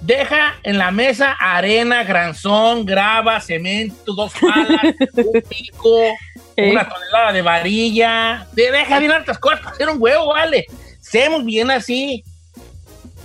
deja 0.00 0.54
en 0.62 0.78
la 0.78 0.90
mesa 0.90 1.32
arena, 1.38 2.02
granzón, 2.02 2.84
grava, 2.86 3.40
cemento, 3.40 4.14
dos 4.14 4.32
palas, 4.40 4.80
un 5.14 5.42
pico, 5.48 6.00
una 6.70 6.88
tonelada 6.88 7.32
de 7.32 7.42
varilla. 7.42 8.46
De- 8.52 8.70
deja 8.70 8.98
bien 8.98 9.12
hartas 9.12 9.38
cosas 9.38 9.60
para 9.60 9.72
hacer 9.72 9.88
un 9.88 9.96
huevo, 10.00 10.28
vale. 10.34 10.66
Seamos 11.00 11.44
bien 11.44 11.70
así. 11.70 12.22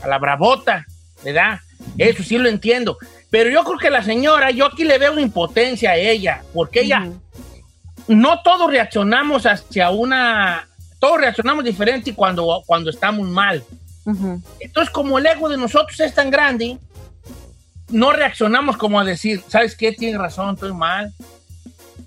A 0.01 0.07
la 0.07 0.17
bravota, 0.17 0.85
¿verdad? 1.23 1.59
Eso 1.97 2.23
sí 2.23 2.37
lo 2.37 2.47
entiendo. 2.47 2.97
Pero 3.29 3.49
yo 3.49 3.63
creo 3.63 3.77
que 3.77 3.89
la 3.89 4.03
señora, 4.03 4.51
yo 4.51 4.65
aquí 4.65 4.83
le 4.83 4.97
veo 4.97 5.17
impotencia 5.19 5.91
a 5.91 5.95
ella, 5.97 6.43
porque 6.53 6.81
ella, 6.81 7.09
no 8.07 8.41
todos 8.43 8.69
reaccionamos 8.69 9.45
hacia 9.45 9.89
una, 9.89 10.67
todos 10.99 11.19
reaccionamos 11.19 11.63
diferente 11.65 12.13
cuando, 12.13 12.63
cuando 12.65 12.89
estamos 12.89 13.27
mal. 13.27 13.63
Entonces, 14.59 14.93
como 14.93 15.17
el 15.17 15.25
ego 15.25 15.49
de 15.49 15.57
nosotros 15.57 15.99
es 15.99 16.13
tan 16.13 16.29
grande, 16.29 16.77
no 17.89 18.11
reaccionamos 18.11 18.77
como 18.77 18.99
a 18.99 19.03
decir, 19.03 19.43
¿sabes 19.47 19.75
qué? 19.75 19.91
Tienes 19.91 20.19
razón, 20.19 20.53
estoy 20.53 20.73
mal. 20.73 21.11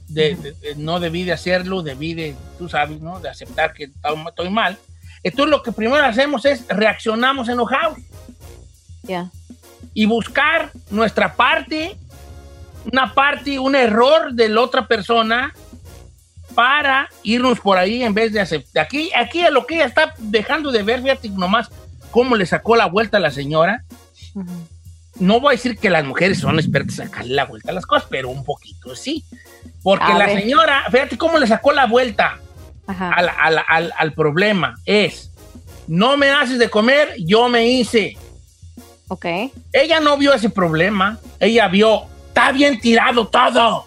De- 0.09 0.35
de- 0.37 0.53
de- 0.53 0.75
no 0.77 1.01
debí 1.01 1.25
de 1.25 1.33
hacerlo, 1.33 1.83
debí 1.83 2.15
de, 2.15 2.35
tú 2.59 2.69
sabes, 2.69 3.01
¿no? 3.01 3.21
De 3.21 3.29
aceptar 3.29 3.73
que 3.75 3.91
estoy 4.29 4.51
mal. 4.51 4.79
Entonces, 5.23 5.51
lo 5.51 5.63
que 5.63 5.73
primero 5.73 6.05
hacemos 6.05 6.45
es 6.45 6.65
reaccionamos 6.69 7.49
enojados 7.49 7.99
Ya. 9.03 9.31
y 9.95 10.07
buscar 10.07 10.71
nuestra 10.91 11.35
parte, 11.35 11.97
una 12.91 13.13
parte, 13.13 13.59
un 13.59 13.75
error 13.75 14.33
de 14.33 14.49
la 14.49 14.61
otra 14.63 14.87
persona 14.87 15.53
para 16.55 17.09
irnos 17.23 17.61
por 17.61 17.77
ahí 17.79 18.03
en 18.03 18.15
vez 18.15 18.33
de 18.33 18.41
aceptar. 18.41 18.85
Aquí, 18.87 19.11
aquí 19.15 19.43
a 19.43 19.51
lo 19.51 19.67
que 19.67 19.75
ella 19.77 19.85
está 19.87 20.15
dejando 20.19 20.73
de 20.73 20.83
ver, 20.83 21.03
fíjate 21.03 21.29
nomás 21.29 21.69
cómo 22.11 22.35
le 22.37 22.47
sacó 22.47 22.75
la 22.77 22.87
vuelta 22.87 23.19
a 23.19 23.21
la 23.21 23.31
señora. 23.31 23.85
No 25.19 25.41
voy 25.41 25.55
a 25.55 25.57
decir 25.57 25.79
que 25.79 25.91
las 25.91 26.05
mujeres 26.05 26.39
son 26.39 26.59
expertas 26.59 26.99
en 27.01 27.07
sacarle 27.09 27.35
la 27.35 27.45
vuelta 27.45 27.71
a 27.71 27.75
las 27.75 27.87
cosas, 27.87 28.07
pero 28.11 28.29
un 28.29 28.45
poquito 28.45 28.95
sí. 28.95 29.25
Porque 29.83 30.05
A 30.05 30.17
la 30.19 30.27
ver. 30.27 30.41
señora, 30.43 30.85
fíjate 30.91 31.19
cómo 31.19 31.39
le 31.39 31.47
sacó 31.47 31.73
la 31.73 31.87
vuelta 31.87 32.39
al, 32.87 33.29
al- 33.29 33.65
al- 33.67 33.93
al 33.97 34.13
problema. 34.13 34.77
Es, 34.85 35.31
no 35.87 36.17
me 36.17 36.31
haces 36.31 36.59
de 36.59 36.71
comer, 36.71 37.15
yo 37.19 37.49
me 37.49 37.67
hice. 37.67 38.17
Ok. 39.09 39.25
Ella 39.73 40.01
no 40.01 40.17
vio 40.19 40.35
ese 40.35 40.51
problema. 40.51 41.19
Ella 41.41 41.67
vio, 41.69 42.05
está 42.29 42.53
bien 42.53 42.79
tirado 42.79 43.27
todo. 43.27 43.87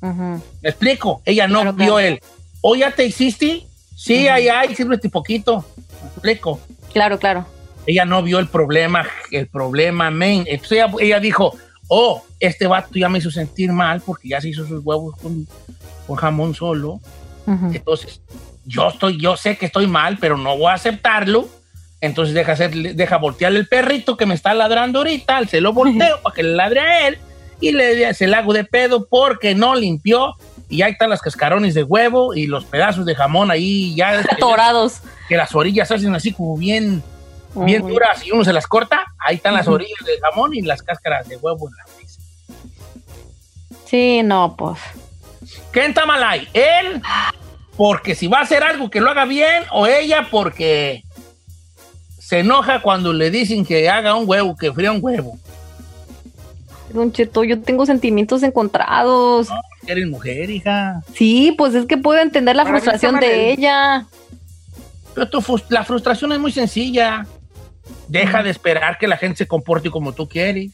¿Me 0.00 0.40
explico? 0.70 1.20
Ella 1.24 1.48
no 1.48 1.72
vio 1.72 1.98
él. 1.98 2.20
¿O 2.60 2.76
ya 2.76 2.92
te 2.92 3.04
hiciste? 3.06 3.66
Sí, 3.96 4.28
ahí 4.28 4.48
hay, 4.48 4.74
sírvete 4.74 5.08
poquito. 5.08 5.64
¿Me 6.02 6.08
explico? 6.10 6.60
Claro, 6.92 7.18
claro. 7.18 7.44
Ella 7.86 8.04
no 8.04 8.22
vio 8.22 8.38
el 8.38 8.48
problema, 8.48 9.06
el 9.30 9.46
problema 9.46 10.10
main. 10.10 10.44
Entonces 10.46 10.78
ella, 10.78 10.90
ella 11.00 11.20
dijo, 11.20 11.56
oh, 11.88 12.24
este 12.40 12.66
vato 12.66 12.90
ya 12.94 13.08
me 13.08 13.18
hizo 13.18 13.30
sentir 13.30 13.72
mal 13.72 14.00
porque 14.04 14.28
ya 14.28 14.40
se 14.40 14.48
hizo 14.48 14.66
sus 14.66 14.84
huevos 14.84 15.16
con, 15.16 15.46
con 16.06 16.16
jamón 16.16 16.54
solo. 16.54 17.00
Entonces, 17.72 18.20
yo 18.64 18.88
estoy, 18.88 19.20
yo 19.20 19.36
sé 19.36 19.56
que 19.56 19.66
estoy 19.66 19.86
mal, 19.86 20.18
pero 20.20 20.36
no 20.36 20.56
voy 20.58 20.70
a 20.70 20.74
aceptarlo. 20.74 21.48
Entonces 22.00 22.34
deja, 22.34 22.52
hacer, 22.52 22.72
deja 22.72 23.16
voltearle 23.16 23.60
el 23.60 23.68
perrito 23.68 24.16
que 24.16 24.26
me 24.26 24.34
está 24.34 24.52
ladrando 24.52 24.98
ahorita, 24.98 25.46
se 25.46 25.60
lo 25.60 25.72
volteo 25.74 26.20
para 26.22 26.34
que 26.34 26.42
le 26.42 26.54
ladre 26.54 26.80
a 26.80 27.08
él 27.08 27.18
y 27.60 27.72
le 27.72 28.12
se 28.12 28.26
le 28.26 28.36
hago 28.36 28.52
de 28.52 28.64
pedo 28.64 29.06
porque 29.08 29.54
no 29.54 29.74
limpió 29.74 30.34
y 30.68 30.82
ahí 30.82 30.92
están 30.92 31.10
las 31.10 31.22
cascarones 31.22 31.74
de 31.74 31.84
huevo 31.84 32.34
y 32.34 32.46
los 32.46 32.64
pedazos 32.64 33.06
de 33.06 33.14
jamón 33.14 33.50
ahí 33.50 33.94
ya 33.94 34.20
atorados. 34.30 35.00
Que 35.28 35.36
las 35.36 35.54
orillas 35.54 35.90
hacen 35.90 36.14
así 36.14 36.32
como 36.32 36.56
bien, 36.56 37.02
bien 37.64 37.82
duras 37.86 38.24
y 38.26 38.30
uno 38.32 38.44
se 38.44 38.52
las 38.52 38.66
corta, 38.66 39.04
ahí 39.18 39.36
están 39.36 39.54
las 39.54 39.66
orillas 39.68 39.98
del 40.04 40.20
jamón 40.20 40.54
y 40.54 40.62
las 40.62 40.82
cáscaras 40.82 41.28
de 41.28 41.36
huevo 41.36 41.68
en 41.68 41.74
la 41.76 41.84
mesa. 42.00 42.20
Sí, 43.86 44.22
no, 44.24 44.54
pues. 44.56 44.78
¿Quién 45.70 45.86
está 45.90 46.06
mal 46.06 46.22
ahí? 46.22 46.48
¿Él? 46.52 47.00
Porque 47.76 48.14
si 48.14 48.26
va 48.26 48.38
a 48.38 48.42
hacer 48.42 48.62
algo 48.62 48.90
que 48.90 49.00
lo 49.00 49.10
haga 49.10 49.24
bien 49.26 49.62
o 49.70 49.86
ella 49.86 50.28
porque 50.30 51.04
se 52.18 52.40
enoja 52.40 52.82
cuando 52.82 53.12
le 53.12 53.30
dicen 53.30 53.64
que 53.64 53.88
haga 53.88 54.14
un 54.14 54.28
huevo, 54.28 54.56
que 54.56 54.72
fría 54.72 54.90
un 54.92 54.98
huevo. 55.02 55.38
Don 56.92 57.12
Cheto, 57.12 57.44
yo 57.44 57.60
tengo 57.60 57.84
sentimientos 57.86 58.42
encontrados. 58.42 59.48
Eres 59.86 60.06
mujer, 60.08 60.50
hija. 60.50 61.02
Sí, 61.14 61.54
pues 61.56 61.74
es 61.74 61.86
que 61.86 61.96
puedo 61.96 62.20
entender 62.20 62.56
la 62.56 62.64
Para 62.64 62.76
frustración 62.78 63.20
de 63.20 63.52
el- 63.52 63.58
ella. 63.58 64.06
Pero 65.14 65.28
tu 65.28 65.42
la 65.68 65.84
frustración 65.84 66.32
es 66.32 66.38
muy 66.38 66.52
sencilla. 66.52 67.26
Deja 68.08 68.42
de 68.42 68.50
esperar 68.50 68.98
que 68.98 69.08
la 69.08 69.16
gente 69.16 69.38
se 69.38 69.48
comporte 69.48 69.90
como 69.90 70.12
tú 70.12 70.28
quieres. 70.28 70.72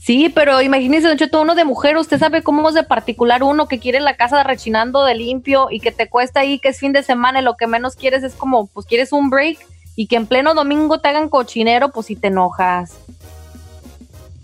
Sí, 0.00 0.28
pero 0.28 0.60
imagínese, 0.62 1.08
Don 1.08 1.18
Cheto, 1.18 1.40
uno 1.40 1.54
de 1.54 1.64
mujer, 1.64 1.96
usted 1.96 2.18
sabe 2.18 2.42
cómo 2.42 2.68
es 2.68 2.74
de 2.74 2.82
particular 2.82 3.42
uno 3.42 3.68
que 3.68 3.78
quiere 3.78 4.00
la 4.00 4.16
casa 4.16 4.42
rechinando 4.42 5.04
de 5.04 5.14
limpio 5.14 5.68
y 5.70 5.80
que 5.80 5.92
te 5.92 6.08
cuesta 6.08 6.40
ahí 6.40 6.58
que 6.58 6.68
es 6.68 6.78
fin 6.78 6.92
de 6.92 7.02
semana 7.02 7.40
y 7.40 7.44
lo 7.44 7.56
que 7.56 7.66
menos 7.66 7.94
quieres 7.94 8.22
es 8.22 8.34
como, 8.34 8.66
pues 8.68 8.86
quieres 8.86 9.12
un 9.12 9.30
break 9.30 9.58
y 9.96 10.06
que 10.06 10.16
en 10.16 10.26
pleno 10.26 10.54
domingo 10.54 11.00
te 11.00 11.08
hagan 11.08 11.28
cochinero, 11.28 11.90
pues 11.90 12.06
si 12.06 12.16
te 12.16 12.28
enojas. 12.28 12.96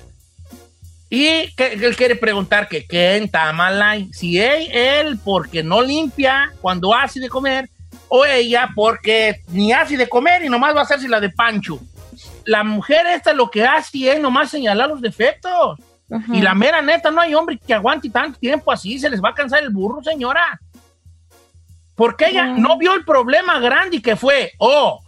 Y 1.10 1.52
que 1.54 1.74
él 1.74 1.94
quiere 1.96 2.16
preguntar 2.16 2.66
que 2.66 2.86
qué 2.86 3.16
en 3.16 3.28
Tamalay, 3.30 4.08
si 4.14 4.40
él, 4.40 4.68
él 4.72 5.18
porque 5.22 5.62
no 5.62 5.82
limpia 5.82 6.50
cuando 6.62 6.94
hace 6.94 7.20
de 7.20 7.28
comer, 7.28 7.68
o 8.08 8.24
ella 8.24 8.70
porque 8.74 9.42
ni 9.48 9.72
hace 9.72 9.98
de 9.98 10.08
comer 10.08 10.42
y 10.44 10.48
nomás 10.48 10.74
va 10.74 10.80
a 10.80 10.84
hacerse 10.84 11.08
la 11.08 11.20
de 11.20 11.28
Pancho. 11.28 11.78
La 12.46 12.64
mujer 12.64 13.06
esta 13.06 13.34
lo 13.34 13.50
que 13.50 13.64
hace 13.64 14.10
es 14.12 14.18
nomás 14.18 14.50
señalar 14.50 14.88
los 14.88 15.02
defectos. 15.02 15.78
Y 16.32 16.40
la 16.40 16.54
mera 16.54 16.80
neta, 16.82 17.10
no 17.10 17.20
hay 17.20 17.34
hombre 17.34 17.58
que 17.58 17.74
aguante 17.74 18.08
tanto 18.10 18.38
tiempo 18.38 18.70
así, 18.70 18.98
se 18.98 19.10
les 19.10 19.22
va 19.22 19.30
a 19.30 19.34
cansar 19.34 19.62
el 19.62 19.70
burro, 19.70 20.02
señora. 20.02 20.60
Porque 21.94 22.26
ella 22.28 22.46
no 22.46 22.78
vio 22.78 22.94
el 22.94 23.04
problema 23.04 23.58
grande 23.58 24.00
que 24.00 24.14
fue, 24.16 24.52
oh, 24.58 25.02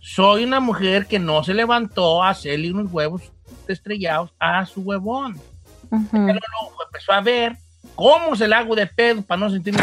soy 0.00 0.44
una 0.44 0.60
mujer 0.60 1.06
que 1.06 1.18
no 1.18 1.42
se 1.44 1.54
levantó 1.54 2.22
a 2.22 2.30
hacerle 2.30 2.72
unos 2.72 2.92
huevos 2.92 3.22
estrellados 3.68 4.32
a 4.38 4.66
su 4.66 4.82
huevón. 4.82 5.40
Pero 5.88 6.24
luego 6.24 6.84
empezó 6.86 7.12
a 7.12 7.20
ver 7.20 7.56
cómo 7.94 8.34
se 8.34 8.48
le 8.48 8.54
hago 8.54 8.74
de 8.74 8.86
pedo 8.86 9.22
para 9.22 9.40
no 9.40 9.50
sentirme. 9.50 9.80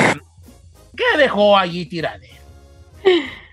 ¿Qué 0.96 1.18
dejó 1.18 1.58
allí 1.58 1.86
tiradero? 1.86 2.44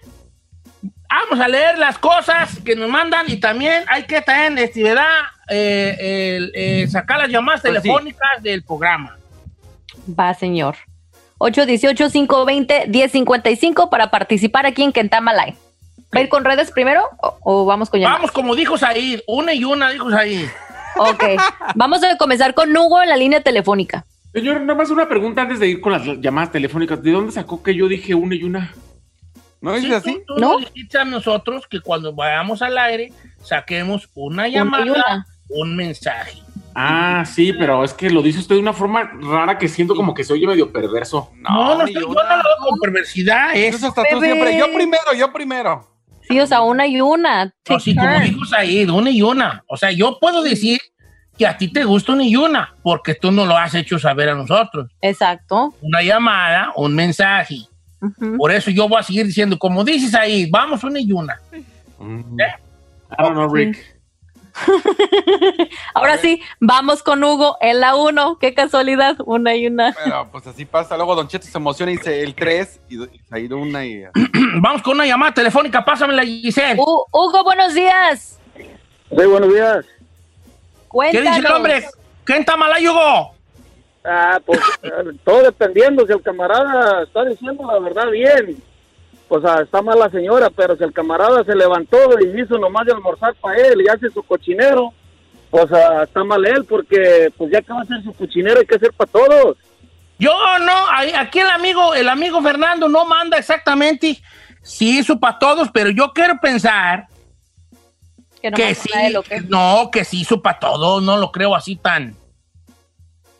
Vamos 1.09 1.40
a 1.45 1.49
leer 1.49 1.79
las 1.79 1.99
cosas 1.99 2.59
que 2.64 2.75
nos 2.77 2.88
mandan 2.90 3.27
y 3.29 3.37
también 3.38 3.85
hay 3.88 4.05
que 4.05 4.21
también, 4.23 4.59
este, 4.59 4.83
¿verdad? 4.83 5.05
Eh, 5.49 5.97
el, 6.37 6.53
eh, 6.55 6.87
sacar 6.88 7.19
las 7.19 7.29
llamadas 7.29 7.61
Pues 7.62 7.75
sí. 7.75 7.81
telefónicas 7.83 8.42
del 8.42 8.62
programa. 8.62 9.16
Va, 10.19 10.33
señor. 10.35 10.77
818-520-1055 11.38 13.88
para 13.90 14.11
participar 14.11 14.66
aquí 14.66 14.83
en 14.83 14.92
Kentamalay. 14.92 15.55
¿Va 16.14 16.21
a 16.21 16.23
ir 16.23 16.29
con 16.29 16.45
redes 16.45 16.71
primero 16.71 17.03
o, 17.21 17.38
o 17.42 17.64
vamos 17.66 17.90
con 17.90 17.99
llamadas? 18.01 18.21
Vamos, 18.21 18.31
como 18.33 18.55
dijo 18.55 18.79
Said, 18.79 19.21
una 19.27 19.53
y 19.55 19.64
una 19.64 19.90
dijo 19.90 20.11
Said. 20.11 20.47
Ok. 20.99 21.25
Vamos 21.75 22.03
a 22.05 22.16
comenzar 22.16 22.55
con 22.55 22.75
Hugo 22.75 23.03
en 23.03 23.09
la 23.11 23.16
línea 23.19 23.42
telefónica. 23.42 24.07
Señor, 24.33 24.61
nada 24.62 24.75
más 24.79 24.88
una 24.90 25.07
pregunta 25.09 25.42
antes 25.42 25.59
de 25.61 25.69
ir 25.69 25.81
con 25.81 25.92
las 25.92 26.03
llamadas 26.21 26.53
telefónicas. 26.53 27.03
¿De 27.03 27.11
dónde 27.11 27.33
sacó 27.33 27.62
que 27.62 27.75
yo 27.75 27.87
dije 27.88 28.14
una 28.14 28.35
y 28.35 28.45
una? 28.45 28.73
¿No 29.72 30.00
Sí, 30.00 30.22
tú- 30.26 30.35
tú 30.35 30.40
nos 30.40 30.61
dijiste 30.61 30.98
a 30.98 31.05
nosotros 31.05 31.66
que 31.68 31.81
cuando 31.81 32.12
vayamos 32.14 32.62
al 32.62 32.76
aire 32.79 33.12
saquemos 33.42 34.09
una 34.14 34.48
llamada, 34.48 34.85
una. 34.85 35.26
un 35.48 35.76
mensaje. 35.76 36.42
Ah, 36.74 37.24
sí, 37.24 37.52
pero 37.55 37.85
es 37.85 37.94
que 37.94 38.11
lo 38.11 38.20
dice 38.20 38.38
usted 38.38 38.57
de 38.57 38.61
una 38.61 38.72
forma 38.74 39.11
rara 39.22 39.57
que 39.57 39.66
siento 39.66 39.94
como 39.94 40.12
que 40.12 40.24
se 40.24 40.33
oye 40.35 40.46
medio 40.46 40.70
perverso. 40.72 41.31
No, 41.37 41.79
no, 41.79 41.87
estoy- 41.87 42.02
yo 42.02 42.09
no 42.09 42.14
lo 42.14 42.22
hago 42.22 42.66
con 42.68 42.79
perversidad. 42.81 43.55
Es, 43.55 43.76
Eso 43.76 43.88
hasta 43.88 44.02
tú 44.11 44.20
siempre. 44.20 44.59
Yo 44.59 44.66
primero, 44.72 45.14
yo 45.16 45.33
primero. 45.33 45.88
Sí, 46.29 46.38
o 46.40 46.46
sea, 46.46 46.61
una 46.62 46.87
y 46.87 47.00
una. 47.00 47.55
No, 47.68 47.81
sí, 47.81 47.94
como 47.96 48.20
dijo 48.20 48.44
Said, 48.44 48.90
una 48.90 49.11
y 49.11 49.22
una. 49.22 49.64
O 49.68 49.76
sea, 49.76 49.90
yo 49.92 50.18
puedo 50.20 50.42
decir 50.42 50.81
que 51.38 51.46
a 51.46 51.57
ti 51.57 51.72
te 51.72 51.85
gusta 51.85 52.12
una 52.12 52.24
y 52.24 52.35
una, 52.37 52.74
porque 52.83 53.14
tú 53.14 53.31
no 53.31 53.46
lo 53.46 53.57
has 53.57 53.74
hecho 53.74 53.98
saber 53.98 54.29
a 54.31 54.35
nosotros. 54.35 54.90
Exacto. 55.00 55.72
Una 55.81 56.02
llamada, 56.02 56.72
un 56.76 56.94
mensaje. 56.94 57.59
Por 58.38 58.52
eso 58.52 58.70
yo 58.70 58.88
voy 58.88 58.98
a 59.00 59.02
seguir 59.02 59.26
diciendo, 59.26 59.59
como 59.59 59.82
dices 59.85 60.14
ahí, 60.14 60.48
vamos 60.50 60.85
una 60.85 61.00
y 61.00 61.12
una. 61.12 61.40
I 61.52 63.22
don't 63.22 63.32
know, 63.35 63.48
Rick. 63.52 63.78
Ahora 65.94 66.16
sí, 66.18 66.40
vamos 66.61 67.02
con 67.02 67.22
Hugo 67.22 67.56
en 67.61 67.80
la 67.80 67.94
1. 67.94 68.38
Qué 68.38 68.54
casualidad, 68.54 69.16
una 69.24 69.54
y 69.54 69.66
una. 69.66 69.94
Pero 70.02 70.28
pues 70.30 70.46
así 70.46 70.64
pasa. 70.64 70.96
Luego 70.96 71.14
Don 71.14 71.28
Cheto 71.28 71.46
se 71.46 71.59
emociona 71.59 71.92
y 71.92 71.96
dice 71.96 72.22
el 72.22 72.35
3 72.35 72.80
y, 72.88 73.02
y 73.02 73.18
Zaid 73.28 73.52
una 73.52 73.85
y. 73.85 74.04
Vamos 74.62 74.82
con 74.82 74.94
una 74.94 75.06
llamada 75.06 75.32
telefónica, 75.35 75.85
pásamela, 75.85 76.22
Giselle. 76.24 76.76
Hu- 76.80 77.04
Hugo, 77.12 77.44
buenos 77.44 77.74
días. 77.74 78.38
Sí, 78.56 79.24
buenos 79.26 79.52
días. 79.52 79.85
¿Qué 79.85 80.88
Cuéntanos. 80.88 81.37
dice 81.37 81.46
el 81.46 81.52
hombre? 81.52 81.85
¿Qué 82.24 82.37
está 82.38 82.56
mal 82.56 82.72
Hugo? 82.82 83.36
Ah, 84.09 84.40
pues 84.45 84.61
eh, 84.83 84.90
todo 85.25 85.42
dependiendo, 85.42 86.07
si 86.07 86.12
el 86.12 86.23
camarada 86.23 87.03
está 87.03 87.25
diciendo 87.25 87.66
la 87.66 87.81
verdad 87.81 88.09
bien, 88.11 88.57
pues 89.29 89.45
ah, 89.45 89.62
está 89.62 89.83
mal 89.83 89.99
la 89.99 90.11
señora, 90.11 90.49
pero 90.51 90.77
si 90.77 90.85
el 90.85 90.92
camarada 90.92 91.42
se 91.45 91.57
levantó 91.57 91.99
y 92.21 92.40
hizo 92.40 92.57
nomás 92.59 92.87
de 92.87 92.92
almorzar 92.92 93.35
para 93.35 93.57
él 93.57 93.83
y 93.83 93.88
hace 93.88 94.09
su 94.11 94.23
cochinero, 94.23 94.92
pues 95.51 95.66
ah, 95.73 96.05
está 96.05 96.23
mal 96.23 96.47
él, 96.47 96.64
porque 96.64 97.33
pues 97.37 97.51
ya 97.51 97.61
que 97.62 97.73
va 97.73 97.81
a 97.81 97.83
hacer 97.83 98.03
su 98.05 98.12
cochinero 98.12 98.61
hay 98.61 98.66
que 98.66 98.77
hacer 98.77 98.92
para 98.92 99.11
todos. 99.11 99.57
Yo 100.19 100.33
no, 100.61 100.73
aquí 101.19 101.40
el 101.40 101.51
amigo, 101.51 101.95
el 101.95 102.09
amigo 102.09 102.40
Fernando 102.40 102.88
no 102.88 103.05
manda 103.05 103.37
exactamente 103.37 104.23
si 104.62 104.99
hizo 104.99 105.19
para 105.19 105.38
todos, 105.38 105.69
pero 105.73 105.90
yo 105.90 106.12
quiero 106.14 106.38
pensar 106.40 107.07
Que, 108.40 108.51
que 108.51 108.62
nomás 108.62 108.79
sí, 108.79 108.88
para 108.88 109.07
él, 109.09 109.16
¿o 109.16 109.23
qué? 109.23 109.40
no, 109.49 109.90
que 109.92 110.05
sí 110.05 110.21
hizo 110.21 110.40
para 110.40 110.59
todos, 110.59 111.03
no 111.03 111.16
lo 111.16 111.33
creo 111.33 111.55
así 111.55 111.77
tan, 111.77 112.16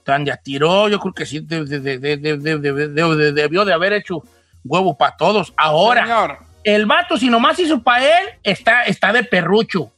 Tan 0.07 0.25
de 0.25 0.33
tiró, 0.41 0.89
yo 0.89 1.01
creo 1.01 1.13
que 1.13 1.27
sí, 1.27 1.41
de, 1.41 1.65
de, 1.65 3.33
debió 3.33 3.65
de 3.65 3.73
haber 3.73 3.93
hecho 3.93 4.23
huevo 4.65 4.97
para 4.97 5.17
todos. 5.17 5.53
Ahora, 5.57 6.39
el 6.63 6.87
vato, 6.87 7.19
si 7.19 7.29
nomás 7.29 7.59
hizo 7.59 7.83
para 7.83 8.05
él, 8.05 8.29
está, 8.45 8.85
está 8.85 9.13
de 9.13 9.25
perrucho. 9.25 9.91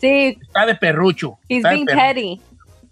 Sí. 0.00 0.38
Está 0.40 0.66
de 0.66 0.76
perrucho. 0.76 1.36
He's 1.48 1.58
está 1.58 1.70
being 1.70 1.84
perrucho. 1.84 2.06
petty. 2.06 2.40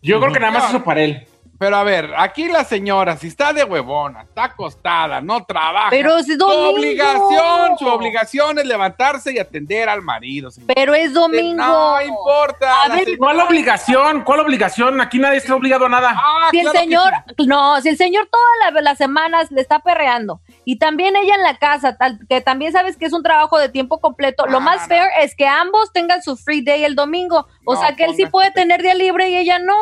Yo 0.02 0.18
creo 0.18 0.32
que 0.32 0.40
nada 0.40 0.58
más 0.58 0.70
hizo 0.70 0.82
para 0.82 1.00
él. 1.00 1.27
Pero 1.58 1.76
a 1.76 1.82
ver, 1.82 2.14
aquí 2.16 2.46
la 2.46 2.62
señora, 2.62 3.16
si 3.16 3.26
está 3.26 3.52
de 3.52 3.64
huevona, 3.64 4.22
está 4.22 4.44
acostada, 4.44 5.20
no 5.20 5.44
trabaja. 5.44 5.90
Pero 5.90 6.16
es 6.16 6.26
su 6.26 6.36
domingo. 6.36 6.70
obligación, 6.70 7.78
su 7.78 7.86
obligación 7.88 8.58
es 8.60 8.64
levantarse 8.66 9.32
y 9.32 9.40
atender 9.40 9.88
al 9.88 10.00
marido. 10.02 10.50
Pero 10.72 10.94
es 10.94 11.12
domingo. 11.12 11.56
No 11.62 12.00
importa. 12.00 12.82
A 12.84 12.88
la 12.88 12.94
ver, 12.94 13.04
señora- 13.06 13.18
¿Cuál 13.18 13.40
obligación? 13.40 14.22
¿Cuál 14.22 14.40
obligación? 14.40 15.00
Aquí 15.00 15.18
nadie 15.18 15.38
está 15.38 15.56
obligado 15.56 15.86
a 15.86 15.88
nada. 15.88 16.12
Ah, 16.14 16.48
si 16.52 16.58
el 16.58 16.62
claro 16.62 16.72
que 16.78 16.84
señor, 16.84 17.12
no, 17.48 17.80
si 17.80 17.88
el 17.88 17.96
señor 17.96 18.28
todas 18.30 18.72
la- 18.72 18.80
las 18.80 18.96
semanas 18.98 19.50
le 19.50 19.60
está 19.60 19.80
perreando 19.80 20.40
y 20.64 20.78
también 20.78 21.16
ella 21.16 21.34
en 21.34 21.42
la 21.42 21.56
casa, 21.58 21.96
tal, 21.96 22.20
que 22.28 22.40
también 22.40 22.70
sabes 22.70 22.96
que 22.96 23.06
es 23.06 23.12
un 23.12 23.24
trabajo 23.24 23.58
de 23.58 23.68
tiempo 23.68 23.98
completo, 24.00 24.46
lo 24.46 24.60
más 24.60 24.86
fair 24.86 25.08
es 25.20 25.34
que 25.34 25.48
ambos 25.48 25.92
tengan 25.92 26.22
su 26.22 26.36
free 26.36 26.60
day 26.62 26.84
el 26.84 26.94
domingo. 26.94 27.48
O 27.64 27.74
No, 27.74 27.80
sea 27.80 27.96
que 27.96 28.04
él 28.04 28.14
sí 28.14 28.26
puede 28.26 28.52
tener 28.52 28.80
día 28.80 28.94
libre 28.94 29.28
y 29.30 29.36
ella 29.36 29.58
no. 29.58 29.74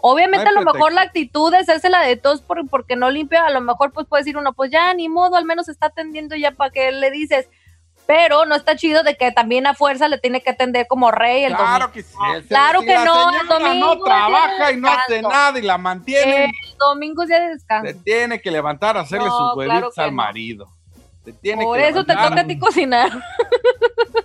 Obviamente 0.00 0.44
No 0.44 0.50
a 0.50 0.62
lo 0.62 0.72
mejor 0.72 0.92
la 0.92 1.02
actitud 1.02 1.50
de 1.50 1.58
hacerse 1.58 1.90
la 1.90 2.00
de 2.02 2.16
todos 2.16 2.40
por, 2.42 2.68
porque 2.68 2.96
no 2.96 3.10
limpia, 3.10 3.44
a 3.44 3.50
lo 3.50 3.60
mejor 3.60 3.92
pues 3.92 4.06
puede 4.06 4.22
decir 4.22 4.36
uno, 4.36 4.52
pues 4.52 4.70
ya 4.70 4.92
ni 4.94 5.08
modo, 5.08 5.36
al 5.36 5.44
menos 5.44 5.68
está 5.68 5.86
atendiendo 5.86 6.36
ya 6.36 6.52
para 6.52 6.70
que 6.70 6.92
le 6.92 7.10
dices. 7.10 7.48
Pero 8.06 8.46
no 8.46 8.54
está 8.54 8.74
chido 8.74 9.02
de 9.02 9.16
que 9.18 9.32
también 9.32 9.66
a 9.66 9.74
fuerza 9.74 10.08
le 10.08 10.16
tiene 10.16 10.40
que 10.40 10.48
atender 10.48 10.86
como 10.86 11.10
rey 11.10 11.44
el 11.44 11.54
Claro 11.54 11.88
domingo. 11.88 11.92
que 11.92 12.02
sí. 12.02 12.16
Claro 12.48 12.80
Si 12.80 12.86
que 12.86 12.94
la 12.94 13.04
no, 13.04 13.30
el 13.38 13.46
domingo 13.48 13.86
no 13.86 13.92
es 13.92 14.04
trabaja 14.04 14.72
y 14.72 14.76
no 14.78 14.88
hace 14.88 15.20
nada 15.20 15.58
y 15.58 15.62
la 15.62 15.76
mantiene. 15.76 16.44
El 16.46 16.78
domingo 16.78 17.22
es 17.24 17.28
día 17.28 17.40
de 17.40 17.48
descanso. 17.50 17.86
Se 17.88 17.94
tiene 18.02 18.40
que 18.40 18.50
levantar 18.50 18.96
a 18.96 19.00
hacerle 19.00 19.26
No, 19.28 19.36
sus 19.36 19.56
huevitos 19.58 19.98
al 19.98 20.06
no. 20.10 20.16
marido. 20.16 20.68
Se 21.22 21.34
tiene 21.34 21.64
Por 21.64 21.76
que 21.76 21.88
eso 21.88 22.04
te 22.06 22.14
toca 22.14 22.40
a 22.40 22.46
ti 22.46 22.58
cocinar. 22.58 23.10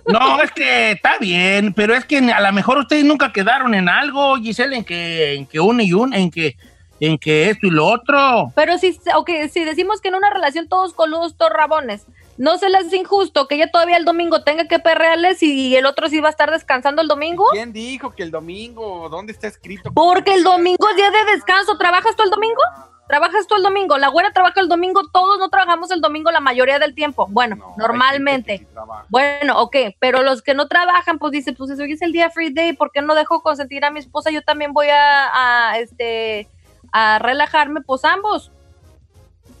No, 0.06 0.40
es 0.40 0.50
que 0.52 0.92
está 0.92 1.18
bien, 1.18 1.72
pero 1.72 1.94
es 1.94 2.04
que 2.04 2.18
a 2.18 2.40
lo 2.40 2.52
mejor 2.52 2.78
ustedes 2.78 3.04
nunca 3.04 3.32
quedaron 3.32 3.74
en 3.74 3.88
algo, 3.88 4.36
Giselle, 4.36 4.76
en 4.76 4.84
que, 4.84 5.34
en 5.34 5.46
que 5.46 5.60
uno 5.60 5.82
y 5.82 5.92
uno, 5.92 6.14
en 6.16 6.30
que, 6.30 6.56
en 7.00 7.18
que 7.18 7.50
esto 7.50 7.66
y 7.66 7.70
lo 7.70 7.86
otro. 7.86 8.52
Pero 8.54 8.78
si, 8.78 8.98
okay, 9.14 9.48
si 9.48 9.64
decimos 9.64 10.00
que 10.00 10.08
en 10.08 10.14
una 10.14 10.30
relación 10.30 10.68
todos 10.68 10.92
coludos, 10.92 11.36
todos 11.36 11.52
rabones, 11.52 12.06
¿no 12.36 12.58
se 12.58 12.68
les 12.68 12.86
hace 12.86 12.96
injusto 12.96 13.48
que 13.48 13.56
ella 13.56 13.70
todavía 13.70 13.96
el 13.96 14.04
domingo 14.04 14.42
tenga 14.42 14.66
que 14.66 14.78
perrearles 14.78 15.42
y 15.42 15.74
el 15.76 15.86
otro 15.86 16.08
sí 16.08 16.20
va 16.20 16.28
a 16.28 16.32
estar 16.32 16.50
descansando 16.50 17.02
el 17.02 17.08
domingo? 17.08 17.46
¿Quién 17.52 17.72
dijo 17.72 18.10
que 18.10 18.22
el 18.22 18.30
domingo? 18.30 19.08
¿Dónde 19.08 19.32
está 19.32 19.48
escrito? 19.48 19.92
Porque 19.92 20.34
el 20.34 20.44
domingo 20.44 20.88
es 20.90 20.96
día 20.96 21.10
de 21.10 21.32
descanso. 21.32 21.76
¿Trabajas 21.78 22.14
tú 22.16 22.22
el 22.22 22.30
domingo? 22.30 22.60
¿Trabajas 23.06 23.46
tú 23.46 23.54
el 23.56 23.62
domingo? 23.62 23.98
La 23.98 24.08
güera 24.08 24.32
trabaja 24.32 24.60
el 24.60 24.68
domingo, 24.68 25.02
todos 25.12 25.38
no 25.38 25.50
trabajamos 25.50 25.90
el 25.90 26.00
domingo 26.00 26.30
la 26.30 26.40
mayoría 26.40 26.78
del 26.78 26.94
tiempo. 26.94 27.26
Bueno, 27.28 27.74
normalmente. 27.76 28.66
bueno, 29.10 29.60
ok, 29.60 29.76
pero 29.98 30.22
los 30.22 30.40
que 30.40 30.54
no 30.54 30.68
trabajan, 30.68 31.18
pues 31.18 31.32
dice, 31.32 31.52
pues 31.52 31.78
hoy 31.78 31.92
es 31.92 32.02
el 32.02 32.12
día 32.12 32.30
free 32.30 32.52
day, 32.52 32.72
¿por 32.72 32.90
qué 32.92 33.02
no 33.02 33.14
dejo 33.14 33.42
consentir 33.42 33.84
a 33.84 33.90
mi 33.90 34.00
esposa? 34.00 34.30
Yo 34.30 34.42
también 34.42 34.72
voy 34.72 34.88
a, 34.88 35.70
a 35.70 35.78
este, 35.78 36.48
a 36.92 37.18
relajarme, 37.18 37.82
pues 37.82 38.04
ambos. 38.04 38.50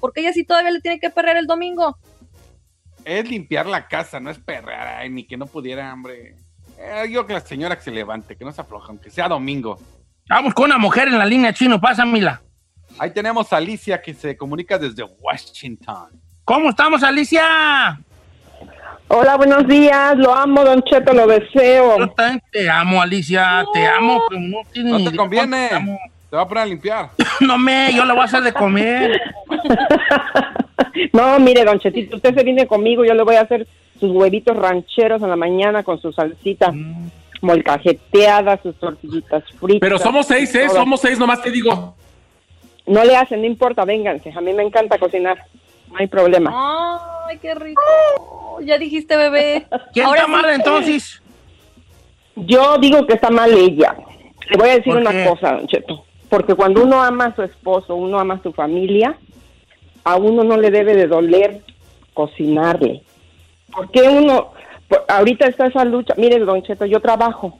Porque 0.00 0.20
ella 0.20 0.32
sí 0.32 0.44
todavía 0.44 0.70
le 0.70 0.80
tiene 0.80 0.98
que 0.98 1.10
perder 1.10 1.36
el 1.36 1.46
domingo. 1.46 1.98
Es 3.04 3.28
limpiar 3.28 3.66
la 3.66 3.86
casa, 3.88 4.20
no 4.20 4.30
es 4.30 4.38
perrear, 4.38 4.86
ay, 4.86 5.10
ni 5.10 5.26
que 5.26 5.36
no 5.36 5.46
pudiera, 5.46 5.92
hombre. 5.92 6.34
Eh, 6.78 7.08
yo 7.10 7.26
que 7.26 7.34
la 7.34 7.40
señora 7.40 7.76
que 7.76 7.82
se 7.82 7.90
levante, 7.90 8.36
que 8.36 8.44
no 8.44 8.52
se 8.52 8.62
afloja, 8.62 8.88
aunque 8.88 9.10
sea 9.10 9.28
domingo. 9.28 9.78
Vamos 10.28 10.54
con 10.54 10.66
una 10.66 10.78
mujer 10.78 11.08
en 11.08 11.18
la 11.18 11.26
línea 11.26 11.52
chino, 11.52 11.78
pásamela. 11.78 12.40
Ahí 12.98 13.10
tenemos 13.10 13.52
a 13.52 13.56
Alicia 13.56 14.00
que 14.00 14.14
se 14.14 14.36
comunica 14.36 14.78
desde 14.78 15.02
Washington. 15.20 16.08
¿Cómo 16.44 16.70
estamos, 16.70 17.02
Alicia? 17.02 17.98
Hola, 19.08 19.36
buenos 19.36 19.66
días. 19.66 20.16
Lo 20.16 20.34
amo, 20.34 20.64
Don 20.64 20.82
Cheto, 20.82 21.12
lo 21.12 21.26
deseo. 21.26 21.98
Yo 21.98 22.08
también 22.10 22.42
te 22.50 22.70
amo, 22.70 23.02
Alicia. 23.02 23.64
Te 23.72 23.86
amo. 23.86 24.22
pero 24.28 24.40
No, 24.40 24.58
tienes 24.72 24.92
No 24.92 24.96
te 24.98 25.02
idea 25.04 25.16
conviene. 25.16 25.68
te 25.68 25.74
amo. 25.74 25.98
Te 26.30 26.36
va 26.36 26.42
a 26.42 26.48
poner 26.48 26.62
a 26.62 26.66
limpiar. 26.66 27.10
No 27.40 27.58
me, 27.58 27.92
yo 27.92 28.04
le 28.04 28.12
voy 28.12 28.22
a 28.22 28.24
hacer 28.24 28.42
de 28.42 28.52
comer. 28.52 29.20
No, 31.12 31.38
mire, 31.40 31.64
Don 31.64 31.78
Chetito, 31.78 32.16
usted 32.16 32.34
se 32.34 32.42
viene 32.44 32.66
conmigo, 32.66 33.04
yo 33.04 33.14
le 33.14 33.22
voy 33.22 33.34
a 33.36 33.40
hacer 33.42 33.66
sus 33.98 34.10
huevitos 34.12 34.56
rancheros 34.56 35.22
en 35.22 35.30
la 35.30 35.36
mañana 35.36 35.82
con 35.82 36.00
su 36.00 36.12
salsita 36.12 36.70
Mm. 36.72 37.10
molcajeteada, 37.40 38.60
sus 38.62 38.74
tortillitas 38.78 39.42
fritas. 39.60 39.80
Pero 39.80 39.98
somos 39.98 40.26
seis, 40.26 40.52
¿eh? 40.54 40.66
todo. 40.66 40.76
Somos 40.78 41.00
seis, 41.00 41.18
nomás 41.18 41.42
te 41.42 41.50
digo. 41.50 41.96
No 42.86 43.02
le 43.04 43.16
hacen, 43.16 43.40
no 43.40 43.46
importa, 43.46 43.84
vénganse. 43.84 44.32
A 44.34 44.40
mí 44.40 44.52
me 44.52 44.62
encanta 44.62 44.98
cocinar, 44.98 45.38
no 45.90 45.96
hay 45.98 46.06
problema. 46.06 46.52
Ay, 47.28 47.38
qué 47.38 47.54
rico. 47.54 47.80
Ya 48.62 48.78
dijiste, 48.78 49.16
bebé. 49.16 49.66
¿Quién 49.92 50.06
Ahora 50.06 50.20
está 50.22 50.26
sí. 50.36 50.42
mal 50.42 50.50
entonces? 50.54 51.22
Yo 52.36 52.78
digo 52.78 53.06
que 53.06 53.14
está 53.14 53.30
mal 53.30 53.52
ella. 53.52 53.96
Le 54.50 54.56
voy 54.58 54.68
a 54.68 54.74
decir 54.76 54.92
¿Por 54.92 55.00
una 55.00 55.10
qué? 55.12 55.24
cosa, 55.28 55.52
Don 55.52 55.66
Cheto. 55.66 56.04
Porque 56.28 56.54
cuando 56.54 56.82
uno 56.82 57.02
ama 57.02 57.26
a 57.26 57.34
su 57.34 57.42
esposo, 57.42 57.94
uno 57.94 58.18
ama 58.18 58.34
a 58.34 58.42
su 58.42 58.52
familia, 58.52 59.16
a 60.02 60.16
uno 60.16 60.42
no 60.44 60.56
le 60.56 60.70
debe 60.70 60.94
de 60.94 61.06
doler 61.06 61.60
cocinarle. 62.12 63.02
Porque 63.72 64.02
uno, 64.02 64.52
por- 64.88 65.04
ahorita 65.08 65.46
está 65.46 65.66
esa 65.66 65.84
lucha, 65.84 66.14
mire, 66.16 66.38
Don 66.40 66.62
Cheto, 66.62 66.84
yo 66.86 67.00
trabajo. 67.00 67.58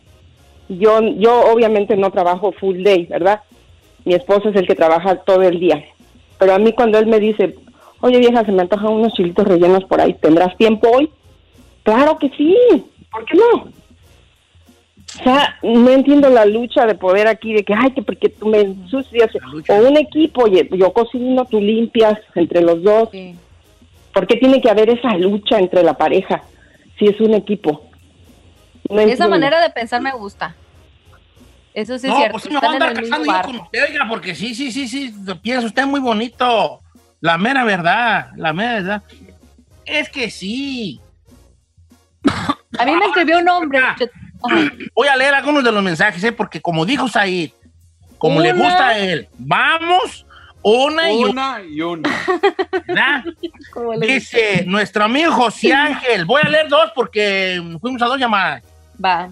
Yo, 0.68 1.00
yo 1.16 1.40
obviamente 1.52 1.96
no 1.96 2.10
trabajo 2.10 2.52
full 2.52 2.82
day, 2.82 3.06
¿verdad? 3.06 3.40
Mi 4.04 4.14
esposo 4.14 4.50
es 4.50 4.56
el 4.56 4.66
que 4.66 4.74
trabaja 4.74 5.16
todo 5.16 5.42
el 5.42 5.60
día. 5.60 5.84
Pero 6.38 6.54
a 6.54 6.58
mí 6.58 6.72
cuando 6.72 6.98
él 6.98 7.06
me 7.06 7.20
dice, 7.20 7.56
oye 8.00 8.18
vieja, 8.18 8.44
se 8.44 8.52
me 8.52 8.62
antojan 8.62 8.92
unos 8.92 9.12
chilitos 9.14 9.46
rellenos 9.46 9.84
por 9.84 10.00
ahí, 10.00 10.14
¿tendrás 10.14 10.56
tiempo 10.56 10.88
hoy? 10.90 11.10
Claro 11.82 12.18
que 12.18 12.28
sí, 12.30 12.56
¿por 13.10 13.24
qué 13.24 13.36
no? 13.36 13.70
O 15.20 15.22
sea, 15.22 15.56
no 15.62 15.90
entiendo 15.90 16.28
la 16.28 16.44
lucha 16.44 16.86
de 16.86 16.96
poder 16.96 17.28
aquí, 17.28 17.52
de 17.52 17.62
que, 17.62 17.72
ay, 17.72 17.92
que 17.92 18.02
porque 18.02 18.28
tú 18.28 18.48
me 18.48 18.60
ensucias. 18.60 19.30
O 19.34 19.88
un 19.88 19.96
equipo, 19.96 20.44
oye, 20.44 20.68
yo 20.72 20.92
cocino, 20.92 21.44
tú 21.44 21.60
limpias 21.60 22.18
entre 22.34 22.62
los 22.62 22.82
dos. 22.82 23.10
¿Por 24.12 24.26
qué 24.26 24.36
tiene 24.36 24.60
que 24.60 24.70
haber 24.70 24.90
esa 24.90 25.16
lucha 25.16 25.58
entre 25.58 25.82
la 25.82 25.94
pareja 25.94 26.42
si 26.98 27.06
es 27.06 27.20
un 27.20 27.34
equipo? 27.34 27.88
No 28.90 29.00
Esa 29.00 29.28
manera 29.28 29.60
de 29.62 29.70
pensar 29.70 30.00
me 30.00 30.12
gusta. 30.12 30.56
Eso 31.74 31.98
sí 31.98 32.06
es 32.06 32.12
no, 32.12 32.18
cierto. 32.18 32.32
pues 32.32 32.44
sí 32.44 32.50
me 32.50 32.60
voy 32.60 32.68
a 32.68 32.72
andar 32.72 32.94
casando 32.94 33.26
yo 33.26 33.42
con 33.42 33.56
usted, 33.56 33.84
oiga, 33.88 34.08
porque 34.08 34.34
sí, 34.36 34.54
sí, 34.54 34.70
sí, 34.70 34.86
sí, 34.86 35.12
lo 35.24 35.42
piensa 35.42 35.66
usted 35.66 35.84
muy 35.84 35.98
bonito. 35.98 36.80
La 37.20 37.36
mera 37.36 37.64
verdad, 37.64 38.28
la 38.36 38.52
mera 38.52 38.74
verdad. 38.74 39.02
Es 39.84 40.08
que 40.08 40.30
sí. 40.30 41.00
A 42.78 42.84
mí 42.84 42.94
me 42.94 43.06
escribió 43.06 43.38
un 43.40 43.48
hombre. 43.48 43.80
Voy 44.94 45.08
a 45.08 45.16
leer 45.16 45.34
algunos 45.34 45.64
de 45.64 45.72
los 45.72 45.82
mensajes, 45.82 46.22
¿eh? 46.22 46.32
porque 46.32 46.60
como 46.60 46.86
dijo 46.86 47.08
Said, 47.08 47.50
como 48.18 48.40
le 48.40 48.52
gusta 48.52 48.88
a 48.88 48.98
él, 48.98 49.28
vamos 49.36 50.24
una 50.62 51.12
y 51.12 51.24
una. 51.24 51.30
Una 51.30 51.62
y 51.62 51.80
una. 51.80 52.10
¿verdad? 52.86 53.24
Dice 54.00 54.64
nuestro 54.66 55.04
amigo 55.04 55.32
José 55.32 55.72
Ángel. 55.72 56.24
Voy 56.24 56.40
a 56.44 56.48
leer 56.48 56.68
dos 56.68 56.92
porque 56.94 57.60
fuimos 57.80 58.00
a 58.00 58.06
dos 58.06 58.18
llamadas. 58.18 58.62
Va. 59.02 59.28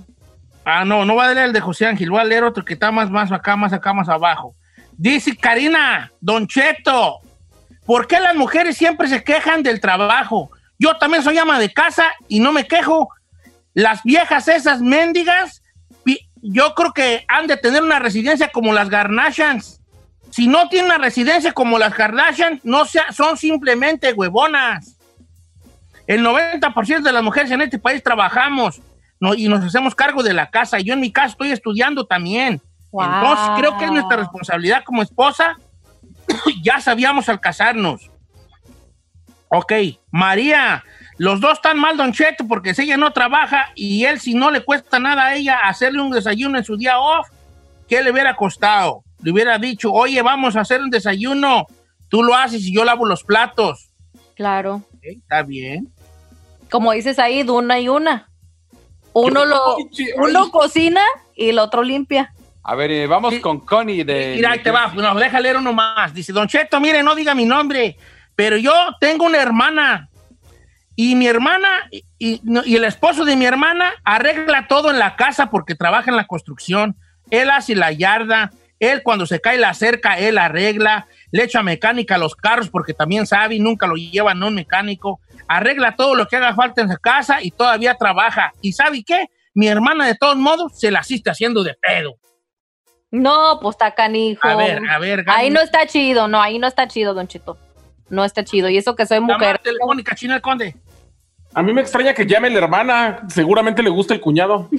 Ah, 0.65 0.85
no, 0.85 1.05
no 1.05 1.15
voy 1.15 1.25
a 1.25 1.35
leer 1.35 1.47
el 1.47 1.53
de 1.53 1.61
José 1.61 1.87
Ángel, 1.87 2.11
voy 2.11 2.21
a 2.21 2.25
leer 2.25 2.45
otro 2.45 2.65
que 2.65 2.75
está 2.75 2.91
más, 2.91 3.11
más 3.11 3.33
acá, 3.33 3.57
más 3.57 3.73
acá, 3.73 3.93
más 3.93 4.09
abajo. 4.09 4.55
Dice 4.97 5.37
Karina, 5.37 6.13
Don 6.21 6.47
Cheto, 6.47 7.19
¿por 7.85 8.07
qué 8.07 8.21
las 8.21 8.37
mujeres 8.37 8.77
siempre 8.77 9.09
se 9.09 9.25
quejan 9.25 9.63
del 9.63 9.81
trabajo? 9.81 10.51
Yo 10.79 10.97
también 10.99 11.23
soy 11.23 11.39
ama 11.39 11.59
de 11.59 11.73
casa 11.73 12.13
y 12.29 12.41
no 12.41 12.53
me 12.53 12.67
quejo. 12.67 13.09
Las 13.75 14.03
viejas 14.03 14.49
esas 14.49 14.81
mendigas, 14.81 15.63
yo 16.43 16.75
creo 16.75 16.93
que 16.93 17.25
han 17.29 17.47
de 17.47 17.57
tener 17.57 17.83
una 17.83 17.99
residencia 17.99 18.49
como 18.49 18.73
las 18.73 18.89
Garnashans. 18.89 19.81
Si 20.33 20.49
no 20.49 20.69
tienen 20.69 20.87
una 20.87 20.99
residencia 20.99 21.53
como 21.53 21.79
las 21.79 21.95
Kardashians, 21.95 22.65
no 22.65 22.85
son 23.11 23.37
simplemente 23.37 24.15
huevonas. 24.15 24.97
El 26.07 26.25
90% 26.25 27.03
de 27.03 27.13
las 27.13 27.23
mujeres 27.23 27.51
en 27.51 27.61
este 27.61 27.79
país 27.79 28.03
trabajamos 28.03 28.81
no, 29.23 29.35
y 29.35 29.47
nos 29.47 29.65
hacemos 29.65 29.95
cargo 29.95 30.25
de 30.25 30.35
la 30.35 30.51
casa. 30.51 30.81
Yo 30.81 30.95
en 30.95 31.01
mi 31.01 31.13
caso 31.13 31.29
estoy 31.29 31.53
estudiando 31.53 32.07
también. 32.07 32.61
Entonces 32.93 33.51
creo 33.57 33.79
que 33.79 33.85
es 33.85 33.93
nuestra 33.93 34.17
responsabilidad 34.17 34.83
como 34.83 35.01
esposa. 35.01 35.57
ya 36.61 36.81
sabíamos 36.81 37.29
al 37.29 37.39
casarnos. 37.39 38.11
Ok, 39.47 39.75
María, 40.11 40.83
los 41.19 41.41
dos 41.41 41.53
están 41.53 41.79
mal, 41.79 41.97
Don 41.97 42.13
Cheto, 42.13 42.49
porque 42.49 42.75
si 42.75 42.83
ella 42.83 42.97
no 42.97 43.13
trabaja 43.13 43.69
y 43.77 44.07
él 44.07 44.19
si 44.19 44.35
no 44.35 44.51
le 44.51 44.65
cuesta 44.65 44.99
nada 44.99 45.27
a 45.27 45.35
ella 45.37 45.61
hacerle 45.69 46.03
un 46.03 46.11
desayuno 46.11 46.59
en 46.59 46.65
su 46.65 46.77
día 46.77 46.99
off, 46.99 47.29
¿qué 47.87 48.03
le 48.03 48.11
hubiera 48.11 48.35
costado? 48.35 49.05
Le 49.23 49.31
hubiera 49.31 49.57
dicho, 49.57 49.93
oye, 49.93 50.21
vamos 50.21 50.57
a 50.57 50.63
hacer 50.63 50.83
un 50.83 50.91
desayuno, 50.91 51.69
tú 52.09 52.25
lo 52.25 52.35
haces 52.35 52.63
y 52.65 52.75
yo 52.75 52.85
lavo 52.85 53.07
los 53.07 53.23
platos. 53.23 53.93
Claro. 54.35 54.83
Está 55.01 55.45
bien. 55.45 55.93
Como 56.69 56.91
dices 56.91 57.21
ahí, 57.21 57.45
de 57.45 57.53
una 57.53 57.79
y 57.79 57.89
una. 57.89 58.32
Uno 59.15 59.45
lo, 59.45 59.77
uno 60.17 60.51
cocina 60.51 61.03
y 61.37 61.51
el 61.51 61.59
otro 61.59 61.83
limpia. 61.83 62.33
A 62.65 62.75
ver, 62.75 62.91
eh, 62.93 63.07
vamos 63.07 63.35
con 63.41 63.61
Connie 63.61 64.05
de. 64.05 64.35
Mira, 64.37 64.53
ahí 64.53 64.61
te 64.61 64.71
va, 64.71 64.93
no, 64.95 65.15
deja 65.17 65.41
leer 65.41 65.57
uno 65.57 65.73
más. 65.73 66.15
Dice, 66.15 66.33
Don 66.33 66.47
Cheto, 66.49 66.81
mire, 66.81 67.03
no 67.03 67.15
diga 67.15 67.35
mi 67.35 67.45
nombre, 67.45 67.97
pero 68.37 68.57
yo 68.57 68.73
tengo 69.01 69.25
una 69.27 69.39
hermana 69.43 70.09
y 70.95 71.15
mi 71.17 71.27
hermana 71.27 71.69
y, 71.91 72.05
y- 72.19 72.41
no, 72.45 72.63
y 72.65 72.77
el 72.77 72.85
esposo 72.85 73.25
de 73.25 73.35
mi 73.37 73.47
hermana 73.47 73.93
arregla 74.05 74.67
todo 74.69 74.91
en 74.91 74.99
la 74.99 75.17
casa 75.17 75.51
porque 75.51 75.75
trabaja 75.75 76.11
en 76.11 76.17
la 76.17 76.27
construcción. 76.27 76.97
Él 77.31 77.51
hace 77.51 77.75
la 77.75 77.91
yarda, 77.93 78.53
él 78.79 79.03
cuando 79.03 79.27
se 79.27 79.41
cae 79.41 79.59
la 79.59 79.75
cerca, 79.75 80.19
él 80.19 80.39
arregla, 80.39 81.07
le 81.33 81.45
echa 81.45 81.63
mecánica 81.63 82.15
a 82.15 82.19
los 82.19 82.37
carros 82.37 82.69
porque 82.69 82.95
también 82.95 83.27
sabe 83.27 83.57
y 83.57 83.61
nunca 83.61 83.87
lo 83.87 83.97
llevan 83.97 84.43
a 84.43 84.47
un 84.47 84.55
mecánico. 84.55 85.19
Arregla 85.49 85.97
todo 85.97 86.15
lo 86.15 86.29
que 86.29 86.37
haga 86.37 86.55
falta 86.55 86.83
en 86.83 86.91
su 86.91 86.99
casa 86.99 87.43
y 87.43 87.51
todavía 87.51 87.95
trabaja. 87.97 88.53
¿Y 88.61 88.73
sabe 88.73 89.03
qué? 89.03 89.27
Mi 89.55 89.67
hermana 89.67 90.07
de 90.07 90.15
todos 90.15 90.37
modos 90.37 90.79
se 90.79 90.91
la 90.91 91.01
asiste 91.01 91.31
haciendo 91.31 91.65
de 91.65 91.75
pedo. 91.75 92.17
No, 93.11 93.59
pues 93.61 93.75
está 93.75 93.95
canijo. 93.95 94.47
A 94.47 94.57
ver, 94.57 94.81
a 94.89 94.99
ver, 94.99 95.25
Ahí 95.27 95.51
no 95.51 95.61
está 95.61 95.87
chido, 95.87 96.29
no, 96.29 96.41
ahí 96.41 96.59
no 96.59 96.67
está 96.67 96.87
chido, 96.87 97.13
Don 97.13 97.27
Chito. 97.27 97.59
No 98.09 98.25
está 98.25 98.45
chido. 98.45 98.69
Y 98.69 98.77
eso 98.77 98.95
que 98.95 99.07
soy 99.07 99.21
mujer. 99.21 99.59
Telefónica, 99.59 100.15
Chino 100.15 100.35
el 100.35 100.43
Conde. 100.43 100.77
A 101.55 101.63
mí 101.63 101.73
me 101.73 101.83
extraña 101.83 102.15
que 102.15 102.27
llame 102.27 102.49
la 102.51 102.59
hermana. 102.59 103.27
Seguramente 103.29 103.83
le 103.83 103.91
gusta 103.91 104.15
el 104.15 104.21
cuñado. 104.21 104.69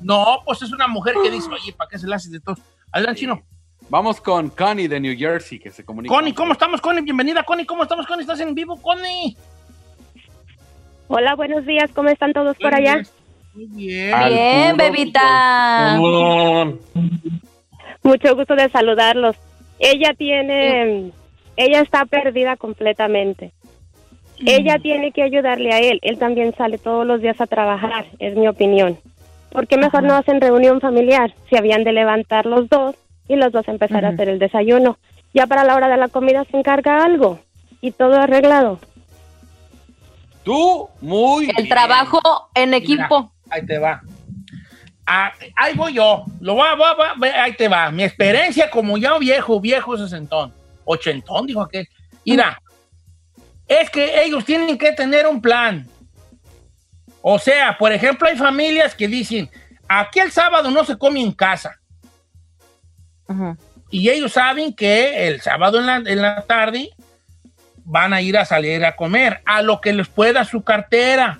No, 0.00 0.40
pues 0.44 0.62
es 0.62 0.72
una 0.72 0.86
mujer 0.86 1.14
que 1.22 1.30
dice, 1.30 1.50
oye, 1.50 1.72
¿para 1.72 1.88
qué 1.90 1.98
se 1.98 2.06
la 2.06 2.16
hace 2.16 2.30
de 2.30 2.40
todo? 2.40 2.56
Adelante, 2.92 3.20
Chino. 3.20 3.42
Vamos 3.88 4.20
con 4.20 4.50
Connie 4.50 4.88
de 4.88 4.98
New 4.98 5.16
Jersey, 5.16 5.60
que 5.60 5.70
se 5.70 5.84
comunica. 5.84 6.12
Connie, 6.12 6.32
¿cómo 6.32 6.52
estamos, 6.52 6.80
Connie? 6.80 7.02
Bienvenida, 7.02 7.44
Connie. 7.44 7.66
¿Cómo 7.66 7.84
estamos, 7.84 8.06
Connie? 8.06 8.22
¿Estás 8.22 8.40
en 8.40 8.54
vivo, 8.54 8.80
Connie? 8.82 9.36
Hola, 11.06 11.36
buenos 11.36 11.64
días. 11.64 11.90
¿Cómo 11.94 12.08
están 12.08 12.32
todos 12.32 12.56
por 12.56 12.74
allá? 12.74 13.02
Muy 13.54 13.66
bien. 13.66 14.12
Bien, 14.28 14.76
bebita. 14.76 15.98
Mucho 18.02 18.34
gusto 18.34 18.56
de 18.56 18.68
saludarlos. 18.70 19.36
Ella 19.78 20.14
tiene, 20.14 21.12
ella 21.56 21.80
está 21.80 22.06
perdida 22.06 22.56
completamente. 22.56 23.52
Ella 24.44 24.78
tiene 24.80 25.12
que 25.12 25.22
ayudarle 25.22 25.72
a 25.72 25.78
él. 25.78 26.00
Él 26.02 26.18
también 26.18 26.54
sale 26.56 26.78
todos 26.78 27.06
los 27.06 27.22
días 27.22 27.40
a 27.40 27.46
trabajar, 27.46 28.06
es 28.18 28.36
mi 28.36 28.48
opinión. 28.48 28.98
¿Por 29.50 29.68
qué 29.68 29.78
mejor 29.78 30.02
no 30.02 30.14
hacen 30.14 30.40
reunión 30.40 30.80
familiar? 30.80 31.34
Si 31.48 31.56
habían 31.56 31.84
de 31.84 31.92
levantar 31.92 32.46
los 32.46 32.68
dos 32.68 32.96
y 33.28 33.36
los 33.36 33.52
dos 33.52 33.66
empezar 33.68 34.04
a 34.04 34.10
hacer 34.10 34.28
el 34.28 34.38
desayuno. 34.38 34.98
Ya 35.34 35.46
para 35.46 35.64
la 35.64 35.74
hora 35.74 35.88
de 35.88 35.96
la 35.96 36.08
comida 36.08 36.44
se 36.50 36.56
encarga 36.56 37.04
algo 37.04 37.40
y 37.80 37.90
todo 37.92 38.20
arreglado. 38.20 38.78
Tú, 40.44 40.88
muy 41.00 41.50
El 41.56 41.68
trabajo 41.68 42.20
en 42.54 42.74
equipo. 42.74 43.32
Ahí 43.50 43.66
te 43.66 43.78
va. 43.78 44.00
Ah, 45.04 45.32
ahí 45.56 45.74
voy 45.74 45.94
yo. 45.94 46.24
Lo 46.40 46.56
va, 46.56 46.74
va, 46.74 46.94
va, 46.94 47.14
ahí 47.42 47.54
te 47.54 47.68
va. 47.68 47.90
Mi 47.90 48.04
experiencia 48.04 48.70
como 48.70 48.96
ya 48.98 49.18
viejo, 49.18 49.60
viejo 49.60 49.96
sesentón. 49.96 50.52
Ochentón, 50.84 51.46
dijo 51.46 51.62
aquel. 51.62 51.88
Mira, 52.24 52.60
es 53.66 53.90
que 53.90 54.22
ellos 54.24 54.44
tienen 54.44 54.78
que 54.78 54.92
tener 54.92 55.26
un 55.26 55.40
plan. 55.40 55.86
O 57.22 57.38
sea, 57.38 57.76
por 57.76 57.92
ejemplo, 57.92 58.28
hay 58.28 58.36
familias 58.36 58.94
que 58.94 59.08
dicen, 59.08 59.50
aquí 59.88 60.20
el 60.20 60.30
sábado 60.30 60.70
no 60.70 60.84
se 60.84 60.96
come 60.96 61.20
en 61.20 61.32
casa. 61.32 61.76
Y 63.90 64.08
ellos 64.10 64.32
saben 64.32 64.74
que 64.74 65.28
el 65.28 65.40
sábado 65.40 65.78
en 65.78 65.86
la, 65.86 65.96
en 65.96 66.20
la 66.22 66.42
tarde 66.42 66.90
van 67.84 68.12
a 68.12 68.20
ir 68.20 68.36
a 68.36 68.44
salir 68.44 68.84
a 68.84 68.96
comer, 68.96 69.40
a 69.46 69.62
lo 69.62 69.80
que 69.80 69.92
les 69.92 70.08
pueda 70.08 70.44
su 70.44 70.62
cartera, 70.62 71.38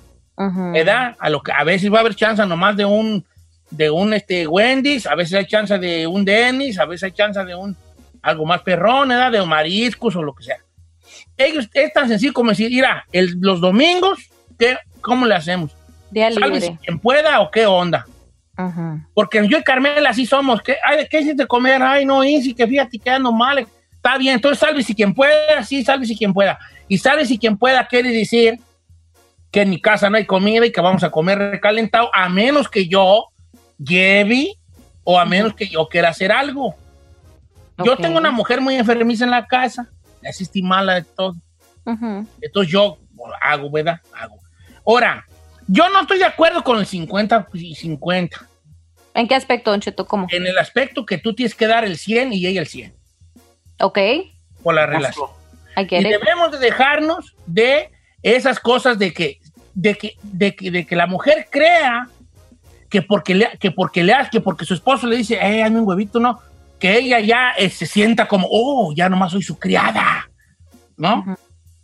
¿verdad? 0.71 1.15
A 1.19 1.29
lo 1.29 1.41
que 1.41 1.51
a 1.51 1.63
veces 1.63 1.91
va 1.91 1.97
a 1.97 2.01
haber 2.01 2.15
chance 2.15 2.45
nomás 2.45 2.77
de 2.77 2.85
un 2.85 3.25
de 3.69 3.89
un 3.89 4.13
este 4.13 4.47
Wendy's, 4.47 5.05
a 5.07 5.15
veces 5.15 5.33
hay 5.33 5.45
chance 5.45 5.77
de 5.77 6.07
un 6.07 6.23
Dennis, 6.23 6.79
a 6.79 6.85
veces 6.85 7.03
hay 7.03 7.11
chance 7.11 7.43
de 7.43 7.53
un 7.53 7.75
algo 8.21 8.45
más 8.45 8.61
perrón, 8.61 9.09
¿verdad? 9.09 9.29
De 9.31 9.45
mariscos 9.45 10.15
o 10.15 10.23
lo 10.23 10.33
que 10.33 10.43
sea. 10.45 10.57
Ellos 11.35 11.67
es 11.73 11.91
tan 11.93 12.07
sencillo 12.07 12.31
como 12.33 12.51
decir, 12.51 12.69
mira, 12.69 13.05
el- 13.11 13.35
los 13.41 13.59
domingos, 13.59 14.19
¿qué, 14.57 14.77
¿cómo 15.01 15.25
le 15.25 15.35
hacemos? 15.35 15.75
Sálvese 16.35 16.67
libre. 16.71 16.79
quien 16.85 16.99
pueda 16.99 17.41
o 17.41 17.51
qué 17.51 17.65
onda. 17.65 18.05
Porque 19.13 19.47
yo 19.47 19.59
y 19.59 19.63
Carmela 19.63 20.09
así 20.09 20.25
somos. 20.25 20.61
¿Qué, 20.61 20.75
ay, 20.83 21.07
¿qué 21.09 21.21
hiciste 21.21 21.45
comer? 21.45 21.81
Ay, 21.81 22.05
no, 22.05 22.23
Isi, 22.23 22.53
que 22.53 22.67
fíjate 22.67 22.97
que 22.97 23.09
ando 23.09 23.31
mal. 23.31 23.67
Está 23.93 24.17
bien, 24.17 24.35
entonces 24.35 24.59
sálvese 24.59 24.95
quien 24.95 25.13
pueda, 25.13 25.63
sí, 25.63 25.83
sálvese 25.83 26.15
quien 26.15 26.33
pueda. 26.33 26.57
Y 26.87 26.97
sálvese 26.97 27.37
quien 27.37 27.57
pueda 27.57 27.87
quiere 27.87 28.11
decir 28.11 28.59
que 29.51 29.61
en 29.61 29.69
mi 29.69 29.79
casa 29.79 30.09
no 30.09 30.17
hay 30.17 30.25
comida 30.25 30.65
y 30.65 30.71
que 30.71 30.81
vamos 30.81 31.03
a 31.03 31.11
comer 31.11 31.37
recalentado, 31.37 32.09
a 32.13 32.29
menos 32.29 32.69
que 32.69 32.87
yo 32.87 33.27
lleve 33.77 34.53
o 35.03 35.19
a 35.19 35.25
menos 35.25 35.53
que 35.53 35.67
yo 35.67 35.87
quiera 35.87 36.09
hacer 36.09 36.31
algo. 36.31 36.75
Yo 37.83 37.95
tengo 37.95 38.17
una 38.17 38.31
mujer 38.31 38.59
muy 38.59 38.75
enfermiza 38.75 39.23
en 39.23 39.31
la 39.31 39.45
casa, 39.45 39.89
así 40.27 40.61
mala 40.61 40.95
de 40.95 41.03
todo. 41.03 41.35
Entonces 42.41 42.71
yo 42.71 42.97
hago, 43.41 43.69
¿verdad? 43.69 44.01
Hago. 44.13 44.37
Ahora, 44.85 45.25
yo 45.67 45.89
no 45.89 46.01
estoy 46.01 46.17
de 46.19 46.25
acuerdo 46.25 46.63
con 46.63 46.79
el 46.79 46.85
50 46.85 47.47
y 47.53 47.75
50. 47.75 48.46
¿En 49.17 49.27
qué 49.27 49.33
aspecto, 49.33 49.71
Don 49.71 49.81
Cheto? 49.81 50.05
¿Cómo? 50.05 50.27
En 50.29 50.45
el 50.45 50.59
aspecto 50.59 51.03
que 51.03 51.17
tú 51.17 51.33
tienes 51.33 51.55
que 51.55 51.65
dar 51.65 51.83
el 51.83 51.97
100 51.97 52.33
y 52.33 52.45
ella 52.45 52.61
el 52.61 52.67
100. 52.67 52.93
Ok. 53.79 53.97
Por 54.61 54.75
la 54.75 54.85
relación. 54.85 55.27
Y 55.75 56.03
debemos 56.03 56.51
de 56.51 56.59
dejarnos 56.59 57.33
de 57.47 57.89
esas 58.21 58.59
cosas 58.59 58.99
de 58.99 59.13
que, 59.13 59.39
de 59.73 59.95
que, 59.95 60.17
de 60.21 60.55
que, 60.55 60.69
de 60.69 60.85
que 60.85 60.95
la 60.95 61.07
mujer 61.07 61.47
crea 61.49 62.09
que 62.91 63.01
porque 63.01 63.33
le, 63.33 63.57
que 63.59 63.71
porque 63.71 64.03
le 64.03 64.13
que 64.31 64.39
porque 64.39 64.65
su 64.65 64.75
esposo 64.75 65.07
le 65.07 65.17
dice, 65.17 65.33
eh, 65.33 65.63
hazme 65.63 65.79
un 65.79 65.87
huevito, 65.87 66.19
no, 66.19 66.39
que 66.79 66.99
ella 66.99 67.19
ya 67.19 67.53
eh, 67.57 67.71
se 67.71 67.87
sienta 67.87 68.27
como, 68.27 68.47
oh, 68.51 68.93
ya 68.95 69.09
nomás 69.09 69.31
soy 69.31 69.41
su 69.41 69.57
criada, 69.57 70.29
¿no? 70.95 71.37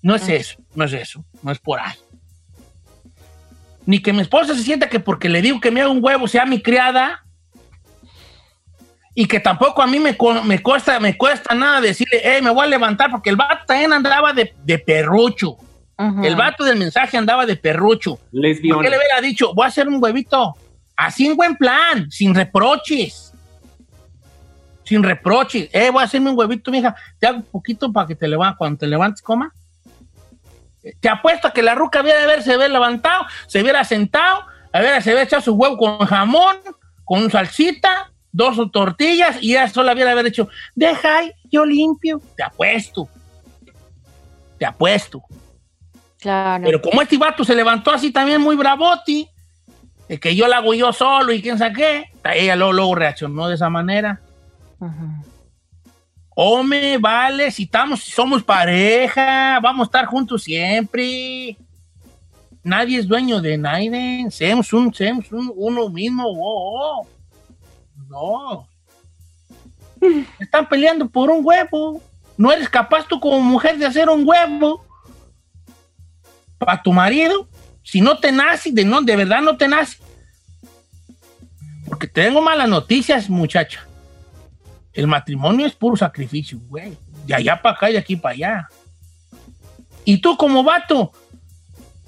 No 0.03 0.15
es 0.15 0.29
eso, 0.29 0.59
no 0.75 0.85
es 0.85 0.93
eso, 0.93 1.25
no 1.41 1.51
es 1.51 1.57
por 1.57 1.79
ahí. 1.79 1.95
Ni 3.87 4.03
que 4.03 4.13
mi 4.13 4.21
esposa 4.21 4.53
se 4.53 4.61
sienta 4.61 4.87
que 4.87 4.99
porque 4.99 5.29
le 5.29 5.41
digo 5.41 5.59
que 5.59 5.71
me 5.71 5.81
haga 5.81 5.89
un 5.89 6.03
huevo 6.03 6.27
sea 6.27 6.45
mi 6.45 6.61
criada 6.61 7.22
y 9.15 9.27
que 9.27 9.39
tampoco 9.39 9.81
a 9.81 9.87
mí 9.87 9.99
me, 9.99 10.17
co- 10.17 10.43
me, 10.43 10.61
cuesta, 10.61 10.99
me 10.99 11.17
cuesta 11.17 11.53
nada 11.53 11.81
decirle, 11.81 12.21
hey, 12.23 12.41
me 12.41 12.49
voy 12.49 12.65
a 12.65 12.69
levantar 12.69 13.11
porque 13.11 13.29
el 13.29 13.35
vato 13.35 13.65
también 13.67 13.93
andaba 13.93 14.33
de, 14.33 14.53
de 14.63 14.79
perrucho. 14.79 15.57
El 16.21 16.35
vato 16.35 16.65
del 16.65 16.77
mensaje 16.77 17.17
andaba 17.17 17.45
de 17.45 17.55
perrucho. 17.55 18.19
Lesbión. 18.31 18.77
¿Por 18.77 18.83
qué 18.83 18.89
le 18.89 18.97
hubiera 18.97 19.21
dicho, 19.21 19.53
voy 19.53 19.65
a 19.65 19.67
hacer 19.67 19.87
un 19.87 20.03
huevito? 20.03 20.53
Así 20.97 21.27
en 21.27 21.35
buen 21.37 21.55
plan, 21.55 22.11
sin 22.11 22.35
reproches. 22.35 23.31
Sin 24.83 25.01
reproches. 25.01 25.69
Eh, 25.71 25.89
voy 25.91 26.01
a 26.01 26.05
hacerme 26.05 26.31
un 26.31 26.37
huevito, 26.37 26.71
mija. 26.71 26.93
Te 27.19 27.27
hago 27.27 27.37
un 27.37 27.43
poquito 27.43 27.93
para 27.93 28.07
que 28.07 28.15
te 28.15 28.27
levantes, 28.27 28.57
cuando 28.57 28.79
te 28.79 28.87
levantes, 28.87 29.21
coma. 29.21 29.53
Te 30.99 31.07
apuesto 31.07 31.47
a 31.47 31.53
que 31.53 31.61
la 31.61 31.73
ruca 31.75 31.99
había 31.99 32.17
de 32.17 32.23
haberse 32.23 32.53
haber 32.53 32.69
levantado, 32.71 33.25
se 33.47 33.61
hubiera 33.61 33.85
sentado, 33.85 34.43
hubiera, 34.73 34.99
se 34.99 35.11
hubiera 35.11 35.23
echado 35.23 35.41
su 35.41 35.53
huevo 35.53 35.77
con 35.77 35.99
jamón, 35.99 36.57
con 37.05 37.31
salsita, 37.31 38.11
dos 38.33 38.57
tortillas 38.71 39.37
y 39.41 39.53
ya 39.53 39.69
solo 39.69 39.93
hubiera 39.93 40.11
haber 40.11 40.25
hecho, 40.25 40.49
deja 40.75 41.19
ahí, 41.19 41.31
yo 41.49 41.63
limpio. 41.65 42.21
Te 42.35 42.43
apuesto. 42.43 43.07
Te 44.57 44.65
apuesto. 44.65 45.23
Claro. 46.19 46.63
Pero 46.65 46.81
como 46.81 47.01
este 47.01 47.17
vato 47.17 47.45
se 47.45 47.55
levantó 47.55 47.91
así 47.91 48.11
también 48.11 48.41
muy 48.41 48.55
bravoti, 48.55 49.27
de 50.09 50.19
que 50.19 50.35
yo 50.35 50.47
la 50.47 50.57
hago 50.57 50.73
yo 50.73 50.91
solo 50.91 51.31
y 51.31 51.41
quién 51.41 51.57
sabe 51.57 51.73
qué, 51.75 52.11
ella 52.35 52.55
luego, 52.55 52.73
luego 52.73 52.95
reaccionó 52.95 53.47
de 53.47 53.55
esa 53.55 53.69
manera. 53.69 54.19
Hombre, 56.35 56.97
vale, 56.97 57.51
si 57.51 57.63
estamos, 57.63 58.03
si 58.03 58.11
somos 58.11 58.43
pareja, 58.43 59.59
vamos 59.61 59.85
a 59.85 59.89
estar 59.89 60.05
juntos 60.05 60.43
siempre. 60.43 61.55
Nadie 62.63 62.97
es 62.99 63.07
dueño 63.07 63.39
de 63.39 63.57
nadie. 63.57 64.25
Seamos, 64.31 64.73
un, 64.73 64.93
seamos 64.93 65.31
un- 65.31 65.51
uno 65.55 65.89
mismo. 65.89 66.23
oh, 66.25 67.01
oh. 67.01 67.07
No. 68.13 68.67
Están 70.39 70.67
peleando 70.69 71.09
por 71.09 71.29
un 71.29 71.43
huevo. 71.43 72.01
No 72.37 72.51
eres 72.51 72.69
capaz 72.69 73.07
tú 73.07 73.19
como 73.19 73.39
mujer 73.41 73.77
de 73.77 73.85
hacer 73.85 74.09
un 74.09 74.27
huevo 74.27 74.85
para 76.57 76.81
tu 76.81 76.91
marido. 76.93 77.47
Si 77.83 78.01
no 78.01 78.17
te 78.19 78.31
nace, 78.31 78.71
de, 78.71 78.85
no, 78.85 79.01
de 79.01 79.15
verdad 79.15 79.41
no 79.41 79.57
te 79.57 79.67
nace. 79.67 79.97
Porque 81.87 82.07
tengo 82.07 82.41
malas 82.41 82.69
noticias, 82.69 83.29
muchacha. 83.29 83.85
El 84.93 85.07
matrimonio 85.07 85.65
es 85.65 85.73
puro 85.73 85.95
sacrificio, 85.95 86.59
güey. 86.67 86.97
De 87.25 87.33
allá 87.33 87.61
para 87.61 87.75
acá 87.75 87.89
y 87.89 87.93
de 87.93 87.99
aquí 87.99 88.15
para 88.15 88.33
allá. 88.33 88.69
Y 90.05 90.17
tú 90.19 90.35
como 90.37 90.63
vato, 90.63 91.11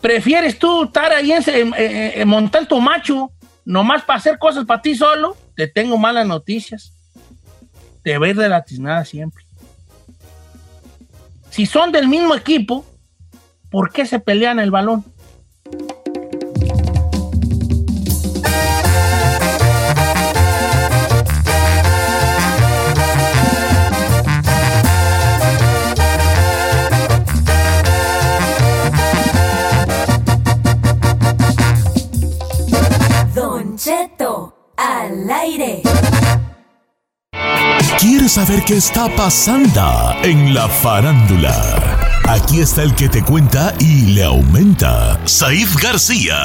¿prefieres 0.01 0.59
tú 0.59 0.83
estar 0.85 1.11
ahí 1.11 1.31
en, 1.31 1.43
en- 1.47 1.73
en- 1.75 2.81
macho 2.81 3.31
nomás 3.63 4.03
para 4.03 4.17
hacer 4.19 4.37
cosas 4.37 4.65
para 4.65 4.81
ti 4.81 4.95
solo? 4.95 5.35
Te 5.55 5.67
tengo 5.67 5.97
malas 5.97 6.27
noticias. 6.27 6.93
Te 8.03 8.17
va 8.17 8.27
a 8.27 8.29
ir 8.29 8.35
de 8.35 8.49
la 8.49 8.63
tiznada 8.63 9.05
siempre. 9.05 9.45
Si 11.49 11.65
son 11.65 11.91
del 11.91 12.07
mismo 12.07 12.35
equipo, 12.35 12.85
¿por 13.69 13.91
qué 13.91 14.05
se 14.05 14.19
pelean 14.19 14.59
el 14.59 14.71
balón? 14.71 15.05
Al 35.26 35.32
aire. 35.32 35.82
¿Quieres 37.99 38.34
saber 38.34 38.63
qué 38.65 38.78
está 38.78 39.07
pasando 39.15 40.13
en 40.23 40.53
la 40.53 40.67
farándula? 40.67 41.53
Aquí 42.28 42.59
está 42.59 42.84
el 42.84 42.93
que 42.95 43.09
te 43.09 43.23
cuenta 43.23 43.73
y 43.80 44.13
le 44.13 44.23
aumenta, 44.23 45.19
Saif 45.26 45.76
García. 45.82 46.36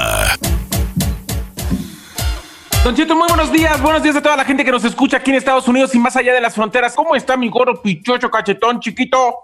Don 2.85 2.95
Cheto, 2.95 3.14
muy 3.14 3.28
buenos 3.28 3.53
días. 3.53 3.81
Buenos 3.83 4.03
días 4.03 4.16
a 4.16 4.22
toda 4.22 4.37
la 4.37 4.45
gente 4.45 4.64
que 4.64 4.70
nos 4.70 4.85
escucha 4.85 5.18
aquí 5.18 5.31
en 5.31 5.37
Estados 5.37 5.68
Unidos 5.68 5.95
y 5.95 5.99
más 5.99 6.16
allá 6.16 6.33
de 6.33 6.41
las 6.41 6.55
fronteras. 6.55 6.95
¿Cómo 6.95 7.14
está 7.14 7.37
mi 7.37 7.51
gordo 7.51 7.83
pichocho 7.83 8.31
cachetón 8.31 8.81
chiquito? 8.81 9.41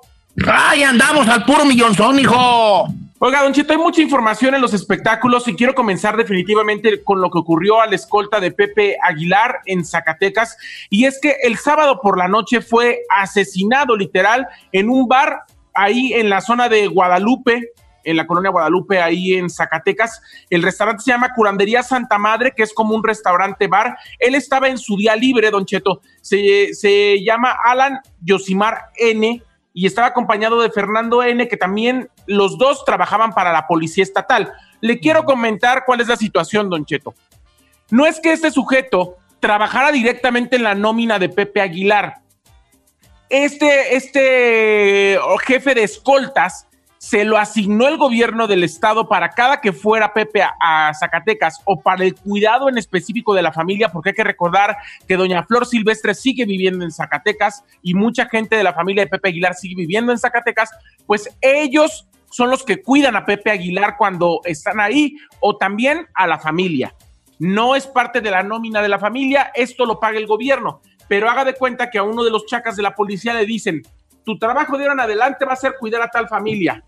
¡Ay, 0.46 0.82
andamos 0.82 1.28
al 1.28 1.44
puro 1.44 1.64
millonzón, 1.66 2.18
hijo! 2.18 2.88
Oiga, 3.18 3.42
Don 3.42 3.54
Cheto, 3.54 3.72
hay 3.72 3.78
mucha 3.78 4.02
información 4.02 4.54
en 4.54 4.60
los 4.60 4.74
espectáculos 4.74 5.48
y 5.48 5.56
quiero 5.56 5.74
comenzar 5.74 6.18
definitivamente 6.18 7.02
con 7.02 7.22
lo 7.22 7.30
que 7.30 7.38
ocurrió 7.38 7.80
a 7.80 7.86
la 7.86 7.94
escolta 7.94 8.40
de 8.40 8.50
Pepe 8.50 8.98
Aguilar 9.02 9.60
en 9.64 9.86
Zacatecas. 9.86 10.58
Y 10.90 11.06
es 11.06 11.18
que 11.18 11.34
el 11.42 11.56
sábado 11.56 11.98
por 12.02 12.18
la 12.18 12.28
noche 12.28 12.60
fue 12.60 13.00
asesinado 13.08 13.96
literal 13.96 14.46
en 14.70 14.90
un 14.90 15.08
bar 15.08 15.44
ahí 15.72 16.12
en 16.12 16.28
la 16.28 16.42
zona 16.42 16.68
de 16.68 16.88
Guadalupe, 16.88 17.70
en 18.04 18.18
la 18.18 18.26
colonia 18.26 18.50
Guadalupe, 18.50 19.00
ahí 19.00 19.32
en 19.32 19.48
Zacatecas. 19.48 20.20
El 20.50 20.62
restaurante 20.62 21.02
se 21.02 21.12
llama 21.12 21.32
Curandería 21.34 21.82
Santa 21.82 22.18
Madre, 22.18 22.52
que 22.54 22.64
es 22.64 22.74
como 22.74 22.94
un 22.94 23.02
restaurante 23.02 23.66
bar. 23.66 23.96
Él 24.18 24.34
estaba 24.34 24.68
en 24.68 24.76
su 24.76 24.94
día 24.94 25.16
libre, 25.16 25.50
Don 25.50 25.64
Cheto. 25.64 26.02
Se, 26.20 26.74
se 26.74 27.24
llama 27.24 27.56
Alan 27.64 27.98
Yosimar 28.20 28.90
N 28.94 29.42
y 29.72 29.86
estaba 29.86 30.08
acompañado 30.08 30.60
de 30.60 30.70
Fernando 30.70 31.22
N, 31.22 31.48
que 31.48 31.56
también 31.56 32.10
los 32.26 32.58
dos 32.58 32.84
trabajaban 32.84 33.32
para 33.32 33.52
la 33.52 33.66
policía 33.66 34.04
estatal. 34.04 34.52
Le 34.80 34.98
quiero 34.98 35.24
comentar 35.24 35.84
cuál 35.84 36.00
es 36.00 36.08
la 36.08 36.16
situación, 36.16 36.68
Don 36.68 36.84
Cheto. 36.84 37.14
No 37.90 38.06
es 38.06 38.20
que 38.20 38.32
este 38.32 38.50
sujeto 38.50 39.16
trabajara 39.40 39.92
directamente 39.92 40.56
en 40.56 40.64
la 40.64 40.74
nómina 40.74 41.18
de 41.18 41.28
Pepe 41.28 41.60
Aguilar. 41.60 42.16
Este, 43.28 43.96
este 43.96 45.18
jefe 45.46 45.74
de 45.74 45.82
escoltas 45.82 46.66
se 46.98 47.24
lo 47.24 47.36
asignó 47.36 47.86
el 47.86 47.98
gobierno 47.98 48.46
del 48.46 48.64
estado 48.64 49.08
para 49.08 49.30
cada 49.30 49.60
que 49.60 49.72
fuera 49.72 50.12
Pepe 50.12 50.42
a, 50.42 50.54
a, 50.60 50.94
Zacatecas 50.94 51.60
o 51.64 51.80
para 51.80 52.04
el 52.04 52.14
cuidado 52.14 52.68
en 52.68 52.78
específico 52.78 53.34
de 53.34 53.42
la 53.42 53.52
familia, 53.52 53.92
porque 53.92 54.10
hay 54.10 54.14
que 54.16 54.24
recordar 54.24 54.76
que 55.06 55.16
doña 55.16 55.44
Flor 55.44 55.66
Silvestre 55.66 56.14
sigue 56.14 56.44
viviendo 56.46 56.84
en 56.84 56.90
Zacatecas 56.90 57.62
y 57.82 57.94
mucha 57.94 58.26
gente 58.26 58.56
de 58.56 58.64
la 58.64 58.72
familia 58.72 59.04
de 59.04 59.10
Pepe 59.10 59.28
Aguilar 59.28 59.54
sigue 59.54 59.76
viviendo 59.76 60.10
en 60.10 60.18
Zacatecas, 60.18 60.70
pues 61.06 61.28
ellos 61.40 62.08
son 62.30 62.50
los 62.50 62.64
que 62.64 62.82
cuidan 62.82 63.16
a 63.16 63.24
Pepe 63.24 63.50
Aguilar 63.50 63.96
cuando 63.96 64.40
están 64.44 64.80
ahí 64.80 65.16
o 65.40 65.56
también 65.56 66.06
a 66.14 66.26
la 66.26 66.38
familia. 66.38 66.94
No 67.38 67.76
es 67.76 67.86
parte 67.86 68.20
de 68.20 68.30
la 68.30 68.42
nómina 68.42 68.82
de 68.82 68.88
la 68.88 68.98
familia, 68.98 69.52
esto 69.54 69.84
lo 69.84 70.00
paga 70.00 70.18
el 70.18 70.26
gobierno, 70.26 70.80
pero 71.08 71.28
haga 71.28 71.44
de 71.44 71.54
cuenta 71.54 71.90
que 71.90 71.98
a 71.98 72.02
uno 72.02 72.24
de 72.24 72.30
los 72.30 72.46
chacas 72.46 72.76
de 72.76 72.82
la 72.82 72.94
policía 72.94 73.34
le 73.34 73.46
dicen, 73.46 73.82
tu 74.24 74.38
trabajo 74.38 74.76
de 74.76 74.84
ahora 74.84 74.94
en 74.94 75.00
adelante 75.00 75.44
va 75.44 75.52
a 75.52 75.56
ser 75.56 75.74
cuidar 75.78 76.02
a 76.02 76.08
tal 76.08 76.28
familia. 76.28 76.82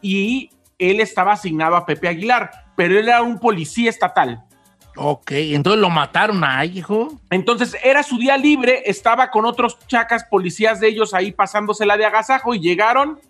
Y 0.00 0.50
él 0.78 1.00
estaba 1.00 1.32
asignado 1.32 1.76
a 1.76 1.86
Pepe 1.86 2.08
Aguilar, 2.08 2.50
pero 2.74 2.98
él 2.98 3.08
era 3.08 3.22
un 3.22 3.38
policía 3.38 3.90
estatal. 3.90 4.42
Ok, 4.96 5.32
entonces 5.32 5.80
lo 5.80 5.90
mataron 5.90 6.42
ahí, 6.42 6.78
hijo. 6.78 7.20
Entonces 7.30 7.76
era 7.84 8.02
su 8.02 8.18
día 8.18 8.36
libre, 8.38 8.82
estaba 8.86 9.30
con 9.30 9.44
otros 9.44 9.78
chacas 9.86 10.24
policías 10.24 10.80
de 10.80 10.88
ellos 10.88 11.12
ahí 11.12 11.32
pasándosela 11.32 11.98
de 11.98 12.06
agasajo 12.06 12.54
y 12.54 12.60
llegaron 12.60 13.20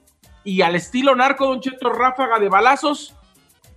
y 0.46 0.62
al 0.62 0.76
estilo 0.76 1.16
narco, 1.16 1.44
Don 1.46 1.60
Cheto, 1.60 1.90
ráfaga 1.90 2.38
de 2.38 2.48
balazos 2.48 3.14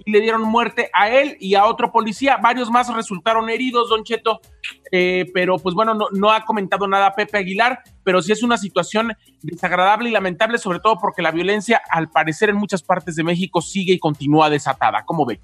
y 0.06 0.12
le 0.12 0.22
dieron 0.22 0.44
muerte 0.44 0.92
a 0.94 1.10
él 1.10 1.36
y 1.40 1.56
a 1.56 1.66
otro 1.66 1.92
policía. 1.92 2.38
Varios 2.38 2.70
más 2.70 2.94
resultaron 2.94 3.50
heridos, 3.50 3.90
Don 3.90 4.04
Cheto, 4.04 4.40
eh, 4.92 5.26
pero 5.34 5.58
pues 5.58 5.74
bueno, 5.74 5.96
no, 5.96 6.06
no, 6.12 6.32
ha 6.32 6.46
comentado 6.46 6.88
nada 6.88 7.16
Pepe 7.16 7.40
Aguilar, 7.40 7.82
pero 8.04 8.22
sí 8.22 8.32
es 8.32 8.44
una 8.44 8.56
situación 8.56 9.14
desagradable 9.42 10.10
y 10.10 10.12
lamentable, 10.12 10.60
sobre 10.60 10.80
todo 10.80 11.00
porque 11.00 11.24
la 11.24 11.32
violencia, 11.32 11.82
al 11.90 12.10
parecer, 12.12 12.50
en 12.50 12.58
muchas 12.58 12.84
partes 12.84 13.16
de 13.16 13.24
México 13.24 13.62
sigue 13.62 13.94
y 13.94 14.00
continúa 14.00 14.52
desatada. 14.52 15.04
¿Cómo 15.06 15.26
ve? 15.26 15.40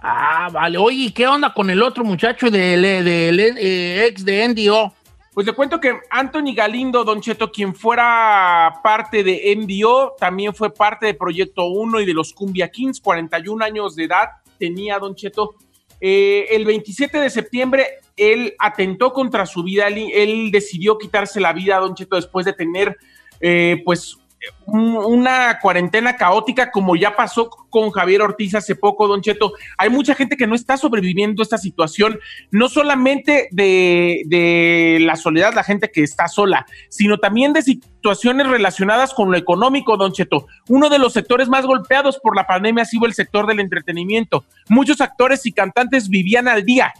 Ah, 0.00 0.48
vale. 0.52 0.78
Oye, 0.78 1.12
¿qué 1.14 1.28
onda 1.28 1.54
con 1.54 1.70
el 1.70 1.80
otro 1.80 2.02
muchacho 2.02 2.50
del 2.50 2.82
de, 2.82 3.02
de, 3.04 3.32
de, 3.32 3.54
eh, 3.56 4.06
ex 4.06 4.24
de 4.24 4.48
NDO? 4.48 4.94
Pues 5.38 5.46
le 5.46 5.52
cuento 5.52 5.78
que 5.78 6.00
Anthony 6.10 6.52
Galindo, 6.52 7.04
Don 7.04 7.20
Cheto, 7.20 7.52
quien 7.52 7.72
fuera 7.72 8.80
parte 8.82 9.22
de 9.22 9.56
MDO, 9.56 10.16
también 10.18 10.52
fue 10.52 10.74
parte 10.74 11.06
de 11.06 11.14
Proyecto 11.14 11.66
1 11.66 12.00
y 12.00 12.06
de 12.06 12.12
los 12.12 12.32
Cumbia 12.32 12.68
Kings, 12.68 13.00
41 13.00 13.64
años 13.64 13.94
de 13.94 14.02
edad 14.02 14.30
tenía 14.58 14.98
Don 14.98 15.14
Cheto. 15.14 15.54
Eh, 16.00 16.48
el 16.50 16.64
27 16.64 17.20
de 17.20 17.30
septiembre 17.30 17.86
él 18.16 18.56
atentó 18.58 19.12
contra 19.12 19.46
su 19.46 19.62
vida, 19.62 19.86
él, 19.86 20.10
él, 20.12 20.50
decidió 20.50 20.98
quitarse 20.98 21.38
la 21.38 21.52
vida, 21.52 21.78
Don 21.78 21.94
Cheto, 21.94 22.16
después 22.16 22.44
de 22.44 22.54
tener 22.54 22.96
eh, 23.40 23.80
pues 23.84 24.18
una 24.66 25.58
cuarentena 25.60 26.16
caótica 26.16 26.70
como 26.70 26.96
ya 26.96 27.16
pasó 27.16 27.48
con 27.48 27.90
Javier 27.90 28.22
Ortiz 28.22 28.54
hace 28.54 28.74
poco, 28.74 29.08
Don 29.08 29.22
Cheto. 29.22 29.52
Hay 29.76 29.90
mucha 29.90 30.14
gente 30.14 30.36
que 30.36 30.46
no 30.46 30.54
está 30.54 30.76
sobreviviendo 30.76 31.42
esta 31.42 31.58
situación, 31.58 32.18
no 32.50 32.68
solamente 32.68 33.48
de, 33.50 34.22
de, 34.26 34.98
la 35.00 35.16
soledad, 35.16 35.54
la 35.54 35.64
gente 35.64 35.90
que 35.90 36.02
está 36.02 36.28
sola, 36.28 36.66
sino 36.88 37.18
también 37.18 37.52
de 37.52 37.62
situaciones 37.62 38.46
relacionadas 38.46 39.14
con 39.14 39.30
lo 39.30 39.36
económico, 39.36 39.96
Don 39.96 40.12
Cheto. 40.12 40.46
Uno 40.68 40.88
de 40.88 40.98
los 40.98 41.12
sectores 41.12 41.48
más 41.48 41.64
golpeados 41.66 42.18
por 42.18 42.36
la 42.36 42.46
pandemia 42.46 42.82
ha 42.82 42.86
sido 42.86 43.06
el 43.06 43.14
sector 43.14 43.46
del 43.46 43.60
entretenimiento. 43.60 44.44
Muchos 44.68 45.00
actores 45.00 45.46
y 45.46 45.52
cantantes 45.52 46.08
vivían 46.08 46.48
al 46.48 46.64
día 46.64 46.92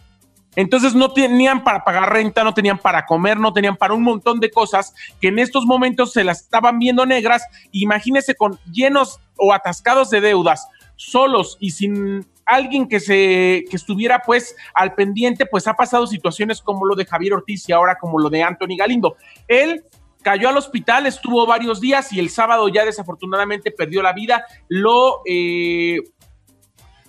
entonces 0.59 0.93
no 0.97 1.13
tenían 1.13 1.63
para 1.63 1.85
pagar 1.85 2.13
renta, 2.13 2.43
no 2.43 2.53
tenían 2.53 2.79
para 2.79 3.07
comer, 3.07 3.39
no 3.39 3.53
tenían 3.53 3.77
para 3.77 3.95
un 3.95 4.03
montón 4.03 4.41
de 4.41 4.51
cosas 4.51 4.93
que 5.21 5.29
en 5.29 5.39
estos 5.39 5.65
momentos 5.65 6.13
se 6.13 6.25
las 6.25 6.41
estaban 6.41 6.81
viendo 6.81 7.07
negras. 7.07 7.45
Imagínense 7.71 8.35
con 8.35 8.59
llenos 8.73 9.21
o 9.37 9.53
atascados 9.53 10.11
de 10.11 10.21
deudas, 10.21 10.67
solos 10.97 11.59
y 11.61 11.71
sin 11.71 12.27
alguien 12.45 12.89
que 12.89 12.99
se 12.99 13.67
que 13.71 13.77
estuviera 13.77 14.23
pues 14.27 14.57
al 14.75 14.97
pendiente, 14.97 15.47
pues 15.47 15.69
ha 15.69 15.75
pasado 15.75 16.09
situaciones 16.09 16.61
como 16.61 16.87
lo 16.87 16.97
de 16.97 17.07
Javier 17.07 17.35
Ortiz 17.35 17.69
y 17.69 17.73
ahora 17.73 17.97
como 17.97 18.19
lo 18.19 18.29
de 18.29 18.43
Anthony 18.43 18.77
Galindo. 18.77 19.15
Él 19.47 19.85
cayó 20.23 20.49
al 20.49 20.57
hospital, 20.57 21.07
estuvo 21.07 21.47
varios 21.47 21.81
días 21.81 22.13
y 22.13 22.19
el 22.19 22.31
sábado 22.31 22.69
ya 22.69 22.85
desafortunadamente 22.85 23.71
perdió 23.71 24.03
la 24.03 24.13
vida. 24.13 24.45
Lo 24.67 25.21
eh, 25.25 26.01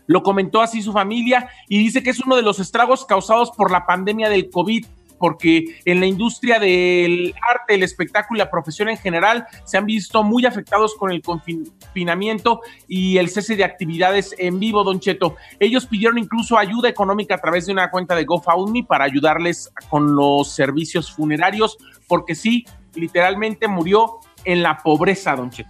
lo 0.09 0.23
comentó 0.23 0.59
así 0.59 0.81
su 0.81 0.91
familia 0.91 1.49
y 1.67 1.77
dice 1.77 2.01
que 2.01 2.09
es 2.09 2.19
uno 2.19 2.35
de 2.35 2.41
los 2.41 2.59
estragos 2.59 3.05
causados 3.05 3.51
por 3.51 3.69
la 3.69 3.85
pandemia 3.85 4.27
del 4.27 4.49
COVID 4.49 4.87
porque 5.19 5.79
en 5.85 5.99
la 5.99 6.07
industria 6.07 6.57
del 6.59 7.35
arte, 7.47 7.75
el 7.75 7.83
espectáculo 7.83 8.37
y 8.37 8.39
la 8.39 8.49
profesión 8.49 8.89
en 8.89 8.97
general 8.97 9.45
se 9.65 9.77
han 9.77 9.85
visto 9.85 10.23
muy 10.23 10.47
afectados 10.47 10.95
con 10.95 11.11
el 11.11 11.21
confinamiento 11.21 12.61
y 12.87 13.17
el 13.17 13.29
cese 13.29 13.55
de 13.55 13.63
actividades 13.63 14.33
en 14.39 14.59
vivo, 14.59 14.83
Don 14.83 14.99
Cheto. 14.99 15.35
Ellos 15.59 15.85
pidieron 15.85 16.17
incluso 16.17 16.57
ayuda 16.57 16.89
económica 16.89 17.35
a 17.35 17.39
través 17.39 17.67
de 17.67 17.73
una 17.73 17.91
cuenta 17.91 18.15
de 18.15 18.23
GoFundMe 18.23 18.85
para 18.85 19.05
ayudarles 19.05 19.71
con 19.89 20.15
los 20.15 20.55
servicios 20.55 21.11
funerarios, 21.11 21.77
porque 22.07 22.33
sí, 22.33 22.65
literalmente 22.95 23.67
murió 23.67 24.21
en 24.43 24.63
la 24.63 24.77
pobreza, 24.77 25.35
Don 25.35 25.51
Cheto. 25.51 25.69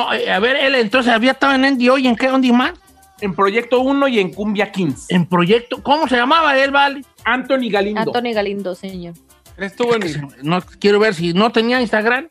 A 0.00 0.38
ver, 0.38 0.56
él 0.56 0.76
entonces 0.76 1.12
había 1.12 1.32
estado 1.32 1.54
en 1.54 1.74
NDO 1.74 1.98
y 1.98 2.06
en 2.06 2.16
qué, 2.16 2.28
dónde 2.28 2.52
más? 2.52 2.72
En 3.20 3.34
Proyecto 3.34 3.80
1 3.80 4.08
y 4.08 4.20
en 4.20 4.32
Cumbia 4.32 4.70
Kings. 4.70 5.06
En 5.08 5.26
Proyecto, 5.26 5.82
¿cómo 5.82 6.06
se 6.06 6.16
llamaba 6.16 6.58
él, 6.58 6.70
Vale? 6.70 7.02
Anthony 7.24 7.70
Galindo. 7.70 8.00
Anthony 8.00 8.34
Galindo, 8.34 8.74
señor. 8.74 9.14
Estuvo 9.56 9.94
en 9.94 10.02
no 10.42 10.60
quiero 10.78 10.98
ver 10.98 11.14
si 11.14 11.32
no 11.32 11.50
tenía 11.50 11.80
Instagram. 11.80 12.28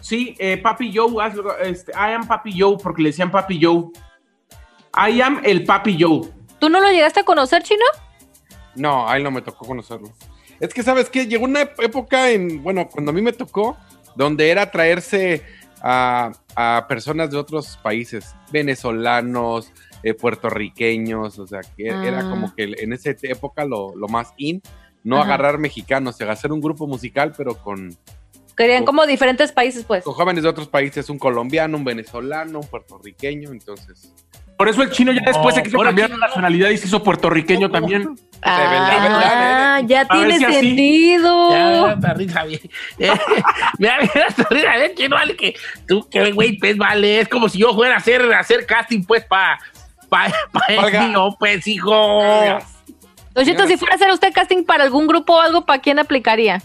Sí, 0.00 0.34
eh, 0.38 0.58
Papi 0.58 0.92
Joe, 0.94 1.12
este, 1.62 1.92
I 1.92 2.12
am 2.12 2.26
Papi 2.26 2.58
Joe, 2.58 2.76
porque 2.80 3.02
le 3.02 3.08
decían 3.08 3.30
Papi 3.30 3.60
Joe. 3.62 3.86
I 4.94 5.20
am 5.20 5.40
el 5.44 5.64
Papi 5.64 5.96
Joe. 6.00 6.28
¿Tú 6.58 6.68
no 6.68 6.80
lo 6.80 6.88
llegaste 6.90 7.20
a 7.20 7.24
conocer, 7.24 7.62
Chino? 7.62 7.84
No, 8.74 9.08
a 9.08 9.16
él 9.16 9.24
no 9.24 9.30
me 9.30 9.42
tocó 9.42 9.66
conocerlo. 9.66 10.12
Es 10.60 10.72
que, 10.72 10.82
¿sabes 10.82 11.10
qué? 11.10 11.26
Llegó 11.26 11.44
una 11.44 11.62
época 11.62 12.30
en, 12.30 12.62
bueno, 12.62 12.88
cuando 12.88 13.10
a 13.10 13.14
mí 13.14 13.22
me 13.22 13.32
tocó, 13.32 13.76
donde 14.14 14.50
era 14.50 14.70
traerse 14.70 15.42
a, 15.82 16.30
a 16.54 16.86
personas 16.88 17.30
de 17.30 17.38
otros 17.38 17.78
países, 17.82 18.34
venezolanos, 18.52 19.72
eh, 20.02 20.14
puertorriqueños, 20.14 21.38
o 21.38 21.46
sea, 21.46 21.60
que 21.76 21.90
ah. 21.90 22.04
era 22.04 22.22
como 22.22 22.54
que 22.54 22.74
en 22.78 22.92
esa 22.92 23.10
época 23.22 23.64
lo, 23.64 23.94
lo 23.96 24.08
más 24.08 24.32
in, 24.36 24.62
no 25.04 25.16
Ajá. 25.16 25.26
agarrar 25.26 25.58
mexicanos, 25.58 26.14
o 26.14 26.18
sea, 26.18 26.32
hacer 26.32 26.52
un 26.52 26.60
grupo 26.60 26.86
musical, 26.86 27.32
pero 27.36 27.56
con... 27.56 27.96
Querían 28.56 28.84
con, 28.84 28.96
como 28.96 29.06
diferentes 29.06 29.52
países, 29.52 29.84
pues. 29.84 30.04
Con 30.04 30.14
jóvenes 30.14 30.42
de 30.42 30.48
otros 30.48 30.68
países, 30.68 31.08
un 31.08 31.18
colombiano, 31.18 31.76
un 31.76 31.84
venezolano, 31.84 32.60
un 32.60 32.66
puertorriqueño, 32.66 33.50
entonces... 33.52 34.12
Por 34.62 34.68
eso 34.68 34.82
el 34.82 34.90
chino 34.90 35.10
ya 35.10 35.22
después 35.26 35.56
se 35.56 35.62
quiso 35.64 35.78
cambiar 35.78 36.10
de 36.10 36.18
nacionalidad 36.18 36.70
y 36.70 36.76
se 36.76 36.86
hizo 36.86 37.02
puertorriqueño 37.02 37.68
también. 37.72 38.16
Ah, 38.42 39.80
ya 39.84 40.06
tiene 40.06 40.38
si 40.38 40.44
sentido. 40.44 41.98
Ya, 42.00 42.14
risa 42.14 42.44
bien. 42.44 42.60
Mira, 43.78 43.98
mira, 44.00 44.26
risa 44.50 44.76
bien, 44.76 44.94
chino, 44.94 45.16
vale 45.16 45.34
que 45.34 45.56
tú, 45.88 46.08
que 46.08 46.30
güey, 46.30 46.58
pues 46.58 46.76
vale, 46.76 47.20
es 47.20 47.28
como 47.28 47.48
si 47.48 47.58
yo 47.58 47.74
fuera 47.74 47.94
a 47.94 47.98
hacer, 47.98 48.32
a 48.32 48.38
hacer 48.38 48.64
casting, 48.64 49.02
pues, 49.04 49.24
para 49.24 49.58
pa, 50.12 50.28
pa 50.52 51.08
no, 51.08 51.34
pues, 51.38 51.66
hijo. 51.66 52.20
Don 53.32 53.44
Chito, 53.46 53.66
si 53.66 53.78
fuera 53.78 53.94
a 53.94 53.96
hacer 53.96 54.10
usted 54.10 54.32
casting 54.32 54.64
para 54.64 54.84
algún 54.84 55.06
grupo 55.06 55.34
o 55.34 55.40
algo, 55.40 55.64
¿para 55.64 55.80
quién 55.80 55.98
aplicaría? 55.98 56.62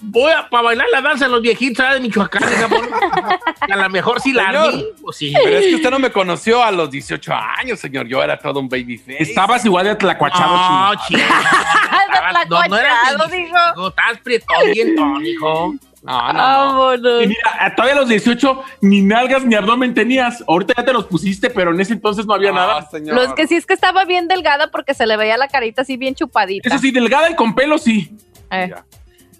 Voy 0.00 0.32
a 0.32 0.48
para 0.48 0.62
bailar 0.62 0.86
la 0.90 1.02
danza 1.02 1.26
de 1.26 1.30
los 1.30 1.42
viejitos 1.42 1.86
de 1.92 2.00
Michoacán, 2.00 2.42
a 3.60 3.76
lo 3.76 3.90
mejor 3.90 4.18
sí 4.18 4.32
la 4.32 4.50
vi, 4.50 4.86
pues 5.02 5.16
sí. 5.18 5.30
Pero 5.34 5.58
es 5.58 5.66
que 5.66 5.74
usted 5.74 5.90
no 5.90 5.98
me 5.98 6.10
conoció 6.10 6.62
a 6.62 6.70
los 6.70 6.90
18 6.90 7.32
años, 7.58 7.78
señor. 7.78 8.06
Yo 8.06 8.22
era 8.22 8.38
todo 8.38 8.60
un 8.60 8.68
babyface. 8.68 9.22
Estabas 9.22 9.62
igual 9.66 9.84
de 9.84 9.96
tlacuachado, 9.96 10.56
no, 10.56 10.94
chico. 11.06 11.20
no, 12.48 12.64
no 12.66 12.78
eras 12.78 13.30
dijo. 13.30 13.88
Estás 13.88 14.18
prietón, 14.22 14.72
bien 14.72 14.96
hijo. 15.22 15.74
No, 16.02 16.32
no, 16.32 16.96
no. 16.96 17.22
Y 17.22 17.28
mira, 17.28 17.74
todavía 17.76 17.94
a 17.94 18.00
los 18.00 18.08
18 18.08 18.64
ni 18.80 19.02
nalgas 19.02 19.44
ni 19.44 19.54
abdomen 19.54 19.94
tenías. 19.94 20.42
Ahorita 20.48 20.74
ya 20.76 20.84
te 20.84 20.92
los 20.92 21.06
pusiste, 21.06 21.48
pero 21.48 21.72
en 21.72 21.80
ese 21.80 21.92
entonces 21.92 22.26
no 22.26 22.34
había 22.34 22.50
no, 22.50 22.56
nada. 22.56 22.88
Señor. 22.90 23.14
Lo 23.14 23.22
es 23.22 23.32
que 23.34 23.46
sí 23.46 23.54
es 23.54 23.66
que 23.66 23.74
estaba 23.74 24.04
bien 24.04 24.26
delgada 24.26 24.70
porque 24.70 24.94
se 24.94 25.06
le 25.06 25.16
veía 25.16 25.36
la 25.36 25.46
carita 25.46 25.82
así 25.82 25.96
bien 25.96 26.14
chupadita. 26.14 26.68
Eso 26.68 26.78
sí, 26.78 26.90
delgada 26.90 27.30
y 27.30 27.36
con 27.36 27.54
pelo, 27.54 27.78
sí. 27.78 28.16
Eh. 28.50 28.72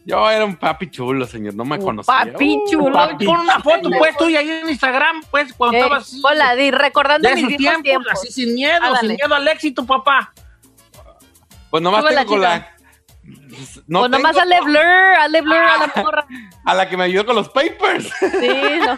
Yo 0.05 0.29
era 0.29 0.45
un 0.45 0.57
papi 0.57 0.91
chulo, 0.91 1.27
señor, 1.27 1.55
no 1.55 1.65
me 1.65 1.79
conocía. 1.79 2.13
Papi 2.13 2.61
chulo. 2.71 2.93
Papi 2.93 3.25
Pon 3.25 3.41
una 3.41 3.61
foto, 3.61 3.89
pues, 3.99 4.17
tuya 4.17 4.41
ahí 4.41 4.51
en 4.51 4.69
Instagram, 4.69 5.23
pues, 5.31 5.53
cuando 5.53 5.77
eh, 5.77 5.81
estabas 5.81 6.05
así. 6.05 6.21
Hola, 6.25 6.55
di, 6.57 6.71
recordando 6.71 7.29
mis 7.35 7.57
tiempos, 7.57 7.83
tiempos. 7.83 8.13
Así, 8.13 8.33
sin 8.33 8.55
miedo, 8.55 8.83
Ándale. 8.83 9.01
sin 9.01 9.17
miedo 9.17 9.35
al 9.35 9.49
éxito, 9.49 9.87
papá. 9.87 10.33
Pues 11.71 11.83
nomás 11.83 12.05
tengo 12.05 12.27
con 12.27 12.41
la... 12.41 12.69
No 13.87 14.01
pues 14.01 14.11
nomás 14.11 14.37
hazle 14.37 14.61
blur, 14.63 14.79
hazle 14.79 15.41
blur 15.43 15.57
a 15.57 15.79
la 15.79 15.89
porra. 15.89 16.27
A 16.65 16.75
la 16.75 16.89
que 16.89 16.97
me 16.97 17.05
ayudó 17.05 17.27
con 17.27 17.37
los 17.37 17.49
papers. 17.49 18.11
Sí, 18.21 18.79
no. 18.87 18.97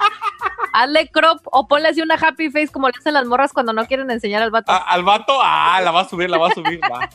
Hazle 0.72 1.08
crop 1.10 1.40
o 1.52 1.68
ponle 1.68 1.88
así 1.88 2.00
una 2.02 2.14
happy 2.16 2.50
face 2.50 2.68
como 2.68 2.88
le 2.88 2.94
hacen 2.98 3.14
las 3.14 3.26
morras 3.26 3.52
cuando 3.52 3.72
no 3.72 3.86
quieren 3.86 4.10
enseñar 4.10 4.42
al 4.42 4.50
vato. 4.50 4.72
A- 4.72 4.78
al 4.78 5.02
vato, 5.04 5.38
ah, 5.42 5.80
la 5.82 5.90
va 5.92 6.00
a 6.00 6.08
subir, 6.08 6.28
la 6.28 6.38
va 6.38 6.48
a 6.48 6.50
subir. 6.50 6.80
va. 6.82 7.08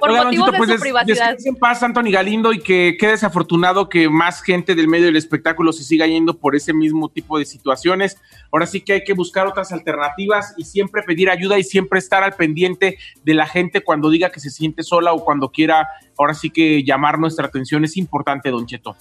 por 0.00 0.10
Oiga, 0.10 0.24
motivos 0.24 0.52
de 0.52 0.58
pues 0.58 0.68
su 0.68 0.72
des- 0.74 0.80
privacidad. 0.80 1.14
descanse 1.30 1.48
en 1.48 1.56
paz, 1.56 1.82
Anthony 1.82 2.10
Galindo, 2.12 2.52
y 2.52 2.60
que 2.60 2.96
qué 3.00 3.08
desafortunado 3.08 3.88
que 3.88 4.08
más 4.08 4.42
gente 4.42 4.74
del 4.74 4.86
medio 4.86 5.06
del 5.06 5.16
espectáculo 5.16 5.72
se 5.72 5.82
siga 5.82 6.06
yendo 6.06 6.38
por 6.38 6.54
ese 6.54 6.72
mismo 6.72 7.08
tipo 7.08 7.38
de 7.38 7.46
situaciones. 7.46 8.20
Ahora 8.52 8.66
sí 8.66 8.80
que 8.82 8.92
hay 8.92 9.04
que 9.04 9.14
buscar 9.14 9.46
otras 9.46 9.72
alternativas 9.72 10.54
y 10.56 10.64
siempre 10.64 11.02
pedir 11.02 11.30
ayuda 11.30 11.58
y 11.58 11.64
siempre 11.64 11.98
estar 11.98 12.22
al 12.22 12.34
pendiente 12.34 12.98
de 13.24 13.34
la 13.34 13.46
gente 13.46 13.80
cuando 13.82 14.08
diga 14.10 14.30
que 14.30 14.38
se 14.40 14.50
siente 14.50 14.82
sola 14.84 15.12
o 15.14 15.24
cuando 15.24 15.50
quiera, 15.50 15.88
ahora 16.16 16.34
sí 16.34 16.37
que 16.50 16.82
llamar 16.84 17.18
nuestra 17.18 17.46
atención. 17.46 17.84
Es 17.84 17.96
importante, 17.96 18.50
Don 18.50 18.66
Cheto. 18.66 18.96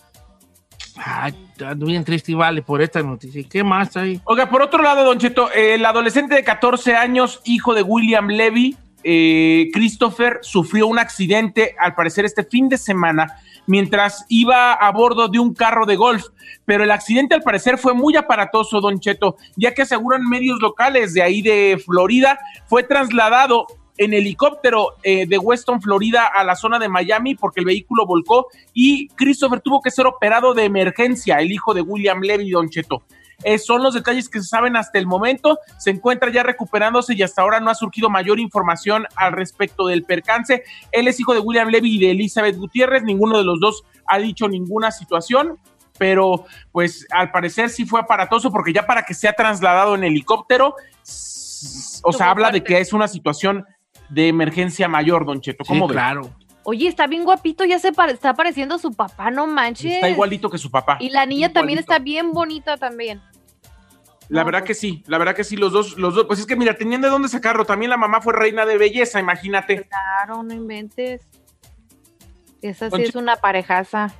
Ay, 0.97 1.33
bien 1.77 2.03
triste, 2.03 2.33
vale, 2.33 2.61
por 2.61 2.81
esta 2.81 3.01
noticia. 3.01 3.41
¿Y 3.41 3.45
¿Qué 3.45 3.63
más 3.63 3.95
hay? 3.95 4.19
Oiga, 4.25 4.49
por 4.49 4.61
otro 4.61 4.81
lado, 4.81 5.03
Don 5.03 5.19
Cheto, 5.19 5.51
el 5.51 5.85
adolescente 5.85 6.35
de 6.35 6.43
14 6.43 6.95
años, 6.95 7.41
hijo 7.45 7.73
de 7.73 7.83
William 7.83 8.27
Levy, 8.27 8.75
eh, 9.03 9.69
Christopher, 9.73 10.39
sufrió 10.41 10.87
un 10.87 10.99
accidente, 10.99 11.75
al 11.79 11.93
parecer, 11.93 12.25
este 12.25 12.43
fin 12.43 12.67
de 12.67 12.77
semana, 12.77 13.39
mientras 13.67 14.25
iba 14.29 14.73
a 14.73 14.91
bordo 14.91 15.27
de 15.27 15.39
un 15.39 15.53
carro 15.53 15.85
de 15.85 15.95
golf. 15.95 16.25
Pero 16.65 16.83
el 16.83 16.91
accidente, 16.91 17.35
al 17.35 17.43
parecer, 17.43 17.77
fue 17.77 17.93
muy 17.93 18.15
aparatoso, 18.15 18.81
Don 18.81 18.99
Cheto, 18.99 19.37
ya 19.55 19.73
que 19.73 19.83
aseguran 19.83 20.23
medios 20.23 20.59
locales 20.61 21.13
de 21.13 21.21
ahí 21.21 21.41
de 21.41 21.81
Florida, 21.85 22.39
fue 22.65 22.83
trasladado 22.83 23.67
en 23.97 24.13
helicóptero 24.13 24.95
eh, 25.03 25.25
de 25.27 25.37
Weston, 25.37 25.81
Florida, 25.81 26.27
a 26.27 26.43
la 26.43 26.55
zona 26.55 26.79
de 26.79 26.89
Miami, 26.89 27.35
porque 27.35 27.59
el 27.59 27.65
vehículo 27.65 28.05
volcó 28.05 28.47
y 28.73 29.07
Christopher 29.09 29.61
tuvo 29.61 29.81
que 29.81 29.91
ser 29.91 30.07
operado 30.07 30.53
de 30.53 30.65
emergencia, 30.65 31.37
el 31.37 31.51
hijo 31.51 31.73
de 31.73 31.81
William 31.81 32.21
Levy, 32.21 32.51
Don 32.51 32.69
Cheto. 32.69 33.03
Eh, 33.43 33.59
son 33.59 33.83
los 33.83 33.93
detalles 33.93 34.29
que 34.29 34.41
se 34.41 34.47
saben 34.47 34.75
hasta 34.75 34.97
el 34.97 35.05
momento. 35.05 35.59
Se 35.77 35.91
encuentra 35.91 36.31
ya 36.31 36.43
recuperándose 36.43 37.13
y 37.13 37.21
hasta 37.21 37.43
ahora 37.43 37.59
no 37.59 37.69
ha 37.69 37.75
surgido 37.75 38.09
mayor 38.09 38.39
información 38.39 39.05
al 39.15 39.33
respecto 39.33 39.87
del 39.87 40.03
percance. 40.03 40.63
Él 40.91 41.07
es 41.07 41.19
hijo 41.19 41.33
de 41.33 41.39
William 41.39 41.69
Levy 41.69 41.95
y 41.95 41.99
de 41.99 42.11
Elizabeth 42.11 42.57
Gutiérrez. 42.57 43.03
Ninguno 43.03 43.37
de 43.37 43.43
los 43.43 43.59
dos 43.59 43.83
ha 44.07 44.17
dicho 44.17 44.47
ninguna 44.47 44.91
situación, 44.91 45.59
pero 45.99 46.45
pues 46.71 47.05
al 47.11 47.31
parecer 47.31 47.69
sí 47.69 47.85
fue 47.85 47.99
aparatoso 47.99 48.51
porque 48.51 48.73
ya 48.73 48.87
para 48.87 49.03
que 49.03 49.13
sea 49.13 49.33
trasladado 49.33 49.95
en 49.95 50.03
helicóptero, 50.03 50.75
o 52.03 52.13
sea, 52.13 52.29
habla 52.29 52.51
de 52.51 52.63
que 52.63 52.79
es 52.79 52.93
una 52.93 53.07
situación 53.07 53.65
de 54.09 54.27
emergencia 54.27 54.87
mayor, 54.87 55.25
Don 55.25 55.41
Cheto. 55.41 55.63
¿Cómo 55.65 55.87
Sí, 55.87 55.93
claro. 55.93 56.29
Oye, 56.63 56.87
está 56.89 57.07
bien 57.07 57.23
guapito, 57.23 57.63
ya 57.63 57.79
se 57.79 57.93
pare- 57.93 58.11
está 58.11 58.33
pareciendo 58.33 58.77
su 58.77 58.91
papá, 58.91 59.31
no 59.31 59.47
manches. 59.47 59.93
Está 59.95 60.09
igualito 60.09 60.49
que 60.49 60.57
su 60.57 60.69
papá. 60.69 60.97
Y 60.99 61.09
la 61.09 61.25
niña 61.25 61.53
también 61.53 61.79
está 61.79 61.99
bien 61.99 62.31
bonita 62.33 62.75
también. 62.75 63.21
La 64.29 64.43
verdad 64.43 64.63
que 64.63 64.73
sí, 64.73 65.03
la 65.07 65.17
verdad 65.17 65.33
que 65.33 65.45
sí, 65.45 65.55
los 65.55 65.71
dos, 65.71 65.97
los 65.97 66.13
dos, 66.13 66.25
pues 66.25 66.39
es 66.39 66.45
que 66.45 66.57
mira, 66.57 66.73
tenían 66.75 66.99
de 67.01 67.07
dónde 67.07 67.29
sacarlo. 67.29 67.63
También 67.63 67.89
la 67.89 67.95
mamá 67.95 68.19
fue 68.19 68.33
reina 68.33 68.65
de 68.65 68.77
belleza, 68.77 69.19
imagínate. 69.21 69.87
Claro, 69.87 70.43
no 70.43 70.53
inventes. 70.53 71.25
Esa 72.61 72.87
sí 72.87 72.91
Don 72.91 73.01
es 73.01 73.15
una 73.15 73.37
parejaza. 73.37 74.13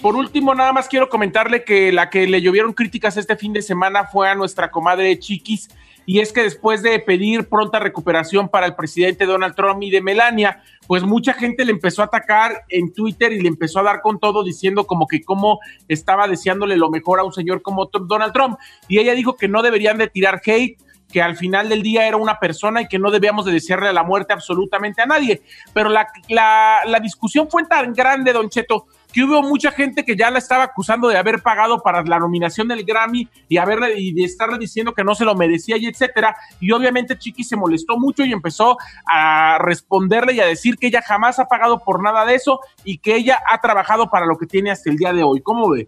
Por 0.00 0.16
último, 0.16 0.54
nada 0.54 0.72
más 0.72 0.88
quiero 0.88 1.08
comentarle 1.08 1.64
que 1.64 1.92
la 1.92 2.10
que 2.10 2.26
le 2.26 2.40
llovieron 2.40 2.72
críticas 2.72 3.16
este 3.16 3.36
fin 3.36 3.52
de 3.52 3.62
semana 3.62 4.04
fue 4.04 4.28
a 4.28 4.34
nuestra 4.34 4.70
comadre 4.70 5.18
Chiquis, 5.18 5.68
y 6.06 6.20
es 6.20 6.32
que 6.32 6.42
después 6.42 6.82
de 6.82 6.98
pedir 6.98 7.48
pronta 7.48 7.78
recuperación 7.78 8.48
para 8.48 8.66
el 8.66 8.74
presidente 8.74 9.26
Donald 9.26 9.54
Trump 9.54 9.82
y 9.82 9.90
de 9.90 10.02
Melania, 10.02 10.62
pues 10.86 11.02
mucha 11.02 11.32
gente 11.32 11.64
le 11.64 11.72
empezó 11.72 12.02
a 12.02 12.06
atacar 12.06 12.64
en 12.68 12.92
Twitter 12.92 13.32
y 13.32 13.40
le 13.40 13.48
empezó 13.48 13.80
a 13.80 13.84
dar 13.84 14.00
con 14.00 14.18
todo 14.18 14.44
diciendo 14.44 14.86
como 14.86 15.06
que 15.06 15.22
cómo 15.22 15.60
estaba 15.88 16.28
deseándole 16.28 16.76
lo 16.76 16.90
mejor 16.90 17.20
a 17.20 17.24
un 17.24 17.32
señor 17.32 17.62
como 17.62 17.86
Donald 17.86 18.32
Trump. 18.32 18.58
Y 18.88 18.98
ella 18.98 19.14
dijo 19.14 19.36
que 19.36 19.48
no 19.48 19.62
deberían 19.62 19.98
de 19.98 20.08
tirar 20.08 20.42
hate, 20.44 20.78
que 21.10 21.22
al 21.22 21.36
final 21.36 21.68
del 21.68 21.82
día 21.82 22.06
era 22.06 22.16
una 22.16 22.38
persona 22.38 22.82
y 22.82 22.88
que 22.88 22.98
no 22.98 23.10
debíamos 23.10 23.46
de 23.46 23.52
desearle 23.52 23.92
la 23.92 24.02
muerte 24.02 24.32
absolutamente 24.32 25.00
a 25.00 25.06
nadie. 25.06 25.42
Pero 25.72 25.88
la, 25.88 26.08
la, 26.28 26.80
la 26.86 27.00
discusión 27.00 27.48
fue 27.48 27.64
tan 27.66 27.92
grande, 27.92 28.32
Don 28.32 28.50
Cheto, 28.50 28.86
que 29.14 29.22
hubo 29.22 29.40
mucha 29.44 29.70
gente 29.70 30.04
que 30.04 30.16
ya 30.16 30.28
la 30.28 30.38
estaba 30.38 30.64
acusando 30.64 31.06
de 31.06 31.16
haber 31.16 31.40
pagado 31.40 31.80
para 31.80 32.02
la 32.02 32.18
nominación 32.18 32.66
del 32.66 32.82
Grammy 32.84 33.28
y 33.48 33.58
haberle 33.58 33.96
y 33.96 34.12
de 34.12 34.24
estarle 34.24 34.58
diciendo 34.58 34.92
que 34.92 35.04
no 35.04 35.14
se 35.14 35.24
lo 35.24 35.36
merecía 35.36 35.76
y 35.76 35.86
etcétera. 35.86 36.36
Y 36.58 36.72
obviamente 36.72 37.16
Chiqui 37.16 37.44
se 37.44 37.54
molestó 37.54 37.96
mucho 37.96 38.24
y 38.24 38.32
empezó 38.32 38.76
a 39.06 39.58
responderle 39.60 40.32
y 40.32 40.40
a 40.40 40.46
decir 40.46 40.76
que 40.78 40.88
ella 40.88 41.00
jamás 41.00 41.38
ha 41.38 41.46
pagado 41.46 41.78
por 41.78 42.02
nada 42.02 42.26
de 42.26 42.34
eso 42.34 42.58
y 42.82 42.98
que 42.98 43.14
ella 43.14 43.38
ha 43.48 43.60
trabajado 43.60 44.10
para 44.10 44.26
lo 44.26 44.36
que 44.36 44.46
tiene 44.46 44.72
hasta 44.72 44.90
el 44.90 44.96
día 44.96 45.12
de 45.12 45.22
hoy. 45.22 45.40
¿Cómo 45.40 45.70
ve? 45.70 45.86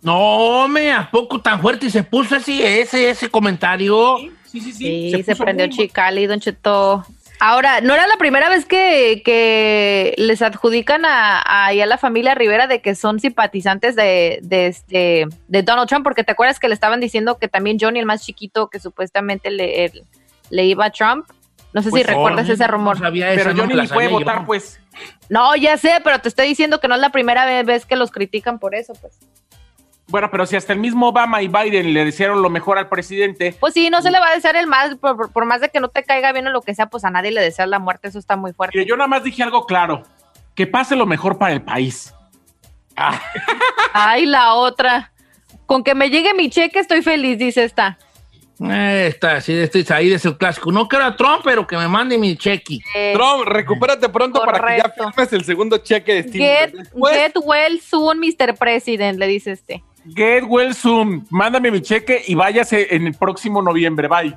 No, 0.00 0.68
me, 0.68 0.92
¿a 0.92 1.10
poco 1.10 1.40
tan 1.40 1.60
fuerte 1.60 1.90
se 1.90 2.04
puso 2.04 2.36
así 2.36 2.62
ese, 2.62 3.10
ese 3.10 3.28
comentario? 3.30 4.18
Sí, 4.44 4.60
sí, 4.60 4.72
Sí, 4.72 5.22
se, 5.24 5.34
prendió 5.34 5.66
Chicali, 5.66 6.26
Don 6.26 6.38
Cheto. 6.38 7.04
Ahora, 7.46 7.82
no 7.82 7.92
era 7.92 8.06
la 8.06 8.16
primera 8.16 8.48
vez 8.48 8.64
que, 8.64 9.20
que 9.22 10.14
les 10.16 10.40
adjudican 10.40 11.04
a, 11.04 11.42
a, 11.42 11.74
la 11.74 11.98
familia 11.98 12.34
Rivera 12.34 12.66
de 12.66 12.80
que 12.80 12.94
son 12.94 13.20
simpatizantes 13.20 13.94
de, 13.96 14.38
de, 14.42 14.66
este, 14.68 15.26
de 15.48 15.62
Donald 15.62 15.86
Trump, 15.86 16.04
porque 16.04 16.24
te 16.24 16.32
acuerdas 16.32 16.58
que 16.58 16.68
le 16.68 16.74
estaban 16.74 17.00
diciendo 17.00 17.36
que 17.38 17.48
también 17.48 17.76
Johnny, 17.78 17.98
el 18.00 18.06
más 18.06 18.24
chiquito, 18.24 18.70
que 18.70 18.80
supuestamente 18.80 19.50
le, 19.50 19.84
el- 19.84 20.04
le 20.48 20.64
iba 20.64 20.86
a 20.86 20.90
Trump. 20.90 21.26
No 21.74 21.82
sé 21.82 21.90
Pues, 21.90 22.04
si 22.06 22.08
recuerdas 22.08 22.48
oh, 22.48 22.52
ese 22.54 22.66
rumor. 22.66 22.98
no 22.98 23.04
sabía 23.08 23.30
esa, 23.32 23.42
Pero 23.42 23.54
no 23.54 23.62
Johnny 23.64 23.74
ni 23.82 23.88
puede 23.88 24.08
votar, 24.08 24.38
yo. 24.40 24.46
pues. 24.46 24.80
No, 25.28 25.54
ya 25.54 25.76
sé, 25.76 26.00
pero 26.02 26.20
te 26.20 26.28
estoy 26.30 26.46
diciendo 26.48 26.80
que 26.80 26.88
no 26.88 26.94
es 26.94 27.00
la 27.02 27.10
primera 27.10 27.62
vez 27.62 27.84
que 27.84 27.96
los 27.96 28.10
critican 28.10 28.58
por 28.58 28.74
eso, 28.74 28.94
pues. 29.02 29.18
Bueno, 30.14 30.30
pero 30.30 30.46
si 30.46 30.54
hasta 30.54 30.72
el 30.72 30.78
mismo 30.78 31.08
Obama 31.08 31.42
y 31.42 31.48
Biden 31.48 31.92
le 31.92 32.04
desearon 32.04 32.40
lo 32.40 32.48
mejor 32.48 32.78
al 32.78 32.88
presidente, 32.88 33.56
Pues 33.58 33.74
sí, 33.74 33.90
no 33.90 34.00
se 34.00 34.12
le 34.12 34.20
va 34.20 34.28
a 34.28 34.34
desear 34.36 34.54
el 34.54 34.68
más, 34.68 34.94
por, 34.94 35.16
por- 35.16 35.32
por 35.32 35.44
más 35.44 35.60
de 35.60 35.70
que 35.70 35.80
no 35.80 35.88
te 35.88 36.04
caiga 36.04 36.30
bien 36.30 36.46
o 36.46 36.50
lo 36.50 36.62
que 36.62 36.72
sea, 36.72 36.86
pues 36.86 37.04
a 37.04 37.10
nadie 37.10 37.32
le 37.32 37.40
desea 37.42 37.66
la 37.66 37.80
muerte, 37.80 38.06
eso 38.06 38.20
está 38.20 38.36
muy 38.36 38.52
fuerte. 38.52 38.78
mire, 38.78 38.88
yo 38.88 38.96
nada 38.96 39.08
más 39.08 39.24
dije 39.24 39.42
algo 39.42 39.66
claro, 39.66 40.04
que 40.54 40.68
pase 40.68 40.94
lo 40.94 41.04
mejor 41.04 41.36
para 41.36 41.52
el 41.52 41.62
país. 41.62 42.14
Ay, 43.92 44.26
la 44.26 44.54
otra. 44.54 45.10
Con 45.66 45.82
que 45.82 45.96
me 45.96 46.08
llegue 46.10 46.32
mi 46.32 46.48
cheque 46.48 46.78
estoy 46.78 47.02
feliz, 47.02 47.36
dice 47.36 47.64
esta. 47.64 47.98
Eh, 48.60 49.08
está, 49.12 49.40
sí, 49.40 49.52
este 49.52 49.84
ahí 49.92 50.12
es 50.12 50.24
el 50.24 50.36
clásico. 50.38 50.70
No 50.70 50.86
quiero 50.86 51.06
a 51.06 51.16
Trump, 51.16 51.40
pero 51.42 51.66
que 51.66 51.76
me 51.76 51.88
mande 51.88 52.16
mi 52.18 52.36
cheque. 52.36 52.78
Trump, 53.14 53.48
recupérate 53.48 54.08
pronto 54.10 54.40
para 54.44 54.64
que 54.64 54.78
ya 54.78 54.92
firmes 55.10 55.32
el 55.32 55.44
segundo 55.44 55.78
cheque 55.78 56.14
de 56.14 56.28
Steam. 56.28 56.44
Get, 56.44 56.88
get 57.12 57.32
well 57.44 57.80
soon, 57.80 58.20
Mr. 58.20 58.54
President, 58.56 59.18
le 59.18 59.26
dice 59.26 59.50
este. 59.50 59.82
Get 60.04 60.44
well 60.46 60.74
soon. 60.74 61.26
Mándame 61.30 61.70
mi 61.70 61.80
cheque 61.80 62.22
y 62.26 62.34
váyase 62.34 62.94
en 62.94 63.06
el 63.06 63.14
próximo 63.14 63.62
noviembre. 63.62 64.08
Bye. 64.08 64.36